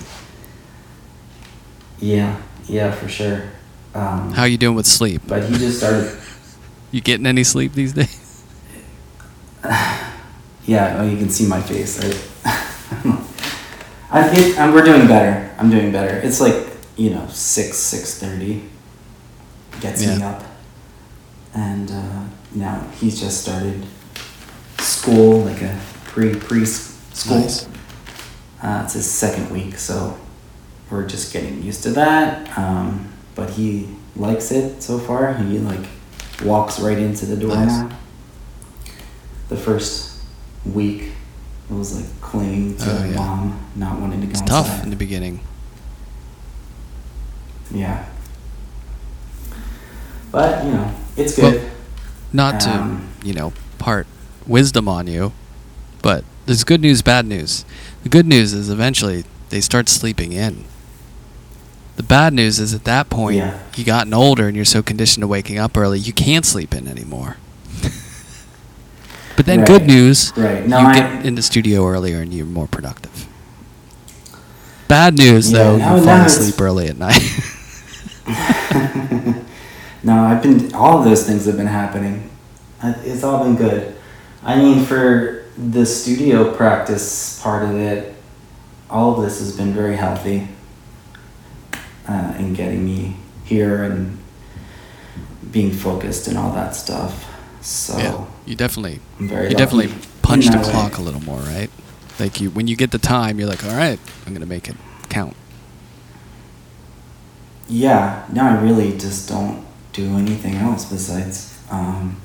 Yeah, 2.00 2.42
yeah, 2.68 2.92
for 2.92 3.08
sure. 3.08 3.50
Um, 3.96 4.34
How 4.34 4.46
you 4.46 4.58
doing 4.58 4.76
with 4.76 4.88
sleep? 4.88 5.22
But 5.28 5.44
he 5.44 5.58
just 5.58 5.80
started. 5.80 6.20
You 6.92 7.02
getting 7.02 7.26
any 7.26 7.44
sleep 7.44 7.74
these 7.74 7.94
days? 7.94 8.44
Yeah, 10.66 11.02
oh, 11.02 11.10
you 11.10 11.18
can 11.18 11.30
see 11.30 11.46
my 11.46 11.60
face. 11.62 12.00
I, 12.46 13.20
I 14.12 14.30
it, 14.32 14.58
I'm, 14.58 14.74
we're 14.74 14.84
doing 14.84 15.08
better. 15.08 15.54
I'm 15.58 15.70
doing 15.70 15.92
better. 15.92 16.16
It's 16.20 16.40
like 16.40 16.56
you 16.96 17.10
know 17.10 17.28
six 17.28 17.78
six 17.78 18.18
thirty. 18.18 18.64
Gets 19.82 20.06
me 20.06 20.24
up, 20.24 20.44
and 21.54 21.92
uh, 21.92 22.24
now 22.56 22.88
he's 23.00 23.20
just 23.20 23.42
started 23.42 23.84
school, 25.04 25.40
like 25.42 25.62
a 25.62 25.80
pre 26.06 26.34
pre 26.36 26.66
school. 26.66 27.40
Nice. 27.40 27.68
Uh, 28.62 28.82
it's 28.86 28.94
his 28.94 29.10
second 29.10 29.50
week, 29.52 29.78
so 29.78 30.18
we're 30.90 31.06
just 31.06 31.34
getting 31.34 31.62
used 31.62 31.84
to 31.84 31.92
that. 31.92 32.58
Um, 32.58 33.12
but 33.36 33.50
he 33.50 33.90
likes 34.16 34.52
it 34.52 34.82
so 34.82 34.98
far. 35.00 35.34
He 35.34 35.60
like 35.60 35.86
walks 36.44 36.80
right 36.80 36.98
into 36.98 37.26
the 37.26 37.36
door 37.36 37.56
Nice. 37.56 37.68
now. 37.70 37.98
The 39.50 39.58
first 39.58 40.22
week, 40.66 41.12
it 41.70 41.74
was 41.74 41.96
like 42.00 42.22
clinging 42.22 42.78
to 42.78 42.86
Oh, 42.90 43.04
yeah. 43.06 43.16
mom, 43.16 43.60
not 43.76 44.00
wanting 44.00 44.22
to 44.22 44.28
go 44.28 44.32
It's 44.32 44.42
outside. 44.42 44.64
tough 44.66 44.84
in 44.84 44.90
the 44.90 44.96
beginning. 44.96 45.42
Yeah. 47.72 48.06
But 50.32 50.64
you 50.64 50.72
know, 50.72 50.94
it's 51.18 51.36
good. 51.36 51.70
Not 52.32 52.62
to 52.62 52.70
Um, 52.70 53.10
you 53.24 53.34
know 53.34 53.52
part 53.78 54.08
wisdom 54.48 54.88
on 54.88 55.08
you, 55.08 55.32
but 56.02 56.24
there's 56.46 56.64
good 56.64 56.82
news, 56.82 57.02
bad 57.02 57.26
news. 57.26 57.66
The 58.04 58.10
good 58.10 58.28
news 58.28 58.54
is 58.54 58.70
eventually 58.70 59.24
they 59.50 59.62
start 59.62 59.88
sleeping 59.90 60.34
in. 60.34 60.66
The 61.96 62.04
bad 62.04 62.34
news 62.34 62.60
is 62.60 62.74
at 62.74 62.84
that 62.86 63.10
point 63.10 63.38
Yeah. 63.38 63.60
you 63.76 63.84
gotten 63.84 64.14
older 64.14 64.48
and 64.48 64.56
you're 64.56 64.66
so 64.66 64.82
conditioned 64.82 65.22
to 65.22 65.28
waking 65.28 65.60
up 65.60 65.78
early 65.78 66.00
you 66.00 66.12
can't 66.12 66.44
sleep 66.46 66.74
in 66.74 66.88
anymore. 66.88 67.38
but 69.38 69.46
then 69.46 69.64
good 69.64 69.86
news, 69.86 70.34
Right. 70.36 70.66
No, 70.68 70.80
you 70.80 70.88
I- 70.88 70.94
get 70.94 71.26
in 71.26 71.36
the 71.36 71.42
studio 71.44 71.88
earlier 71.88 72.20
and 72.22 72.34
you're 72.34 72.46
more 72.48 72.68
productive. 72.68 73.28
Bad 74.88 75.18
news 75.18 75.52
Yeah, 75.52 75.58
though, 75.60 75.76
you 75.98 76.04
fall 76.04 76.22
asleep 76.26 76.60
early 76.60 76.88
at 76.88 76.98
night. 76.98 77.22
no, 80.04 80.24
I've 80.24 80.42
been. 80.44 80.74
All 80.74 81.00
of 81.00 81.06
those 81.06 81.26
things 81.26 81.46
have 81.46 81.58
been 81.58 81.68
happening. 81.68 82.30
It's 82.84 83.24
all 83.24 83.44
been 83.44 83.56
good. 83.56 83.93
I 84.44 84.58
mean, 84.58 84.86
for 84.86 85.46
the 85.58 85.86
studio 85.86 86.54
practice 86.54 87.42
part 87.42 87.64
of 87.64 87.76
it, 87.76 88.16
all 88.90 89.16
of 89.16 89.24
this 89.24 89.40
has 89.40 89.56
been 89.56 89.74
very 89.74 89.96
healthy. 89.96 90.48
Uh, 92.06 92.36
in 92.38 92.54
getting 92.54 92.84
me 92.84 93.16
here 93.46 93.84
and 93.84 94.20
being 95.52 95.72
focused 95.72 96.28
and 96.28 96.38
all 96.38 96.52
that 96.52 96.76
stuff. 96.76 97.26
So 97.62 97.98
yeah, 97.98 98.26
you 98.46 98.56
definitely 98.58 99.00
you 99.22 99.56
definitely 99.56 99.94
punch 100.22 100.48
the 100.48 100.52
that 100.52 100.66
way. 100.66 100.72
clock 100.72 100.98
a 100.98 101.02
little 101.02 101.22
more, 101.22 101.40
right? 101.40 101.70
Like 102.20 102.42
you, 102.42 102.50
when 102.50 102.68
you 102.68 102.76
get 102.76 102.92
the 102.92 102.98
time, 102.98 103.40
you're 103.40 103.48
like, 103.48 103.64
all 103.64 103.74
right, 103.76 103.98
I'm 104.28 104.34
gonna 104.34 104.46
make 104.46 104.68
it 104.68 104.76
count. 105.08 105.38
Yeah, 107.70 108.26
no, 108.34 108.44
I 108.44 108.62
really 108.62 108.98
just 108.98 109.30
don't 109.30 109.66
do 109.94 110.18
anything 110.18 110.56
else 110.56 110.84
besides 110.84 111.58
um, 111.72 112.18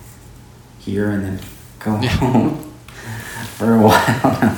here 0.81 1.11
and 1.11 1.25
then 1.25 1.41
go 1.79 1.97
home 1.97 2.57
for 3.57 3.75
a 3.75 3.79
while. 3.81 4.55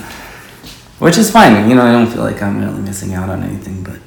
Which 0.98 1.16
is 1.16 1.30
fine, 1.30 1.68
you 1.68 1.74
know. 1.74 1.82
I 1.82 1.92
don't 1.92 2.06
feel 2.08 2.22
like 2.22 2.42
I'm 2.42 2.58
really 2.60 2.80
missing 2.82 3.14
out 3.14 3.30
on 3.30 3.42
anything, 3.42 3.82
but 3.82 3.98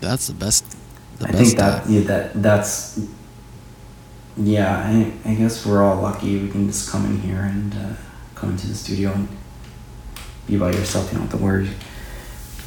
That's 0.00 0.26
the 0.26 0.34
best. 0.34 0.64
The 1.18 1.28
I 1.28 1.32
best. 1.32 1.38
think 1.38 1.56
that 1.58 1.82
time. 1.84 1.92
yeah, 1.92 2.00
that 2.02 2.42
that's 2.42 3.00
yeah. 4.36 4.82
I, 5.24 5.30
I 5.30 5.34
guess 5.34 5.64
we're 5.64 5.82
all 5.82 6.00
lucky 6.00 6.42
we 6.42 6.50
can 6.50 6.66
just 6.66 6.90
come 6.90 7.06
in 7.06 7.20
here 7.20 7.40
and 7.40 7.74
uh, 7.74 7.94
come 8.34 8.50
into 8.50 8.66
the 8.66 8.74
studio 8.74 9.12
and 9.12 9.28
be 10.46 10.58
by 10.58 10.72
yourself. 10.72 11.10
You 11.10 11.18
don't 11.18 11.28
have 11.30 11.38
to 11.38 11.44
worry 11.44 11.70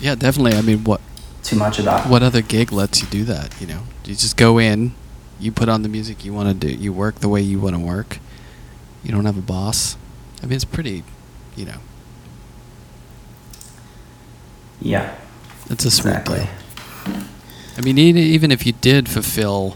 yeah, 0.01 0.15
definitely. 0.15 0.53
I 0.57 0.61
mean, 0.61 0.83
what 0.83 1.01
too 1.43 1.57
much 1.57 1.79
about 1.79 2.09
what 2.09 2.23
other 2.23 2.41
gig 2.41 2.71
lets 2.71 3.01
you 3.01 3.07
do 3.07 3.23
that? 3.25 3.59
You 3.59 3.67
know, 3.67 3.81
you 4.05 4.15
just 4.15 4.37
go 4.37 4.57
in, 4.57 4.93
you 5.39 5.51
put 5.51 5.69
on 5.69 5.83
the 5.83 5.89
music 5.89 6.23
you 6.23 6.33
want 6.33 6.47
to 6.49 6.67
do, 6.67 6.73
you 6.73 6.93
work 6.93 7.15
the 7.15 7.29
way 7.29 7.41
you 7.41 7.59
want 7.59 7.75
to 7.75 7.81
work. 7.81 8.19
You 9.03 9.11
don't 9.11 9.25
have 9.25 9.37
a 9.37 9.41
boss. 9.41 9.97
I 10.41 10.45
mean, 10.45 10.55
it's 10.55 10.65
pretty. 10.65 11.03
You 11.55 11.65
know, 11.65 11.77
Yeah, 14.81 15.13
it's 15.69 15.83
a 15.85 15.91
sweet 15.91 16.11
exactly. 16.11 16.47
deal. 17.05 17.23
I 17.77 17.81
mean, 17.81 17.97
even 17.97 18.51
if 18.51 18.65
you 18.65 18.71
did 18.73 19.09
fulfill 19.09 19.75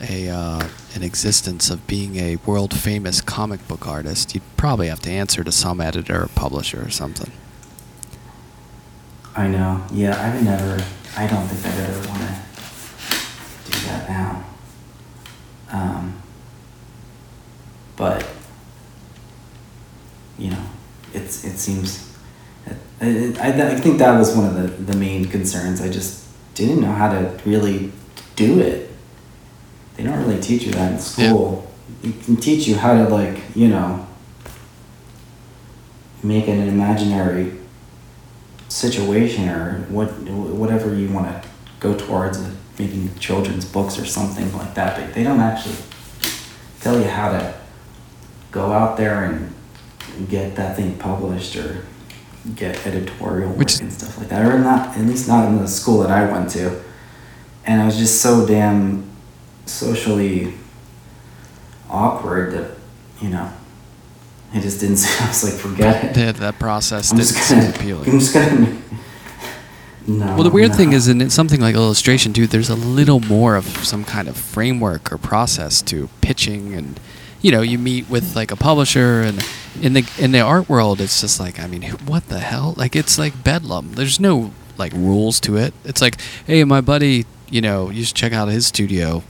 a 0.00 0.28
uh, 0.28 0.68
an 0.94 1.02
existence 1.02 1.70
of 1.70 1.86
being 1.86 2.16
a 2.16 2.36
world 2.44 2.74
famous 2.76 3.20
comic 3.22 3.66
book 3.68 3.86
artist, 3.86 4.34
you'd 4.34 4.42
probably 4.56 4.88
have 4.88 5.00
to 5.00 5.10
answer 5.10 5.42
to 5.44 5.52
some 5.52 5.80
editor 5.80 6.24
or 6.24 6.28
publisher 6.28 6.84
or 6.84 6.90
something. 6.90 7.32
I 9.34 9.46
know. 9.48 9.84
Yeah, 9.92 10.16
I 10.20 10.34
would 10.34 10.44
never. 10.44 10.82
I 11.16 11.26
don't 11.26 11.46
think 11.48 11.64
I'd 11.74 11.80
ever 11.88 12.08
want 12.08 12.20
to 12.20 13.70
do 13.70 13.86
that 13.86 14.08
now. 14.08 14.44
Um, 15.70 16.22
but 17.96 18.26
you 20.38 20.50
know, 20.50 20.62
it's 21.14 21.44
it 21.44 21.58
seems 21.58 22.06
I, 23.00 23.34
I, 23.40 23.72
I 23.72 23.76
think 23.76 23.98
that 23.98 24.18
was 24.18 24.34
one 24.34 24.46
of 24.46 24.54
the, 24.54 24.92
the 24.92 24.98
main 24.98 25.26
concerns. 25.26 25.80
I 25.80 25.90
just 25.90 26.26
didn't 26.54 26.80
know 26.80 26.92
how 26.92 27.12
to 27.12 27.38
really 27.44 27.92
do 28.36 28.60
it. 28.60 28.90
They 29.96 30.04
don't 30.04 30.18
really 30.18 30.40
teach 30.40 30.62
you 30.62 30.72
that 30.72 30.92
in 30.92 30.98
school. 30.98 31.70
Yeah. 32.02 32.10
It 32.10 32.24
can 32.24 32.36
teach 32.36 32.66
you 32.66 32.76
how 32.76 32.94
to 32.94 33.08
like, 33.08 33.42
you 33.54 33.68
know, 33.68 34.06
make 36.22 36.48
an 36.48 36.68
imaginary 36.68 37.52
situation 38.68 39.48
or 39.48 39.80
what 39.88 40.08
whatever 40.08 40.94
you 40.94 41.08
want 41.10 41.26
to 41.26 41.48
go 41.80 41.96
towards 41.96 42.44
making 42.78 43.14
children's 43.18 43.64
books 43.64 43.98
or 43.98 44.04
something 44.04 44.52
like 44.56 44.74
that 44.74 44.98
but 44.98 45.14
they 45.14 45.22
don't 45.22 45.40
actually 45.40 45.76
tell 46.80 46.98
you 46.98 47.06
how 47.06 47.30
to 47.30 47.54
go 48.56 48.72
out 48.72 48.96
there 48.96 49.24
and 49.24 49.54
get 50.28 50.56
that 50.56 50.76
thing 50.76 50.96
published 50.98 51.56
or 51.56 51.84
get 52.54 52.86
editorial 52.86 53.50
work 53.50 53.58
Which, 53.58 53.80
and 53.80 53.92
stuff 53.92 54.18
like 54.18 54.28
that 54.28 54.46
or 54.46 54.58
not 54.58 54.96
at 54.96 55.04
least 55.04 55.28
not 55.28 55.46
in 55.48 55.58
the 55.58 55.68
school 55.68 55.98
that 56.02 56.10
I 56.10 56.30
went 56.30 56.48
to 56.50 56.80
and 57.64 57.82
I 57.82 57.84
was 57.84 57.96
just 57.96 58.22
so 58.22 58.46
damn 58.46 59.10
socially 59.66 60.54
awkward 61.90 62.52
that 62.52 62.70
you 63.20 63.28
know 63.28 63.52
it 64.54 64.62
just 64.62 64.80
didn't. 64.80 65.04
I 65.20 65.28
was 65.28 65.44
like, 65.44 65.54
forget 65.54 66.04
it. 66.04 66.16
Yeah, 66.16 66.32
that 66.32 66.58
process 66.58 67.10
I'm 67.10 67.18
didn't 67.18 67.30
seem 67.30 67.70
appealing. 67.70 68.10
I'm 68.10 68.18
just 68.18 68.34
gonna. 68.34 68.78
No, 70.08 70.24
well, 70.36 70.44
the 70.44 70.50
weird 70.50 70.70
no. 70.70 70.76
thing 70.76 70.92
is, 70.92 71.08
in 71.08 71.28
something 71.30 71.60
like 71.60 71.74
illustration, 71.74 72.32
too, 72.32 72.46
there's 72.46 72.70
a 72.70 72.76
little 72.76 73.18
more 73.18 73.56
of 73.56 73.64
some 73.64 74.04
kind 74.04 74.28
of 74.28 74.36
framework 74.36 75.12
or 75.12 75.18
process 75.18 75.82
to 75.82 76.08
pitching, 76.20 76.74
and 76.74 77.00
you 77.46 77.52
know, 77.52 77.62
you 77.62 77.78
meet 77.78 78.10
with 78.10 78.34
like 78.34 78.50
a 78.50 78.56
publisher, 78.56 79.22
and 79.22 79.40
in 79.80 79.92
the 79.92 80.04
in 80.18 80.32
the 80.32 80.40
art 80.40 80.68
world, 80.68 81.00
it's 81.00 81.20
just 81.20 81.38
like, 81.38 81.60
I 81.60 81.68
mean, 81.68 81.82
what 82.04 82.28
the 82.28 82.40
hell? 82.40 82.74
Like, 82.76 82.96
it's 82.96 83.20
like 83.20 83.44
bedlam. 83.44 83.92
There's 83.92 84.18
no 84.18 84.50
like 84.76 84.92
rules 84.92 85.38
to 85.40 85.56
it. 85.56 85.72
It's 85.84 86.02
like, 86.02 86.20
hey, 86.44 86.64
my 86.64 86.80
buddy, 86.80 87.24
you 87.48 87.60
know, 87.60 87.88
you 87.88 88.02
should 88.02 88.16
check 88.16 88.32
out 88.32 88.48
his 88.48 88.66
studio 88.66 89.22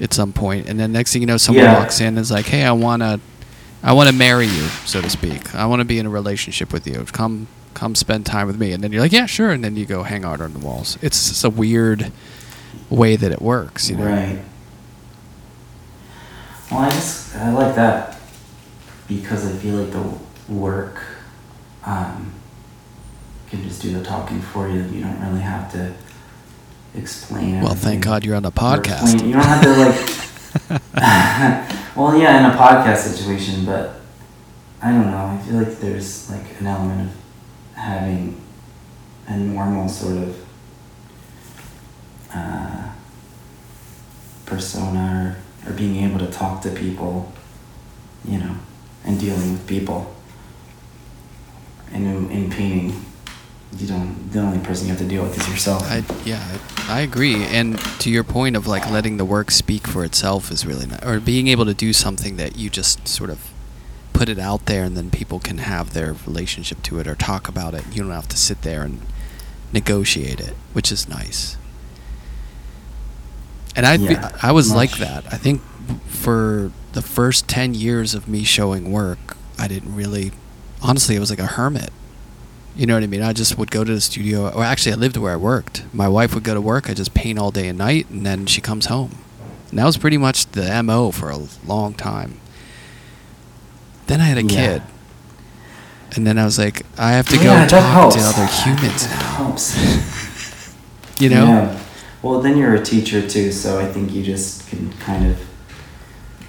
at 0.00 0.14
some 0.14 0.32
point, 0.32 0.66
and 0.66 0.80
then 0.80 0.92
next 0.92 1.12
thing 1.12 1.20
you 1.20 1.26
know, 1.26 1.36
someone 1.36 1.64
yeah. 1.64 1.78
walks 1.78 2.00
in 2.00 2.06
and 2.06 2.18
is 2.18 2.30
like, 2.30 2.46
hey, 2.46 2.64
I 2.64 2.72
wanna 2.72 3.20
I 3.82 3.92
want 3.92 4.08
to 4.08 4.14
marry 4.14 4.46
you, 4.46 4.66
so 4.86 5.02
to 5.02 5.10
speak. 5.10 5.54
I 5.54 5.66
want 5.66 5.80
to 5.80 5.84
be 5.84 5.98
in 5.98 6.06
a 6.06 6.10
relationship 6.10 6.72
with 6.72 6.86
you. 6.86 7.04
Come, 7.12 7.48
come, 7.74 7.94
spend 7.94 8.24
time 8.24 8.46
with 8.46 8.58
me. 8.58 8.72
And 8.72 8.82
then 8.82 8.92
you're 8.92 9.02
like, 9.02 9.12
yeah, 9.12 9.26
sure. 9.26 9.50
And 9.50 9.62
then 9.62 9.76
you 9.76 9.84
go 9.84 10.04
hang 10.04 10.24
out 10.24 10.40
on 10.40 10.54
the 10.54 10.58
walls. 10.58 10.96
It's 11.02 11.28
just 11.28 11.44
a 11.44 11.50
weird 11.50 12.10
way 12.88 13.16
that 13.16 13.30
it 13.30 13.42
works, 13.42 13.90
you 13.90 13.96
know. 13.96 14.06
Right. 14.06 14.38
Well, 16.70 16.80
I 16.80 16.90
just 16.90 17.34
I 17.36 17.52
like 17.52 17.74
that 17.76 18.18
because 19.06 19.46
I 19.46 19.56
feel 19.56 19.76
like 19.76 19.92
the 19.92 20.52
work 20.52 21.02
um, 21.84 22.32
can 23.48 23.62
just 23.62 23.80
do 23.80 23.92
the 23.92 24.04
talking 24.04 24.40
for 24.40 24.68
you. 24.68 24.82
You 24.82 25.02
don't 25.02 25.20
really 25.20 25.40
have 25.40 25.72
to 25.72 25.94
explain. 26.94 27.62
Well, 27.62 27.74
thank 27.74 28.04
God 28.04 28.24
you're 28.24 28.36
on 28.36 28.44
a 28.44 28.50
podcast. 28.50 29.24
You 29.26 29.32
don't 29.32 29.42
have 29.42 29.62
to 29.62 29.70
like. 29.76 30.18
well, 31.96 32.18
yeah, 32.18 32.38
in 32.38 32.54
a 32.54 32.56
podcast 32.56 32.98
situation, 32.98 33.64
but 33.64 34.00
I 34.82 34.90
don't 34.90 35.10
know. 35.10 35.26
I 35.26 35.38
feel 35.38 35.56
like 35.56 35.78
there's 35.78 36.30
like 36.30 36.60
an 36.60 36.66
element 36.66 37.10
of 37.10 37.16
having 37.74 38.40
a 39.26 39.36
normal 39.36 39.88
sort 39.88 40.16
of 40.16 40.44
uh, 42.34 42.90
persona 44.46 45.36
or, 45.36 45.47
or 45.66 45.72
being 45.72 46.04
able 46.04 46.18
to 46.18 46.30
talk 46.30 46.62
to 46.62 46.70
people, 46.70 47.32
you 48.24 48.38
know, 48.38 48.56
and 49.04 49.18
dealing 49.20 49.52
with 49.52 49.66
people. 49.66 50.14
And 51.92 52.06
in, 52.06 52.30
in 52.30 52.50
painting, 52.50 53.04
you 53.76 53.86
don't 53.86 54.30
the 54.32 54.40
only 54.40 54.58
person 54.58 54.86
you 54.86 54.92
have 54.92 55.00
to 55.00 55.08
deal 55.08 55.22
with 55.22 55.38
is 55.38 55.48
yourself. 55.48 55.82
I, 55.84 56.02
yeah 56.24 56.58
I, 56.88 56.98
I, 56.98 57.00
agree. 57.00 57.44
And 57.44 57.78
to 58.00 58.10
your 58.10 58.24
point 58.24 58.56
of 58.56 58.66
like 58.66 58.90
letting 58.90 59.18
the 59.18 59.24
work 59.24 59.50
speak 59.50 59.86
for 59.86 60.04
itself 60.04 60.50
is 60.50 60.64
really 60.64 60.86
nice 60.86 61.04
or 61.04 61.20
being 61.20 61.48
able 61.48 61.66
to 61.66 61.74
do 61.74 61.92
something 61.92 62.36
that 62.36 62.56
you 62.56 62.70
just 62.70 63.06
sort 63.06 63.30
of 63.30 63.50
put 64.12 64.28
it 64.28 64.38
out 64.38 64.66
there 64.66 64.84
and 64.84 64.96
then 64.96 65.10
people 65.10 65.38
can 65.38 65.58
have 65.58 65.92
their 65.92 66.14
relationship 66.26 66.82
to 66.82 66.98
it 66.98 67.06
or 67.06 67.14
talk 67.14 67.46
about 67.48 67.74
it. 67.74 67.84
You 67.92 68.02
don't 68.02 68.12
have 68.12 68.28
to 68.28 68.36
sit 68.36 68.62
there 68.62 68.82
and 68.82 69.00
negotiate 69.72 70.40
it 70.40 70.54
which 70.72 70.90
is 70.90 71.08
nice 71.08 71.56
and 73.76 73.86
I 73.86 73.94
yeah, 73.94 74.36
I 74.42 74.52
was 74.52 74.68
much. 74.68 74.76
like 74.76 74.98
that 74.98 75.32
I 75.32 75.36
think 75.36 75.62
for 76.06 76.72
the 76.92 77.02
first 77.02 77.48
10 77.48 77.74
years 77.74 78.14
of 78.14 78.28
me 78.28 78.44
showing 78.44 78.90
work 78.92 79.36
I 79.58 79.68
didn't 79.68 79.94
really 79.94 80.32
honestly 80.82 81.16
I 81.16 81.20
was 81.20 81.30
like 81.30 81.38
a 81.38 81.46
hermit 81.46 81.90
you 82.78 82.86
know 82.86 82.94
what 82.94 83.02
I 83.02 83.08
mean? 83.08 83.22
I 83.22 83.32
just 83.32 83.58
would 83.58 83.72
go 83.72 83.82
to 83.82 83.92
the 83.92 84.00
studio, 84.00 84.50
or 84.50 84.62
actually, 84.62 84.92
I 84.92 84.94
lived 84.94 85.16
where 85.16 85.32
I 85.32 85.36
worked. 85.36 85.82
My 85.92 86.06
wife 86.06 86.32
would 86.32 86.44
go 86.44 86.54
to 86.54 86.60
work. 86.60 86.88
I 86.88 86.94
just 86.94 87.12
paint 87.12 87.36
all 87.36 87.50
day 87.50 87.66
and 87.66 87.76
night, 87.76 88.08
and 88.08 88.24
then 88.24 88.46
she 88.46 88.60
comes 88.60 88.86
home. 88.86 89.18
And 89.70 89.80
that 89.80 89.84
was 89.84 89.96
pretty 89.96 90.16
much 90.16 90.46
the 90.52 90.80
mo 90.84 91.10
for 91.10 91.28
a 91.28 91.40
long 91.66 91.94
time. 91.94 92.40
Then 94.06 94.20
I 94.20 94.26
had 94.26 94.38
a 94.38 94.44
yeah. 94.44 94.48
kid, 94.48 94.82
and 96.14 96.24
then 96.24 96.38
I 96.38 96.44
was 96.44 96.56
like, 96.56 96.86
I 96.96 97.10
have 97.12 97.26
to 97.30 97.36
yeah, 97.36 97.64
go 97.64 97.68
talk 97.68 97.92
helps. 97.92 98.14
to 98.14 98.22
other 98.22 98.46
humans 98.46 99.06
now. 99.10 100.04
You 101.20 101.30
know? 101.30 101.80
Well, 102.22 102.40
then 102.40 102.56
you're 102.56 102.74
a 102.74 102.82
teacher 102.82 103.26
too, 103.26 103.52
so 103.52 103.78
I 103.78 103.86
think 103.86 104.12
you 104.12 104.22
just 104.22 104.68
can 104.68 104.92
kind 104.94 105.26
of 105.26 105.48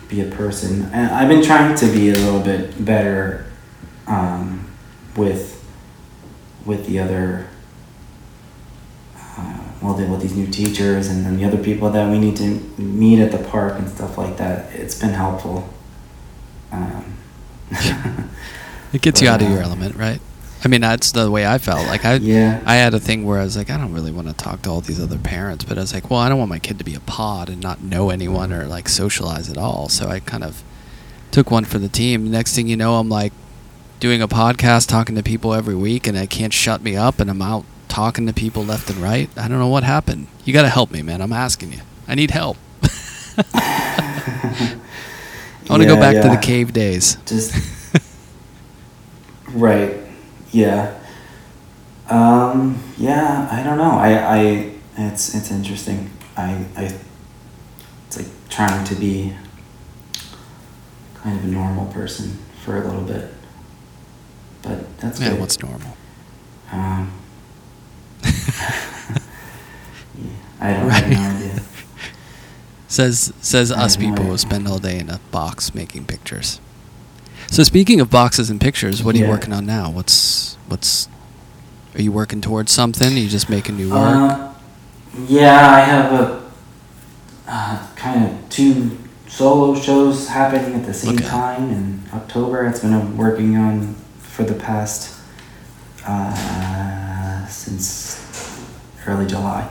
be 0.07 0.21
a 0.21 0.25
person. 0.25 0.89
And 0.91 1.11
I've 1.11 1.29
been 1.29 1.43
trying 1.43 1.75
to 1.75 1.85
be 1.85 2.09
a 2.09 2.15
little 2.15 2.41
bit 2.41 2.83
better 2.83 3.45
um, 4.07 4.67
with 5.15 5.57
with 6.65 6.85
the 6.87 6.99
other, 6.99 7.47
uh, 9.15 9.59
well, 9.81 9.95
with 9.95 10.21
these 10.21 10.35
new 10.35 10.47
teachers 10.47 11.07
and 11.07 11.25
then 11.25 11.37
the 11.37 11.45
other 11.45 11.57
people 11.57 11.89
that 11.89 12.09
we 12.11 12.19
need 12.19 12.35
to 12.35 12.49
meet 12.77 13.19
at 13.19 13.31
the 13.31 13.37
park 13.37 13.79
and 13.79 13.89
stuff 13.89 14.17
like 14.17 14.37
that. 14.37 14.73
It's 14.73 14.99
been 14.99 15.13
helpful. 15.13 15.69
Um, 16.71 17.17
it 17.71 19.01
gets 19.01 19.19
but, 19.19 19.21
you 19.21 19.29
out 19.29 19.41
of 19.41 19.49
your 19.49 19.59
uh, 19.59 19.63
element, 19.63 19.95
right? 19.95 20.21
I 20.63 20.67
mean, 20.67 20.81
that's 20.81 21.11
the 21.13 21.31
way 21.31 21.47
I 21.47 21.57
felt. 21.57 21.87
Like 21.87 22.03
I, 22.03 22.15
yeah. 22.15 22.61
I 22.65 22.75
had 22.75 22.93
a 22.93 22.99
thing 22.99 23.25
where 23.25 23.39
I 23.39 23.43
was 23.43 23.55
like, 23.55 23.69
I 23.69 23.77
don't 23.77 23.93
really 23.93 24.11
want 24.11 24.27
to 24.27 24.33
talk 24.33 24.61
to 24.63 24.69
all 24.69 24.81
these 24.81 24.99
other 24.99 25.17
parents, 25.17 25.63
but 25.63 25.77
I 25.77 25.81
was 25.81 25.93
like, 25.93 26.09
well, 26.09 26.19
I 26.19 26.27
don't 26.27 26.37
want 26.37 26.49
my 26.49 26.59
kid 26.59 26.77
to 26.79 26.83
be 26.83 26.95
a 26.95 26.99
pod 26.99 27.49
and 27.49 27.61
not 27.61 27.81
know 27.81 28.09
anyone 28.09 28.51
or 28.51 28.65
like 28.65 28.89
socialize 28.89 29.49
at 29.49 29.57
all. 29.57 29.87
So 29.87 30.09
I 30.09 30.19
kind 30.19 30.43
of 30.43 30.63
took 31.31 31.49
one 31.49 31.63
for 31.63 31.79
the 31.79 31.87
team. 31.87 32.29
Next 32.29 32.55
thing 32.55 32.67
you 32.67 32.75
know, 32.75 32.95
I'm 32.95 33.09
like 33.09 33.31
doing 33.99 34.21
a 34.21 34.27
podcast, 34.27 34.87
talking 34.87 35.15
to 35.15 35.23
people 35.23 35.53
every 35.53 35.75
week, 35.75 36.07
and 36.07 36.17
I 36.17 36.25
can't 36.25 36.53
shut 36.53 36.81
me 36.81 36.95
up, 36.95 37.19
and 37.19 37.29
I'm 37.29 37.41
out 37.41 37.65
talking 37.87 38.27
to 38.27 38.33
people 38.33 38.63
left 38.63 38.89
and 38.89 38.99
right. 38.99 39.29
I 39.37 39.47
don't 39.47 39.59
know 39.59 39.67
what 39.67 39.83
happened. 39.83 40.27
You 40.45 40.53
got 40.53 40.61
to 40.63 40.69
help 40.69 40.91
me, 40.91 41.01
man. 41.01 41.21
I'm 41.21 41.33
asking 41.33 41.73
you. 41.73 41.79
I 42.07 42.15
need 42.15 42.31
help. 42.31 42.57
I 43.53 44.77
want 45.69 45.83
to 45.83 45.87
yeah, 45.87 45.95
go 45.95 45.99
back 45.99 46.15
yeah. 46.15 46.21
to 46.23 46.29
the 46.29 46.41
cave 46.41 46.73
days. 46.73 47.17
Just 47.25 47.53
right, 49.49 49.95
yeah, 50.51 50.99
um, 52.09 52.81
yeah. 52.97 53.47
I 53.51 53.63
don't 53.63 53.77
know. 53.77 53.91
I, 53.91 54.37
I, 54.37 54.73
it's 54.97 55.35
it's 55.35 55.51
interesting. 55.51 56.09
I, 56.35 56.65
I, 56.75 56.93
it's 58.07 58.17
like 58.17 58.27
trying 58.49 58.85
to 58.85 58.95
be 58.95 59.35
kind 61.15 61.37
of 61.37 61.45
a 61.45 61.47
normal 61.47 61.91
person 61.91 62.37
for 62.63 62.77
a 62.77 62.85
little 62.85 63.01
bit 63.03 63.33
but 64.61 64.97
that's 64.99 65.19
yeah. 65.19 65.31
good. 65.31 65.39
What's 65.39 65.61
normal? 65.61 65.95
Um, 66.71 67.11
yeah, 68.23 68.29
I 70.59 70.73
don't 70.73 70.87
right. 70.87 71.03
have 71.03 71.09
no 71.09 71.45
idea. 71.45 71.63
says 72.87 73.33
says 73.41 73.71
us 73.71 73.95
people 73.95 74.23
who 74.25 74.37
spend 74.37 74.67
all 74.67 74.79
day 74.79 74.99
in 74.99 75.09
a 75.09 75.19
box 75.31 75.73
making 75.73 76.05
pictures. 76.05 76.59
So 77.51 77.63
speaking 77.63 77.99
of 77.99 78.11
boxes 78.11 78.51
and 78.51 78.61
pictures, 78.61 79.03
what 79.03 79.15
are 79.15 79.17
yeah. 79.17 79.25
you 79.25 79.31
working 79.31 79.53
on 79.53 79.65
now? 79.65 79.89
What's 79.89 80.55
what's 80.67 81.09
are 81.95 82.01
you 82.01 82.11
working 82.11 82.41
towards 82.41 82.71
something? 82.71 83.07
Are 83.07 83.19
you 83.19 83.27
just 83.27 83.49
making 83.49 83.75
new 83.77 83.89
work? 83.89 83.99
Uh, 83.99 84.53
yeah, 85.27 85.71
I 85.71 85.79
have 85.79 86.13
a 86.13 86.51
uh, 87.47 87.87
kind 87.95 88.25
of 88.29 88.49
two 88.49 88.97
solo 89.27 89.73
shows 89.73 90.27
happening 90.27 90.75
at 90.75 90.85
the 90.85 90.93
same 90.93 91.15
okay. 91.15 91.25
time 91.25 91.71
in 91.71 92.03
October. 92.13 92.67
It's 92.67 92.81
been 92.81 93.17
working 93.17 93.57
on 93.57 93.95
for 94.19 94.43
the 94.43 94.53
past 94.53 95.19
uh, 96.05 97.47
since 97.47 98.63
early 99.07 99.25
July. 99.25 99.67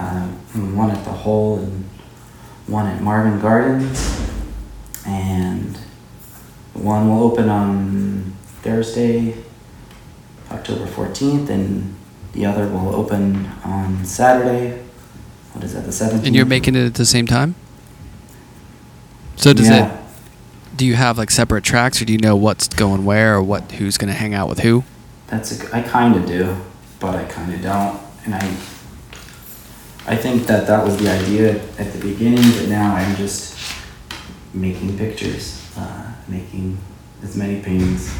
Um, 0.00 0.76
one 0.76 0.90
at 0.90 1.04
the 1.04 1.12
Hole 1.12 1.58
and 1.58 1.84
one 2.66 2.88
at 2.88 3.00
Marvin 3.00 3.40
Gardens, 3.40 4.20
and 5.06 5.78
one 6.74 7.08
will 7.08 7.22
open 7.22 7.48
on 7.48 8.32
Thursday, 8.62 9.34
October 10.50 10.86
fourteenth, 10.86 11.50
and 11.50 11.94
the 12.32 12.46
other 12.46 12.66
will 12.68 12.94
open 12.94 13.46
on 13.64 14.04
Saturday. 14.04 14.82
What 15.52 15.64
is 15.64 15.74
that? 15.74 15.84
The 15.84 15.92
seventeenth. 15.92 16.26
And 16.26 16.36
you're 16.36 16.46
making 16.46 16.74
it 16.74 16.86
at 16.86 16.94
the 16.94 17.06
same 17.06 17.26
time. 17.26 17.54
So 19.36 19.52
does 19.52 19.68
yeah. 19.68 19.94
it 19.94 19.98
do 20.76 20.86
you 20.86 20.94
have 20.94 21.18
like 21.18 21.30
separate 21.30 21.64
tracks 21.64 22.00
or 22.00 22.06
do 22.06 22.12
you 22.12 22.18
know 22.18 22.34
what's 22.34 22.68
going 22.68 23.04
where 23.04 23.36
or 23.36 23.42
what 23.42 23.72
who's 23.72 23.98
going 23.98 24.10
to 24.10 24.18
hang 24.18 24.32
out 24.32 24.48
with 24.48 24.60
who 24.60 24.84
that's 25.26 25.62
a, 25.62 25.76
I 25.76 25.82
kind 25.82 26.14
of 26.16 26.26
do, 26.26 26.56
but 27.00 27.14
I 27.14 27.24
kind 27.24 27.52
of 27.54 27.62
don't, 27.62 28.00
and 28.24 28.34
I. 28.34 28.56
I 30.04 30.16
think 30.16 30.48
that 30.48 30.66
that 30.66 30.84
was 30.84 30.96
the 30.96 31.08
idea 31.08 31.62
at 31.78 31.92
the 31.92 31.98
beginning, 32.00 32.42
but 32.58 32.68
now 32.68 32.96
I'm 32.96 33.14
just 33.14 33.56
making 34.52 34.98
pictures, 34.98 35.61
making 36.32 36.78
as 37.22 37.36
many 37.36 37.60
paintings 37.62 38.14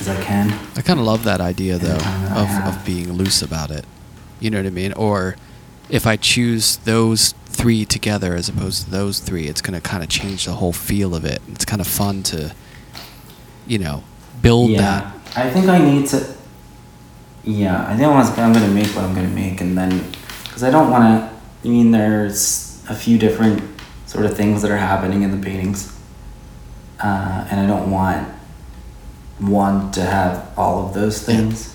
as 0.00 0.08
I 0.08 0.22
can. 0.22 0.52
I 0.76 0.82
kind 0.82 1.00
of 1.00 1.06
love 1.06 1.24
that 1.24 1.40
idea 1.40 1.78
though 1.78 1.98
I 2.00 2.66
of, 2.66 2.74
of 2.74 2.84
being 2.84 3.12
loose 3.12 3.42
about 3.42 3.70
it. 3.70 3.84
You 4.40 4.50
know 4.50 4.58
what 4.58 4.66
I 4.66 4.70
mean? 4.70 4.92
Or 4.92 5.36
if 5.88 6.06
I 6.06 6.16
choose 6.16 6.76
those 6.78 7.32
three 7.46 7.84
together 7.84 8.34
as 8.34 8.48
opposed 8.48 8.84
to 8.84 8.90
those 8.90 9.18
three, 9.18 9.48
it's 9.48 9.60
going 9.60 9.80
to 9.80 9.80
kind 9.80 10.02
of 10.02 10.08
change 10.08 10.44
the 10.44 10.52
whole 10.52 10.72
feel 10.72 11.14
of 11.14 11.24
it. 11.24 11.42
It's 11.48 11.64
kind 11.64 11.80
of 11.80 11.88
fun 11.88 12.22
to, 12.24 12.54
you 13.66 13.78
know, 13.78 14.04
build 14.42 14.70
yeah, 14.70 15.12
I 15.36 15.50
think 15.50 15.66
I 15.66 15.78
need 15.78 16.06
to. 16.08 16.34
Yeah, 17.44 17.88
I 17.88 17.96
think 17.96 18.08
I 18.08 18.14
was, 18.14 18.38
I'm 18.38 18.52
gonna 18.52 18.68
make 18.68 18.88
what 18.88 19.04
I'm 19.04 19.14
gonna 19.14 19.28
make, 19.28 19.60
and 19.60 19.76
then 19.76 20.04
because 20.44 20.62
I 20.62 20.70
don't 20.70 20.90
want 20.90 21.04
to. 21.04 21.38
I 21.64 21.68
mean, 21.68 21.90
there's 21.90 22.84
a 22.88 22.94
few 22.94 23.18
different 23.18 23.62
sort 24.06 24.26
of 24.26 24.36
things 24.36 24.62
that 24.62 24.70
are 24.70 24.76
happening 24.76 25.22
in 25.22 25.30
the 25.30 25.44
paintings, 25.44 25.97
uh, 27.00 27.46
and 27.50 27.60
I 27.60 27.66
don't 27.66 27.90
want 27.90 28.28
one 29.38 29.90
to 29.92 30.02
have 30.02 30.48
all 30.56 30.86
of 30.86 30.94
those 30.94 31.20
Yeah. 31.20 31.34
things. 31.36 31.74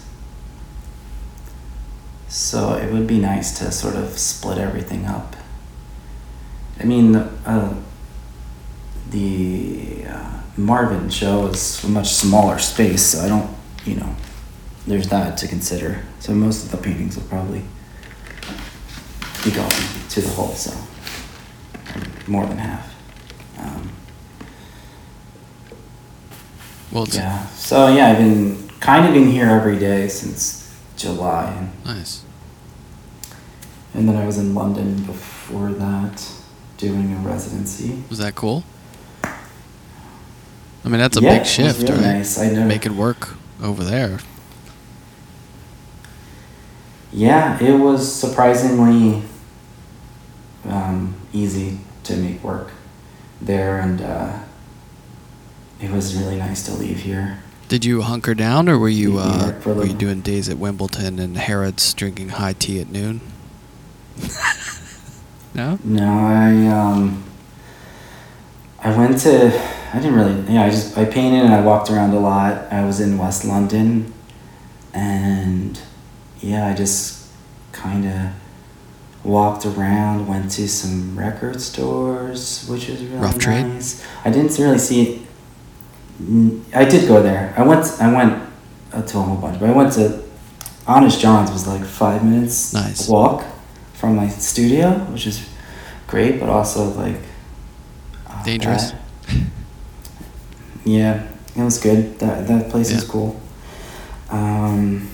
So 2.28 2.74
it 2.74 2.92
would 2.92 3.08
be 3.08 3.20
nice 3.20 3.58
to 3.60 3.72
sort 3.72 3.96
of 3.96 4.18
split 4.18 4.58
everything 4.58 5.06
up. 5.06 5.36
I 6.80 6.84
mean, 6.86 7.16
uh, 7.16 7.76
the 9.12 10.06
uh, 10.10 10.40
Marvin 10.58 11.10
show 11.10 11.46
is 11.48 11.84
a 11.84 11.88
much 11.88 12.10
smaller 12.10 12.58
space, 12.58 13.04
so 13.04 13.24
I 13.24 13.28
don't, 13.30 13.50
you 13.86 13.96
know, 13.96 14.16
there's 14.88 15.08
that 15.10 15.38
to 15.38 15.48
consider. 15.48 16.04
So 16.20 16.34
most 16.34 16.66
of 16.66 16.72
the 16.72 16.78
paintings 16.78 17.16
will 17.16 17.24
probably 17.28 17.62
be 19.44 19.52
going 19.52 19.70
to 20.10 20.22
the 20.22 20.30
Hole, 20.30 20.56
so 20.56 20.72
more 22.28 22.46
than 22.48 22.58
half. 22.58 22.94
Um. 23.60 23.92
Well, 26.94 27.08
yeah. 27.10 27.48
So 27.48 27.88
yeah, 27.88 28.12
I've 28.12 28.18
been 28.20 28.70
kind 28.80 29.08
of 29.08 29.14
been 29.14 29.30
here 29.32 29.48
every 29.50 29.80
day 29.80 30.08
since 30.08 30.72
July, 30.96 31.70
nice. 31.86 32.24
and 33.96 34.08
then 34.08 34.16
I 34.16 34.26
was 34.28 34.38
in 34.38 34.54
London 34.54 35.04
before 35.04 35.72
that, 35.72 36.24
doing 36.78 37.14
a 37.14 37.18
residency. 37.28 38.04
Was 38.10 38.20
that 38.20 38.36
cool? 38.36 38.64
I 39.24 40.90
mean, 40.90 41.00
that's 41.00 41.18
a 41.18 41.22
Yeah, 41.22 41.38
big 41.40 41.48
shift, 41.48 41.82
really 41.82 41.94
right? 41.94 42.02
nice. 42.02 42.38
I 42.38 42.50
never- 42.50 42.66
Make 42.66 42.86
it 42.86 42.92
work 42.92 43.36
over 43.62 43.84
there. 43.84 44.20
Yeah, 47.12 47.60
it 47.62 47.74
was 47.80 48.12
surprisingly 48.14 49.24
um, 50.68 51.16
easy 51.32 51.80
to 52.04 52.18
make 52.18 52.44
work 52.44 52.72
there, 53.42 53.80
and 53.80 54.02
uh, 54.02 54.40
it 55.84 55.92
was 55.92 56.16
really 56.16 56.38
nice 56.38 56.64
to 56.64 56.74
leave 56.74 57.00
here. 57.00 57.40
Did 57.68 57.84
you 57.84 58.02
hunker 58.04 58.34
down, 58.34 58.70
or 58.70 58.80
were 58.80 58.88
you 58.88 59.18
uh, 59.20 59.54
were 59.66 59.86
you 59.86 59.94
doing 59.94 60.22
days 60.22 60.48
at 60.48 60.58
Wimbledon 60.58 61.20
and 61.20 61.36
Harrods 61.38 61.94
drinking 61.94 62.30
high 62.30 62.54
tea 62.54 62.80
at 62.80 62.90
noon? 62.90 63.20
no. 65.54 65.80
No, 65.84 66.08
I 66.08 66.68
um, 66.68 67.24
I 68.80 68.98
went 68.98 69.18
to. 69.20 69.48
I 69.94 70.00
didn't 70.00 70.16
really. 70.16 70.54
Yeah, 70.54 70.64
I 70.64 70.70
just 70.70 70.98
I 70.98 71.04
painted 71.04 71.44
and 71.44 71.54
I 71.54 71.62
walked 71.62 71.90
around 71.90 72.12
a 72.14 72.20
lot. 72.20 72.72
I 72.72 72.86
was 72.86 73.02
in 73.02 73.18
West 73.18 73.44
London, 73.44 74.14
and 74.94 75.80
yeah, 76.40 76.68
I 76.68 76.74
just 76.74 77.28
kind 77.74 78.06
of 78.06 78.32
walked 79.26 79.66
around. 79.66 80.28
Went 80.28 80.52
to 80.52 80.70
some 80.70 81.18
record 81.20 81.60
stores, 81.60 82.68
which 82.70 82.88
was 82.88 83.04
really 83.04 83.22
Rough 83.22 83.38
Trade? 83.38 83.64
nice. 83.64 84.06
I 84.24 84.30
didn't 84.32 84.58
really 84.58 84.78
see. 84.78 85.28
I 86.74 86.86
did 86.86 87.08
go 87.08 87.22
there. 87.22 87.54
I 87.58 87.64
went. 87.64 87.86
I 88.00 88.14
went 88.14 89.08
to 89.08 89.18
a 89.18 89.22
whole 89.22 89.38
bunch, 89.38 89.60
but 89.60 89.70
I 89.70 89.74
went 89.74 89.94
to. 89.94 90.22
Honest 90.86 91.20
Jon's 91.22 91.50
was 91.52 91.66
like 91.66 91.84
five 91.84 92.24
minutes 92.26 92.74
Nice. 92.74 93.08
walk 93.08 93.46
from 93.94 94.16
my 94.18 94.28
studio, 94.28 94.92
which 95.14 95.26
is 95.26 95.48
great, 96.08 96.40
but 96.42 96.50
also 96.50 96.90
like 96.92 97.16
uh, 98.28 98.44
Dangerous. 98.44 98.92
bad. 98.92 99.00
Yeah, 100.86 101.24
it 101.56 101.64
was 101.64 101.80
good. 101.80 102.20
That 102.20 102.48
that 102.48 102.70
place 102.70 102.92
is 102.92 103.04
cool. 103.06 103.40
Um, 104.30 105.10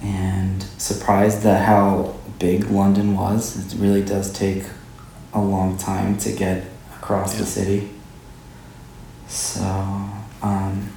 and 0.00 0.62
surprised 0.78 1.46
at 1.46 1.64
how 1.64 2.14
big 2.38 2.64
London 2.70 3.14
was. 3.16 3.56
It 3.72 3.78
really 3.78 4.02
does 4.04 4.32
take 4.32 4.64
a 5.32 5.40
long 5.40 5.76
time 5.78 6.18
to 6.18 6.32
get 6.32 6.64
across 6.96 7.34
Yeah. 7.34 7.40
the 7.40 7.46
city. 7.46 7.90
So, 9.32 9.64
um, 10.42 10.92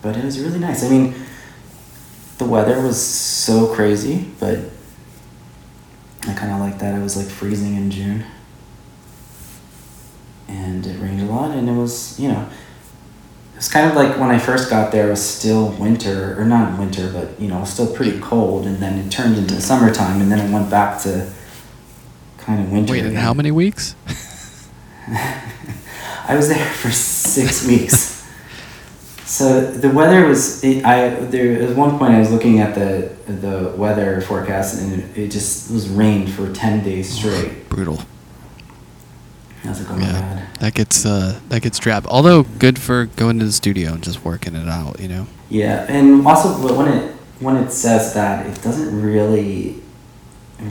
but 0.00 0.16
it 0.16 0.24
was 0.24 0.38
really 0.38 0.60
nice. 0.60 0.84
I 0.84 0.88
mean, 0.88 1.12
the 2.38 2.44
weather 2.44 2.80
was 2.80 3.04
so 3.04 3.66
crazy, 3.74 4.30
but 4.38 4.60
I 6.28 6.34
kind 6.34 6.52
of 6.52 6.60
like 6.60 6.78
that. 6.78 6.94
It 6.94 7.02
was 7.02 7.16
like 7.16 7.26
freezing 7.26 7.74
in 7.74 7.90
June. 7.90 8.24
And 10.46 10.86
it 10.86 11.00
rained 11.00 11.20
a 11.20 11.24
lot, 11.24 11.50
and 11.50 11.68
it 11.68 11.72
was, 11.72 12.18
you 12.20 12.28
know, 12.28 12.48
it 13.54 13.56
was 13.56 13.68
kind 13.68 13.90
of 13.90 13.96
like 13.96 14.16
when 14.20 14.30
I 14.30 14.38
first 14.38 14.70
got 14.70 14.92
there, 14.92 15.08
it 15.08 15.10
was 15.10 15.28
still 15.28 15.72
winter, 15.72 16.40
or 16.40 16.44
not 16.44 16.78
winter, 16.78 17.10
but, 17.12 17.40
you 17.40 17.48
know, 17.48 17.64
still 17.64 17.92
pretty 17.92 18.20
cold, 18.20 18.66
and 18.66 18.76
then 18.76 19.00
it 19.00 19.10
turned 19.10 19.36
into 19.36 19.60
summertime, 19.60 20.20
and 20.20 20.30
then 20.30 20.38
it 20.38 20.52
went 20.52 20.70
back 20.70 21.02
to 21.02 21.32
kind 22.38 22.62
of 22.62 22.70
winter. 22.70 22.92
Wait, 22.92 23.00
in 23.00 23.06
again. 23.06 23.20
how 23.20 23.34
many 23.34 23.50
weeks? 23.50 23.96
I 26.26 26.36
was 26.36 26.48
there 26.48 26.64
for 26.64 26.90
six 26.90 27.66
weeks. 27.68 28.12
So 29.24 29.70
the 29.70 29.90
weather 29.90 30.26
was. 30.26 30.62
It, 30.62 30.84
I 30.84 31.10
there 31.10 31.62
at 31.62 31.76
one 31.76 31.98
point 31.98 32.14
I 32.14 32.18
was 32.18 32.30
looking 32.30 32.60
at 32.60 32.74
the 32.74 33.14
the 33.30 33.74
weather 33.76 34.20
forecast 34.20 34.80
and 34.80 35.00
it, 35.00 35.18
it 35.18 35.30
just 35.30 35.70
was 35.70 35.88
rained 35.88 36.30
for 36.30 36.52
ten 36.52 36.84
days 36.84 37.12
straight. 37.12 37.68
Brutal. 37.68 38.00
I 39.64 39.68
was 39.68 39.80
like, 39.80 39.98
oh 39.98 39.98
Yeah, 39.98 40.46
that 40.60 40.74
gets 40.74 41.06
uh, 41.06 41.40
that 41.48 41.62
gets 41.62 41.78
drab. 41.78 42.06
Although 42.06 42.42
good 42.42 42.78
for 42.78 43.06
going 43.06 43.38
to 43.38 43.46
the 43.46 43.52
studio 43.52 43.94
and 43.94 44.04
just 44.04 44.24
working 44.24 44.54
it 44.54 44.68
out. 44.68 45.00
You 45.00 45.08
know. 45.08 45.26
Yeah, 45.48 45.86
and 45.88 46.26
also 46.26 46.76
when 46.76 46.88
it 46.88 47.14
when 47.40 47.56
it 47.56 47.70
says 47.70 48.14
that 48.14 48.46
it 48.46 48.62
doesn't 48.62 49.00
really 49.00 49.82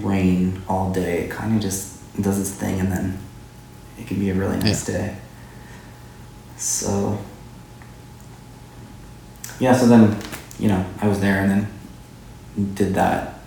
rain 0.02 0.62
all 0.68 0.92
day. 0.92 1.26
It 1.26 1.32
kind 1.32 1.56
of 1.56 1.62
just 1.62 2.00
does 2.22 2.40
its 2.40 2.52
thing 2.52 2.80
and 2.80 2.92
then 2.92 3.20
it 3.98 4.08
can 4.08 4.20
be 4.20 4.30
a 4.30 4.34
really 4.34 4.58
nice 4.58 4.86
day. 4.86 5.16
So 6.58 7.20
yeah, 9.60 9.74
so 9.76 9.88
then 9.88 10.18
you 10.60 10.68
know 10.68 10.86
I 11.02 11.08
was 11.08 11.20
there 11.20 11.42
and 11.42 11.50
then 11.52 12.74
did 12.76 12.94
that, 12.96 13.40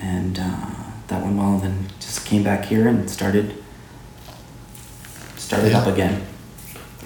and 0.00 0.38
uh, 0.38 0.66
that 1.08 1.22
went 1.22 1.36
well. 1.36 1.54
And 1.54 1.62
then 1.62 1.86
just 1.98 2.24
came 2.26 2.42
back 2.42 2.64
here 2.66 2.88
and 2.88 3.08
started 3.10 3.62
started 5.36 5.72
Yeah. 5.72 5.78
up 5.80 5.86
again. 5.88 6.22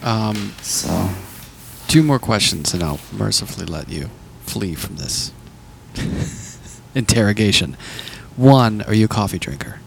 Um, 0.03 0.53
So 0.63 1.11
two 1.89 2.03
more 2.03 2.19
questions, 2.19 2.75
and 2.75 2.83
I'll 2.83 3.01
mercifully 3.13 3.67
let 3.67 3.89
you 3.89 4.11
flee 4.45 4.75
from 4.75 4.97
this 4.97 5.33
interrogation. 6.95 7.77
One, 8.37 8.83
are 8.83 8.95
you 8.95 9.05
a 9.07 9.09
coffee 9.09 9.39
drinker? 9.39 9.79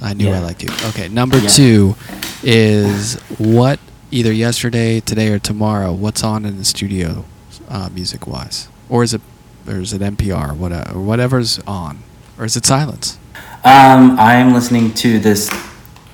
I 0.00 0.12
knew 0.14 0.30
I 0.30 0.38
liked 0.38 0.62
you. 0.62 0.70
Okay. 0.88 1.08
Number 1.08 1.38
Yeah. 1.38 1.48
two 1.48 1.96
is 2.44 3.14
what 3.38 3.80
either 4.10 4.32
yesterday, 4.32 5.00
today, 5.00 5.28
or 5.32 5.38
tomorrow. 5.38 5.92
What's 5.92 6.22
on 6.22 6.44
in 6.44 6.58
the 6.58 6.64
studio, 6.64 7.24
uh, 7.68 7.88
music 7.92 8.26
wise, 8.26 8.68
or 8.88 9.02
is 9.02 9.14
it, 9.14 9.20
or 9.66 9.80
is 9.80 9.92
it 9.92 10.00
NPR, 10.02 10.50
or 10.50 10.54
whatever, 10.54 10.92
or 10.98 11.02
whatever's 11.02 11.58
on, 11.66 11.98
or 12.38 12.44
is 12.44 12.56
it 12.56 12.64
silence? 12.66 13.18
Um, 13.64 14.18
I'm 14.18 14.52
listening 14.52 14.92
to 14.94 15.18
this 15.18 15.50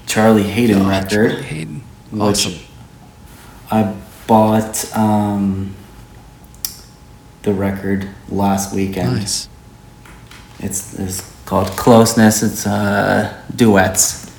Charlie 0.06 0.44
Haden 0.44 0.82
Oh, 0.82 0.88
record, 0.88 1.30
Charlie 1.32 1.42
Haden. 1.42 1.82
Awesome. 2.18 2.54
I 3.70 3.94
bought 4.26 4.96
um, 4.96 5.74
the 7.42 7.52
record 7.52 8.08
last 8.28 8.72
weekend. 8.74 9.16
Nice. 9.16 9.48
It's, 10.60 10.98
it's 10.98 11.22
called 11.44 11.68
Closeness. 11.70 12.42
It's 12.42 12.66
uh, 12.66 13.42
duets. 13.54 14.30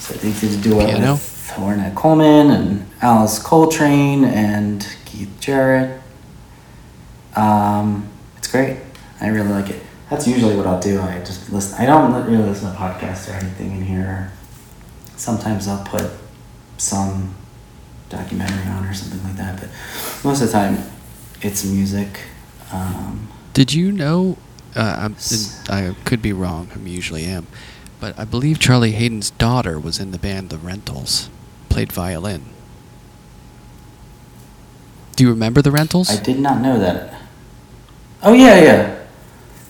So 0.00 0.14
they 0.14 0.32
did 0.40 0.58
a 0.58 0.62
duet 0.62 0.88
Piano? 0.88 1.16
Ornette 1.58 1.94
Coleman 1.94 2.50
and 2.50 2.90
Alice 3.02 3.38
Coltrane 3.38 4.24
and 4.24 4.86
Keith 5.04 5.34
Jarrett. 5.40 6.00
Um, 7.36 8.08
it's 8.36 8.50
great. 8.50 8.78
I 9.20 9.28
really 9.28 9.50
like 9.50 9.70
it. 9.70 9.82
That's 10.10 10.26
usually 10.26 10.56
what 10.56 10.66
I'll 10.66 10.80
do. 10.80 11.00
I 11.00 11.18
just 11.18 11.52
listen. 11.52 11.78
I 11.80 11.86
don't 11.86 12.12
really 12.26 12.44
listen 12.44 12.72
to 12.72 12.76
podcasts 12.76 13.28
or 13.28 13.32
anything 13.32 13.72
in 13.72 13.84
here. 13.84 14.32
Sometimes 15.16 15.68
I'll 15.68 15.84
put 15.84 16.10
some 16.78 17.34
documentary 18.08 18.66
on 18.70 18.86
or 18.86 18.94
something 18.94 19.22
like 19.24 19.36
that. 19.36 19.60
But 19.60 19.68
most 20.24 20.40
of 20.40 20.46
the 20.48 20.52
time, 20.52 20.78
it's 21.42 21.64
music. 21.64 22.20
Um, 22.72 23.28
Did 23.52 23.72
you 23.72 23.92
know? 23.92 24.38
Uh, 24.74 25.08
I 25.68 25.94
could 26.04 26.22
be 26.22 26.32
wrong. 26.32 26.70
I 26.74 26.78
usually 26.88 27.24
am, 27.24 27.46
but 28.00 28.16
I 28.18 28.24
believe 28.24 28.58
Charlie 28.58 28.92
Haden's 28.92 29.30
daughter 29.30 29.78
was 29.78 29.98
in 29.98 30.12
the 30.12 30.18
band 30.18 30.50
The 30.50 30.58
Rentals, 30.58 31.30
played 31.68 31.92
violin. 31.92 32.42
Do 35.16 35.24
you 35.24 35.30
remember 35.30 35.62
The 35.62 35.70
Rentals? 35.72 36.10
I 36.10 36.22
did 36.22 36.38
not 36.38 36.60
know 36.60 36.78
that. 36.78 37.14
Oh 38.22 38.32
yeah, 38.32 38.60
yeah. 38.62 39.04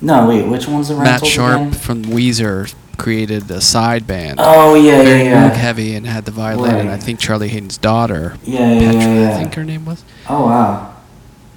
No, 0.01 0.29
wait. 0.29 0.47
Which 0.47 0.69
one's 0.69 0.89
the 0.89 0.97
Matt 0.97 1.27
Sharp 1.27 1.61
again? 1.61 1.73
from 1.73 2.05
Weezer 2.05 2.75
created 2.99 3.51
a 3.51 3.61
side 3.61 4.07
band. 4.07 4.39
Oh 4.43 4.75
yeah, 4.75 5.03
very 5.03 5.25
yeah, 5.25 5.49
moog 5.49 5.53
yeah. 5.53 5.55
heavy 5.55 5.95
and 5.95 6.07
had 6.07 6.25
the 6.25 6.31
violin, 6.31 6.77
and 6.77 6.91
I 6.91 6.99
think 6.99 7.19
Charlie 7.19 7.49
Haden's 7.49 7.79
daughter, 7.79 8.37
Yeah, 8.45 8.73
yeah, 8.73 8.79
Petra, 8.81 9.01
yeah, 9.01 9.21
yeah. 9.21 9.31
I 9.31 9.35
think 9.39 9.55
her 9.55 9.65
name 9.65 9.85
was. 9.85 10.05
Oh 10.29 10.47
wow. 10.47 10.95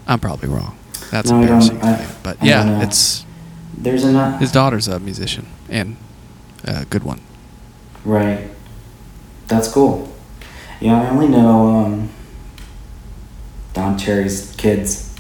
I'm 0.08 0.20
probably 0.20 0.50
wrong. 0.50 0.78
That's 1.12 1.30
No, 1.30 1.42
embarrassing. 1.42 1.82
I- 1.82 2.08
but 2.24 2.38
I 2.42 2.46
yeah, 2.46 2.84
it's 2.84 3.26
There's 3.78 4.04
enough. 4.06 4.40
his 4.40 4.52
daughter's 4.52 4.88
a 4.88 5.00
musician 5.00 5.46
and 5.70 5.98
a 6.64 6.86
good 6.86 7.04
one. 7.04 7.22
Right. 8.06 8.50
That's 9.48 9.68
cool. 9.68 10.11
Yeah, 10.82 11.00
I 11.00 11.10
only 11.10 11.28
know 11.28 11.68
um, 11.86 12.10
Don 13.74 13.98
Cherry's 13.98 14.54
kids. 14.58 15.16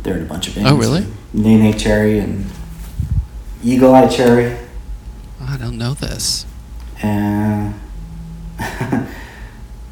They're 0.00 0.18
in 0.18 0.24
a 0.24 0.26
bunch 0.26 0.48
of 0.48 0.54
bands. 0.54 0.70
Oh, 0.70 0.76
really? 0.76 1.06
Neneh 1.34 1.78
Cherry 1.78 2.18
and 2.18 2.44
Eagle 3.62 3.94
Eye 3.94 4.06
Cherry. 4.08 4.56
I 5.40 5.56
don't 5.56 5.78
know 5.78 5.94
this. 5.94 6.44
And 7.02 7.74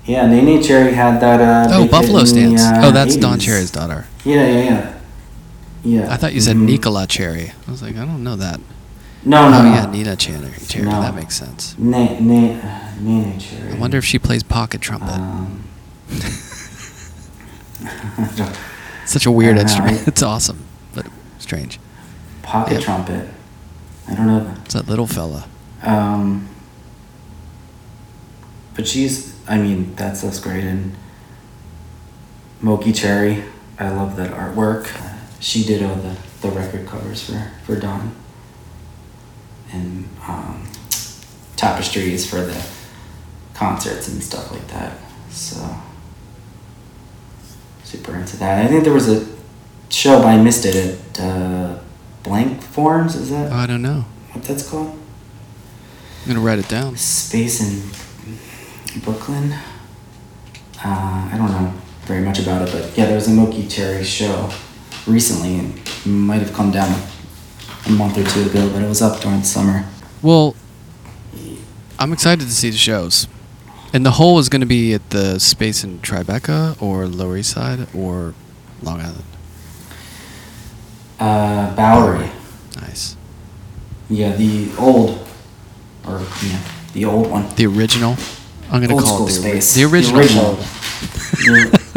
yeah, 0.04 0.26
Neneh 0.28 0.62
Cherry 0.64 0.92
had 0.92 1.18
that. 1.20 1.40
Uh, 1.70 1.74
oh, 1.78 1.88
Buffalo 1.88 2.18
in 2.18 2.24
the, 2.24 2.30
Stance. 2.30 2.60
uh, 2.62 2.80
oh, 2.84 2.90
that's 2.90 3.16
Don 3.16 3.38
Cherry's 3.40 3.70
daughter. 3.70 4.06
Yeah, 4.24 4.46
yeah, 4.46 4.62
yeah. 4.64 4.98
Yeah. 5.84 6.12
I 6.12 6.16
thought 6.16 6.34
you 6.34 6.40
said 6.40 6.56
Mhm. 6.56 6.66
Nicola 6.66 7.06
Cherry. 7.06 7.52
I 7.66 7.70
was 7.70 7.82
like, 7.82 7.96
I 7.96 8.04
don't 8.04 8.22
know 8.22 8.36
that. 8.36 8.60
No, 9.24 9.48
no, 9.50 9.58
oh 9.58 9.62
no. 9.62 9.70
yeah, 9.72 9.86
Nina 9.86 10.16
Cherry. 10.16 10.50
Cherry. 10.66 10.84
No. 10.86 11.00
That 11.00 11.14
makes 11.14 11.36
sense. 11.36 11.76
Na- 11.78 12.18
na- 12.18 12.58
Neneh 12.98 13.40
Cherry. 13.40 13.72
I 13.72 13.78
wonder 13.78 13.98
if 13.98 14.04
she 14.04 14.18
plays 14.18 14.42
pocket 14.42 14.80
trumpet. 14.80 15.10
Um, 15.12 15.62
Such 19.06 19.26
a 19.26 19.30
weird 19.30 19.56
know, 19.56 19.62
instrument. 19.62 20.02
It's 20.08 20.22
awesome, 20.22 20.64
but 20.94 21.06
strange. 21.38 21.78
pocket 22.42 22.82
trumpet. 22.82 23.28
I 24.08 24.14
don't 24.14 24.26
know. 24.26 24.54
It's 24.64 24.74
that 24.74 24.88
little 24.88 25.06
fella. 25.06 25.46
Um, 25.82 26.48
but 28.74 28.86
she's, 28.86 29.34
I 29.48 29.58
mean, 29.58 29.94
that's 29.96 30.22
that's 30.22 30.38
great. 30.40 30.64
And 30.64 30.94
Moki 32.60 32.92
Cherry, 32.92 33.44
I 33.78 33.90
love 33.90 34.16
that 34.16 34.30
artwork. 34.32 34.88
She 35.40 35.64
did 35.64 35.82
all 35.82 35.96
the, 35.96 36.16
the 36.40 36.48
record 36.50 36.86
covers 36.86 37.28
for, 37.28 37.50
for 37.64 37.76
Don. 37.78 38.14
And 39.72 40.08
um, 40.28 40.66
tapestries 41.56 42.28
for 42.28 42.40
the 42.42 42.62
concerts 43.54 44.08
and 44.08 44.22
stuff 44.22 44.50
like 44.52 44.66
that. 44.68 44.98
So, 45.30 45.56
super 47.84 48.14
into 48.16 48.36
that. 48.38 48.64
I 48.64 48.68
think 48.68 48.84
there 48.84 48.92
was 48.92 49.08
a 49.08 49.26
show, 49.88 50.18
but 50.18 50.26
I 50.28 50.42
missed 50.42 50.64
it 50.66 50.76
at 50.76 51.20
uh, 51.20 51.78
Blank 52.22 52.60
Forms. 52.62 53.14
Is 53.16 53.30
that 53.30 53.50
Oh, 53.52 53.56
I 53.56 53.66
don't 53.66 53.82
know. 53.82 54.04
what 54.32 54.44
that's 54.44 54.68
called? 54.68 54.98
I'm 56.22 56.28
gonna 56.34 56.40
write 56.40 56.58
it 56.58 56.68
down. 56.68 56.96
space 56.96 57.60
in 57.60 59.00
Brooklyn. 59.02 59.52
Uh, 60.84 61.30
I 61.32 61.34
don't 61.36 61.50
know 61.50 61.72
very 62.02 62.20
much 62.22 62.38
about 62.40 62.68
it, 62.68 62.72
but 62.72 62.96
yeah, 62.96 63.06
there 63.06 63.14
was 63.14 63.28
a 63.28 63.30
Moki 63.30 63.66
Cherry 63.66 64.04
show 64.04 64.50
recently, 65.06 65.58
and 65.58 65.80
might 66.04 66.40
have 66.40 66.52
come 66.52 66.70
down 66.70 66.92
a 67.86 67.90
month 67.90 68.18
or 68.18 68.24
two 68.24 68.42
ago, 68.48 68.68
but 68.72 68.82
it 68.82 68.88
was 68.88 69.02
up 69.02 69.20
during 69.20 69.40
the 69.40 69.44
summer. 69.46 69.84
Well, 70.22 70.54
I'm 71.98 72.12
excited 72.12 72.44
to 72.46 72.54
see 72.54 72.70
the 72.70 72.76
shows. 72.76 73.26
And 73.94 74.06
the 74.06 74.12
Hole 74.12 74.38
is 74.38 74.48
going 74.48 74.60
to 74.60 74.66
be 74.66 74.94
at 74.94 75.10
the 75.10 75.38
space 75.38 75.84
in 75.84 75.98
Tribeca 75.98 76.80
or 76.80 77.06
Lower 77.06 77.36
East 77.36 77.50
Side 77.50 77.86
or 77.94 78.34
Long 78.82 79.00
Island. 79.00 79.24
Uh, 81.20 81.74
Bowery. 81.76 82.30
Nice. 82.80 83.16
Yeah, 84.08 84.34
the 84.34 84.70
old, 84.78 85.26
or 86.06 86.20
yeah, 86.42 86.60
the 86.94 87.04
old 87.04 87.30
one. 87.30 87.48
The 87.54 87.66
original. 87.66 88.16
I'm 88.70 88.80
going 88.80 88.88
to 88.88 88.94
Old 88.94 89.04
call 89.04 89.22
it 89.24 89.26
the, 89.26 89.32
space. 89.32 89.74
the 89.74 89.84
original. 89.84 90.20
original. 90.20 90.54
hole. 90.54 91.78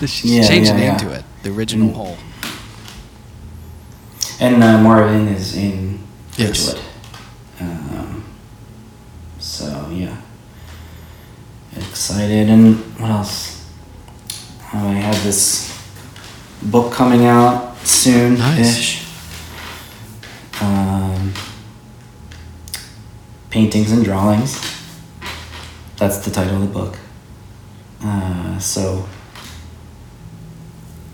Yeah. 0.00 0.46
Changed 0.48 0.68
yeah, 0.70 0.72
the 0.72 0.72
name 0.72 0.82
yeah. 0.92 0.96
to 0.96 1.10
it. 1.12 1.24
The 1.42 1.50
original 1.50 1.88
Mm. 1.90 1.94
hole. 1.94 2.16
And 4.40 4.62
uh, 4.62 4.78
Marvin 4.82 5.28
is 5.28 5.56
in 5.56 5.98
Yes. 6.36 6.68
Ridgewood. 6.74 6.84
Um, 7.60 8.24
so 9.38 9.88
yeah, 9.92 10.16
excited. 11.76 12.48
And 12.48 12.76
what 12.98 13.10
else? 13.10 13.70
Oh, 14.72 14.88
I 14.88 14.94
have 14.94 15.22
this 15.24 15.76
book 16.62 16.92
coming 16.92 17.26
out 17.26 17.76
soon. 17.78 18.38
Nice. 18.38 19.06
Um, 20.62 21.32
paintings 23.50 23.92
and 23.92 24.04
drawings. 24.04 24.60
That's 25.96 26.18
the 26.24 26.30
title 26.30 26.56
of 26.56 26.60
the 26.62 26.66
book. 26.68 26.98
Uh, 28.02 28.58
so 28.58 29.06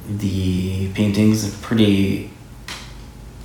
the 0.08 0.92
paintings 0.92 1.48
are 1.48 1.56
pretty 1.62 2.30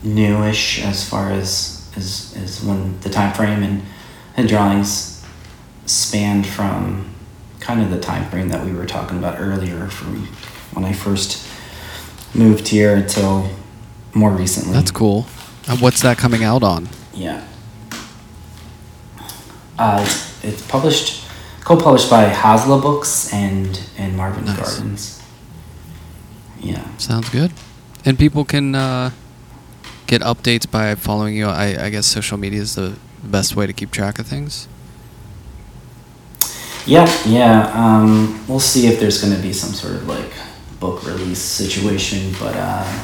newish 0.03 0.83
as 0.83 1.07
far 1.07 1.31
as 1.31 1.77
as, 1.95 2.35
as 2.37 2.63
when 2.63 2.99
the 3.01 3.09
time 3.09 3.33
frame 3.33 3.63
and, 3.63 3.83
and 4.37 4.47
drawings 4.47 5.25
spanned 5.85 6.47
from 6.47 7.13
kind 7.59 7.81
of 7.81 7.89
the 7.89 7.99
time 7.99 8.29
frame 8.29 8.49
that 8.49 8.65
we 8.65 8.71
were 8.71 8.85
talking 8.85 9.17
about 9.17 9.39
earlier 9.39 9.87
from 9.87 10.25
when 10.73 10.85
I 10.85 10.93
first 10.93 11.45
moved 12.33 12.69
here 12.69 12.95
until 12.95 13.49
more 14.13 14.31
recently. 14.31 14.73
That's 14.73 14.91
cool. 14.91 15.25
Uh, 15.67 15.77
what's 15.77 16.01
that 16.01 16.17
coming 16.17 16.43
out 16.43 16.63
on? 16.63 16.87
Yeah. 17.13 17.45
Uh, 19.77 19.99
it's, 20.05 20.43
it's 20.43 20.67
published, 20.67 21.27
co-published 21.61 22.09
by 22.09 22.29
Hassla 22.29 22.81
Books 22.81 23.33
and 23.33 23.81
and 23.97 24.15
Marvin 24.15 24.45
Nice. 24.45 24.57
Gardens. 24.57 25.21
Yeah. 26.59 26.85
Sounds 26.97 27.29
good. 27.29 27.51
And 28.05 28.17
people 28.17 28.45
can 28.45 28.75
uh, 28.75 29.11
get 30.11 30.21
updates 30.23 30.69
by 30.69 30.93
following 30.93 31.37
you. 31.37 31.47
I, 31.47 31.85
I 31.85 31.89
guess 31.89 32.05
social 32.05 32.37
media 32.37 32.59
is 32.59 32.75
the 32.75 32.97
best 33.23 33.55
way 33.55 33.65
to 33.65 33.71
keep 33.71 33.91
track 33.91 34.19
of 34.19 34.27
things. 34.27 34.67
Yeah, 36.85 37.07
yeah. 37.25 37.71
Um, 37.73 38.43
we'll 38.45 38.59
see 38.59 38.87
if 38.87 38.99
there's 38.99 39.21
going 39.23 39.33
to 39.33 39.41
be 39.41 39.53
some 39.53 39.71
sort 39.71 39.93
of 39.95 40.07
like 40.09 40.33
book 40.81 41.05
release 41.05 41.39
situation, 41.39 42.33
but 42.41 42.55
uh, 42.57 43.03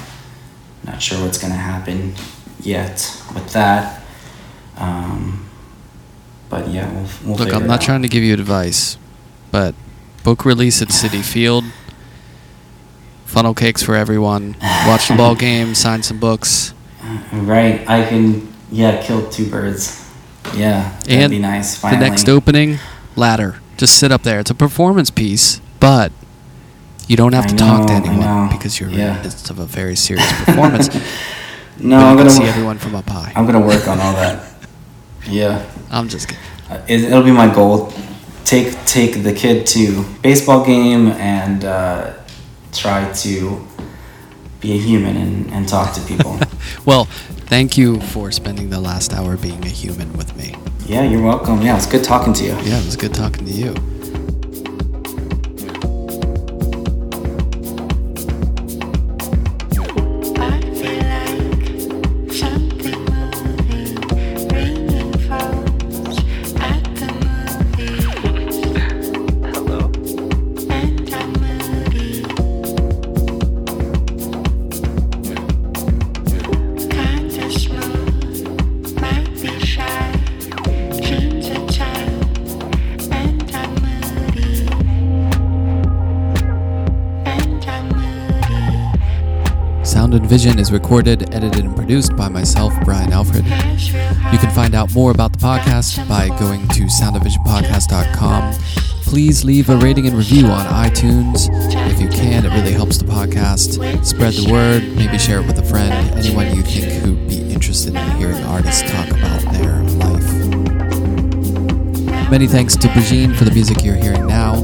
not 0.84 1.02
sure 1.02 1.24
what's 1.24 1.38
going 1.38 1.54
to 1.54 1.60
happen 1.60 2.14
yet 2.60 2.94
with 3.34 3.54
that. 3.54 4.04
Um, 4.76 5.50
but 6.50 6.68
yeah, 6.68 6.92
we'll, 6.92 7.10
we'll 7.24 7.38
Look, 7.38 7.54
I'm 7.54 7.68
not 7.68 7.80
trying 7.80 8.02
to 8.02 8.10
give 8.10 8.24
you 8.24 8.34
advice, 8.34 8.98
but 9.50 9.76
book 10.26 10.44
release 10.44 10.82
at 10.82 10.90
Citi 10.90 11.24
Field, 11.34 11.64
funnel 13.24 13.54
cakes 13.54 13.82
for 13.82 13.96
everyone, 13.96 14.58
watch 14.86 15.08
the 15.08 15.16
ball 15.16 15.36
game, 15.36 15.74
sign 15.74 16.04
some 16.04 16.20
books. 16.20 16.74
Right, 17.34 17.88
I 17.88 18.06
can 18.08 18.54
yeah 18.72 19.02
kill 19.02 19.30
two 19.30 19.50
birds. 19.50 20.04
Yeah, 20.56 20.90
that'd 21.00 21.12
And 21.12 21.32
be 21.32 21.40
nice. 21.40 21.80
The 21.82 21.98
next 21.98 22.28
opening, 22.30 22.80
ladder. 23.16 23.60
Just 23.78 23.98
sit 23.98 24.12
up 24.12 24.24
there. 24.24 24.40
It's 24.40 24.50
a 24.50 24.56
performance 24.56 25.10
piece, 25.12 25.62
but 25.80 26.12
you 27.08 27.16
don't 27.16 27.34
have 27.34 27.46
I 27.46 27.48
to 27.50 27.56
talk 27.56 27.88
to 27.88 27.94
anyone 27.94 28.50
because 28.50 28.80
you're 28.80 28.90
in 28.90 28.96
the 28.98 29.20
midst 29.24 29.50
of 29.50 29.60
a 29.60 29.66
very 29.66 29.96
serious 29.96 30.32
performance. 30.44 30.90
No, 31.80 32.00
I'm 32.00 32.18
gonna 32.18 32.32
see 32.32 32.44
everyone 32.44 32.80
from 32.80 32.96
up 32.96 33.08
high. 33.08 33.32
I'm 33.36 33.46
gonna 33.46 33.66
work 33.66 33.88
on 33.88 34.00
all 34.00 34.14
that. 34.14 34.52
Yeah, 35.30 35.64
I'm 35.92 36.10
just 36.10 36.28
kidding. 36.28 36.44
Uh, 36.72 36.84
it, 36.88 37.04
it'll 37.04 37.22
be 37.22 37.32
my 37.32 37.54
goal. 37.54 37.94
Take 38.46 38.74
take 38.86 39.22
the 39.22 39.32
kid 39.32 39.68
to 39.68 40.04
baseball 40.24 40.66
game 40.66 41.10
and 41.10 41.64
uh, 41.66 42.14
try 42.72 43.12
to 43.14 43.68
be 44.60 44.74
a 44.74 44.78
human 44.78 45.16
and, 45.18 45.52
and 45.52 45.68
talk 45.68 45.94
to 45.96 46.02
people. 46.02 46.40
Well, 46.86 47.06
thank 47.50 47.78
you 47.78 48.00
for 48.00 48.32
spending 48.32 48.70
the 48.70 48.80
last 48.80 49.14
hour 49.14 49.36
being 49.38 49.64
a 49.66 49.70
human 49.70 50.14
with 50.14 50.36
me. 50.38 50.56
yeah, 50.86 51.04
you're 51.04 51.22
welcome. 51.22 51.62
Yeah, 51.62 51.76
it's 51.76 51.86
good 51.86 52.04
talking 52.04 52.34
to 52.34 52.44
you. 52.44 52.52
Yeah, 52.52 52.80
it 52.80 52.86
was 52.86 52.96
good 52.96 53.14
talking 53.14 53.46
to 53.46 53.52
you. 53.52 53.74
Vision 90.28 90.60
is 90.60 90.74
recorded, 90.74 91.34
edited, 91.34 91.64
and 91.64 91.74
produced 91.74 92.14
by 92.18 92.28
myself, 92.28 92.74
Brian 92.84 93.14
Alfred. 93.14 93.46
You 93.46 94.38
can 94.38 94.52
find 94.52 94.76
out 94.76 94.94
more 94.94 95.12
about 95.12 95.32
the 95.32 95.38
podcast 95.38 96.08
by 96.10 96.28
going 96.38 96.68
to 96.68 96.84
soundofvisionpodcast.com. 96.84 98.54
Please 99.04 99.46
leave 99.46 99.70
a 99.70 99.78
rating 99.78 100.06
and 100.06 100.18
review 100.18 100.48
on 100.48 100.66
iTunes. 100.66 101.48
If 101.94 102.02
you 102.02 102.10
can, 102.10 102.46
it 102.46 102.50
really 102.50 102.74
helps 102.74 102.98
the 102.98 103.06
podcast. 103.06 104.06
Spread 104.06 104.34
the 104.34 104.52
word, 104.52 104.84
maybe 104.98 105.18
share 105.18 105.40
it 105.40 105.48
with 105.48 105.60
a 105.60 105.64
friend, 105.64 105.94
anyone 106.18 106.54
you 106.54 106.62
think 106.62 106.92
who'd 107.04 107.30
be 107.30 107.50
interested 107.50 107.96
in 107.96 108.18
hearing 108.18 108.44
artists 108.44 108.82
talk 108.92 109.08
about 109.08 109.42
their 109.54 109.82
life. 109.96 110.30
Many 112.30 112.48
thanks 112.48 112.76
to 112.76 112.90
Brigitte 112.90 113.34
for 113.38 113.46
the 113.46 113.52
music 113.52 113.82
you're 113.82 113.96
hearing 113.96 114.28
now. 114.28 114.62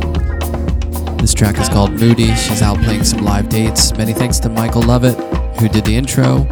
This 1.21 1.33
track 1.33 1.57
is 1.57 1.69
called 1.69 1.93
Moody. 1.93 2.35
She's 2.35 2.61
out 2.61 2.77
playing 2.79 3.05
some 3.05 3.23
live 3.23 3.47
dates. 3.47 3.93
Many 3.97 4.11
thanks 4.11 4.39
to 4.39 4.49
Michael 4.49 4.81
Lovett, 4.81 5.17
who 5.63 5.69
did 5.69 5.85
the 5.85 5.95
intro. 5.95 6.43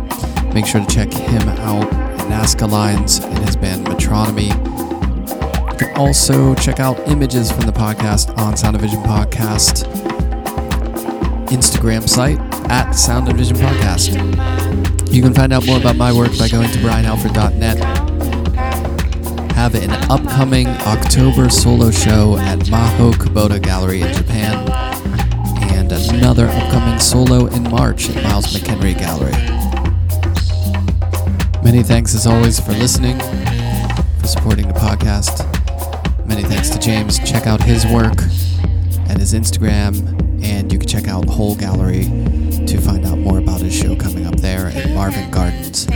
Make 0.53 0.65
sure 0.65 0.79
to 0.79 0.87
check 0.87 1.11
him 1.11 1.41
out 1.49 1.89
Nazca 2.31 2.69
Lines 2.69 3.19
and 3.19 3.37
his 3.39 3.57
band 3.57 3.85
Metronomy. 3.85 4.47
You 5.73 5.77
can 5.77 5.97
also 5.97 6.55
check 6.55 6.79
out 6.79 6.97
images 7.09 7.51
from 7.51 7.65
the 7.65 7.73
podcast 7.73 8.37
on 8.37 8.55
Sound 8.55 8.77
of 8.77 8.81
Vision 8.81 9.01
Podcast 9.03 9.83
Instagram 11.47 12.07
site 12.07 12.39
at 12.71 12.93
Sound 12.93 13.27
of 13.27 13.35
Vision 13.35 13.57
Podcast. 13.57 14.15
You 15.13 15.21
can 15.21 15.33
find 15.33 15.51
out 15.51 15.65
more 15.65 15.77
about 15.77 15.97
my 15.97 16.13
work 16.13 16.37
by 16.39 16.47
going 16.47 16.71
to 16.71 16.77
brianalfred.net. 16.79 17.79
Have 19.55 19.75
an 19.75 19.91
upcoming 20.09 20.67
October 20.67 21.49
solo 21.49 21.91
show 21.91 22.37
at 22.37 22.59
Maho 22.59 23.11
Kubota 23.11 23.61
Gallery 23.61 24.03
in 24.03 24.13
Japan, 24.13 24.65
another 25.91 26.47
upcoming 26.47 26.99
solo 26.99 27.47
in 27.47 27.63
March 27.63 28.09
at 28.09 28.23
Miles 28.23 28.45
McEnery 28.47 28.97
Gallery. 28.97 29.31
Many 31.63 31.83
thanks 31.83 32.15
as 32.15 32.25
always 32.25 32.59
for 32.59 32.71
listening, 32.71 33.19
for 34.19 34.27
supporting 34.27 34.67
the 34.67 34.73
podcast. 34.73 35.45
Many 36.25 36.43
thanks 36.43 36.69
to 36.69 36.79
James. 36.79 37.19
Check 37.19 37.45
out 37.45 37.61
his 37.61 37.85
work 37.85 38.21
and 39.09 39.19
his 39.19 39.33
Instagram, 39.33 40.43
and 40.43 40.71
you 40.71 40.79
can 40.79 40.87
check 40.87 41.07
out 41.07 41.25
the 41.25 41.31
Hole 41.33 41.55
Gallery 41.55 42.03
to 42.65 42.77
find 42.79 43.05
out 43.05 43.17
more 43.17 43.39
about 43.39 43.59
his 43.59 43.75
show 43.75 43.95
coming 43.95 44.25
up 44.25 44.37
there 44.37 44.67
at 44.67 44.89
Marvin 44.91 45.29
Gardens. 45.29 45.87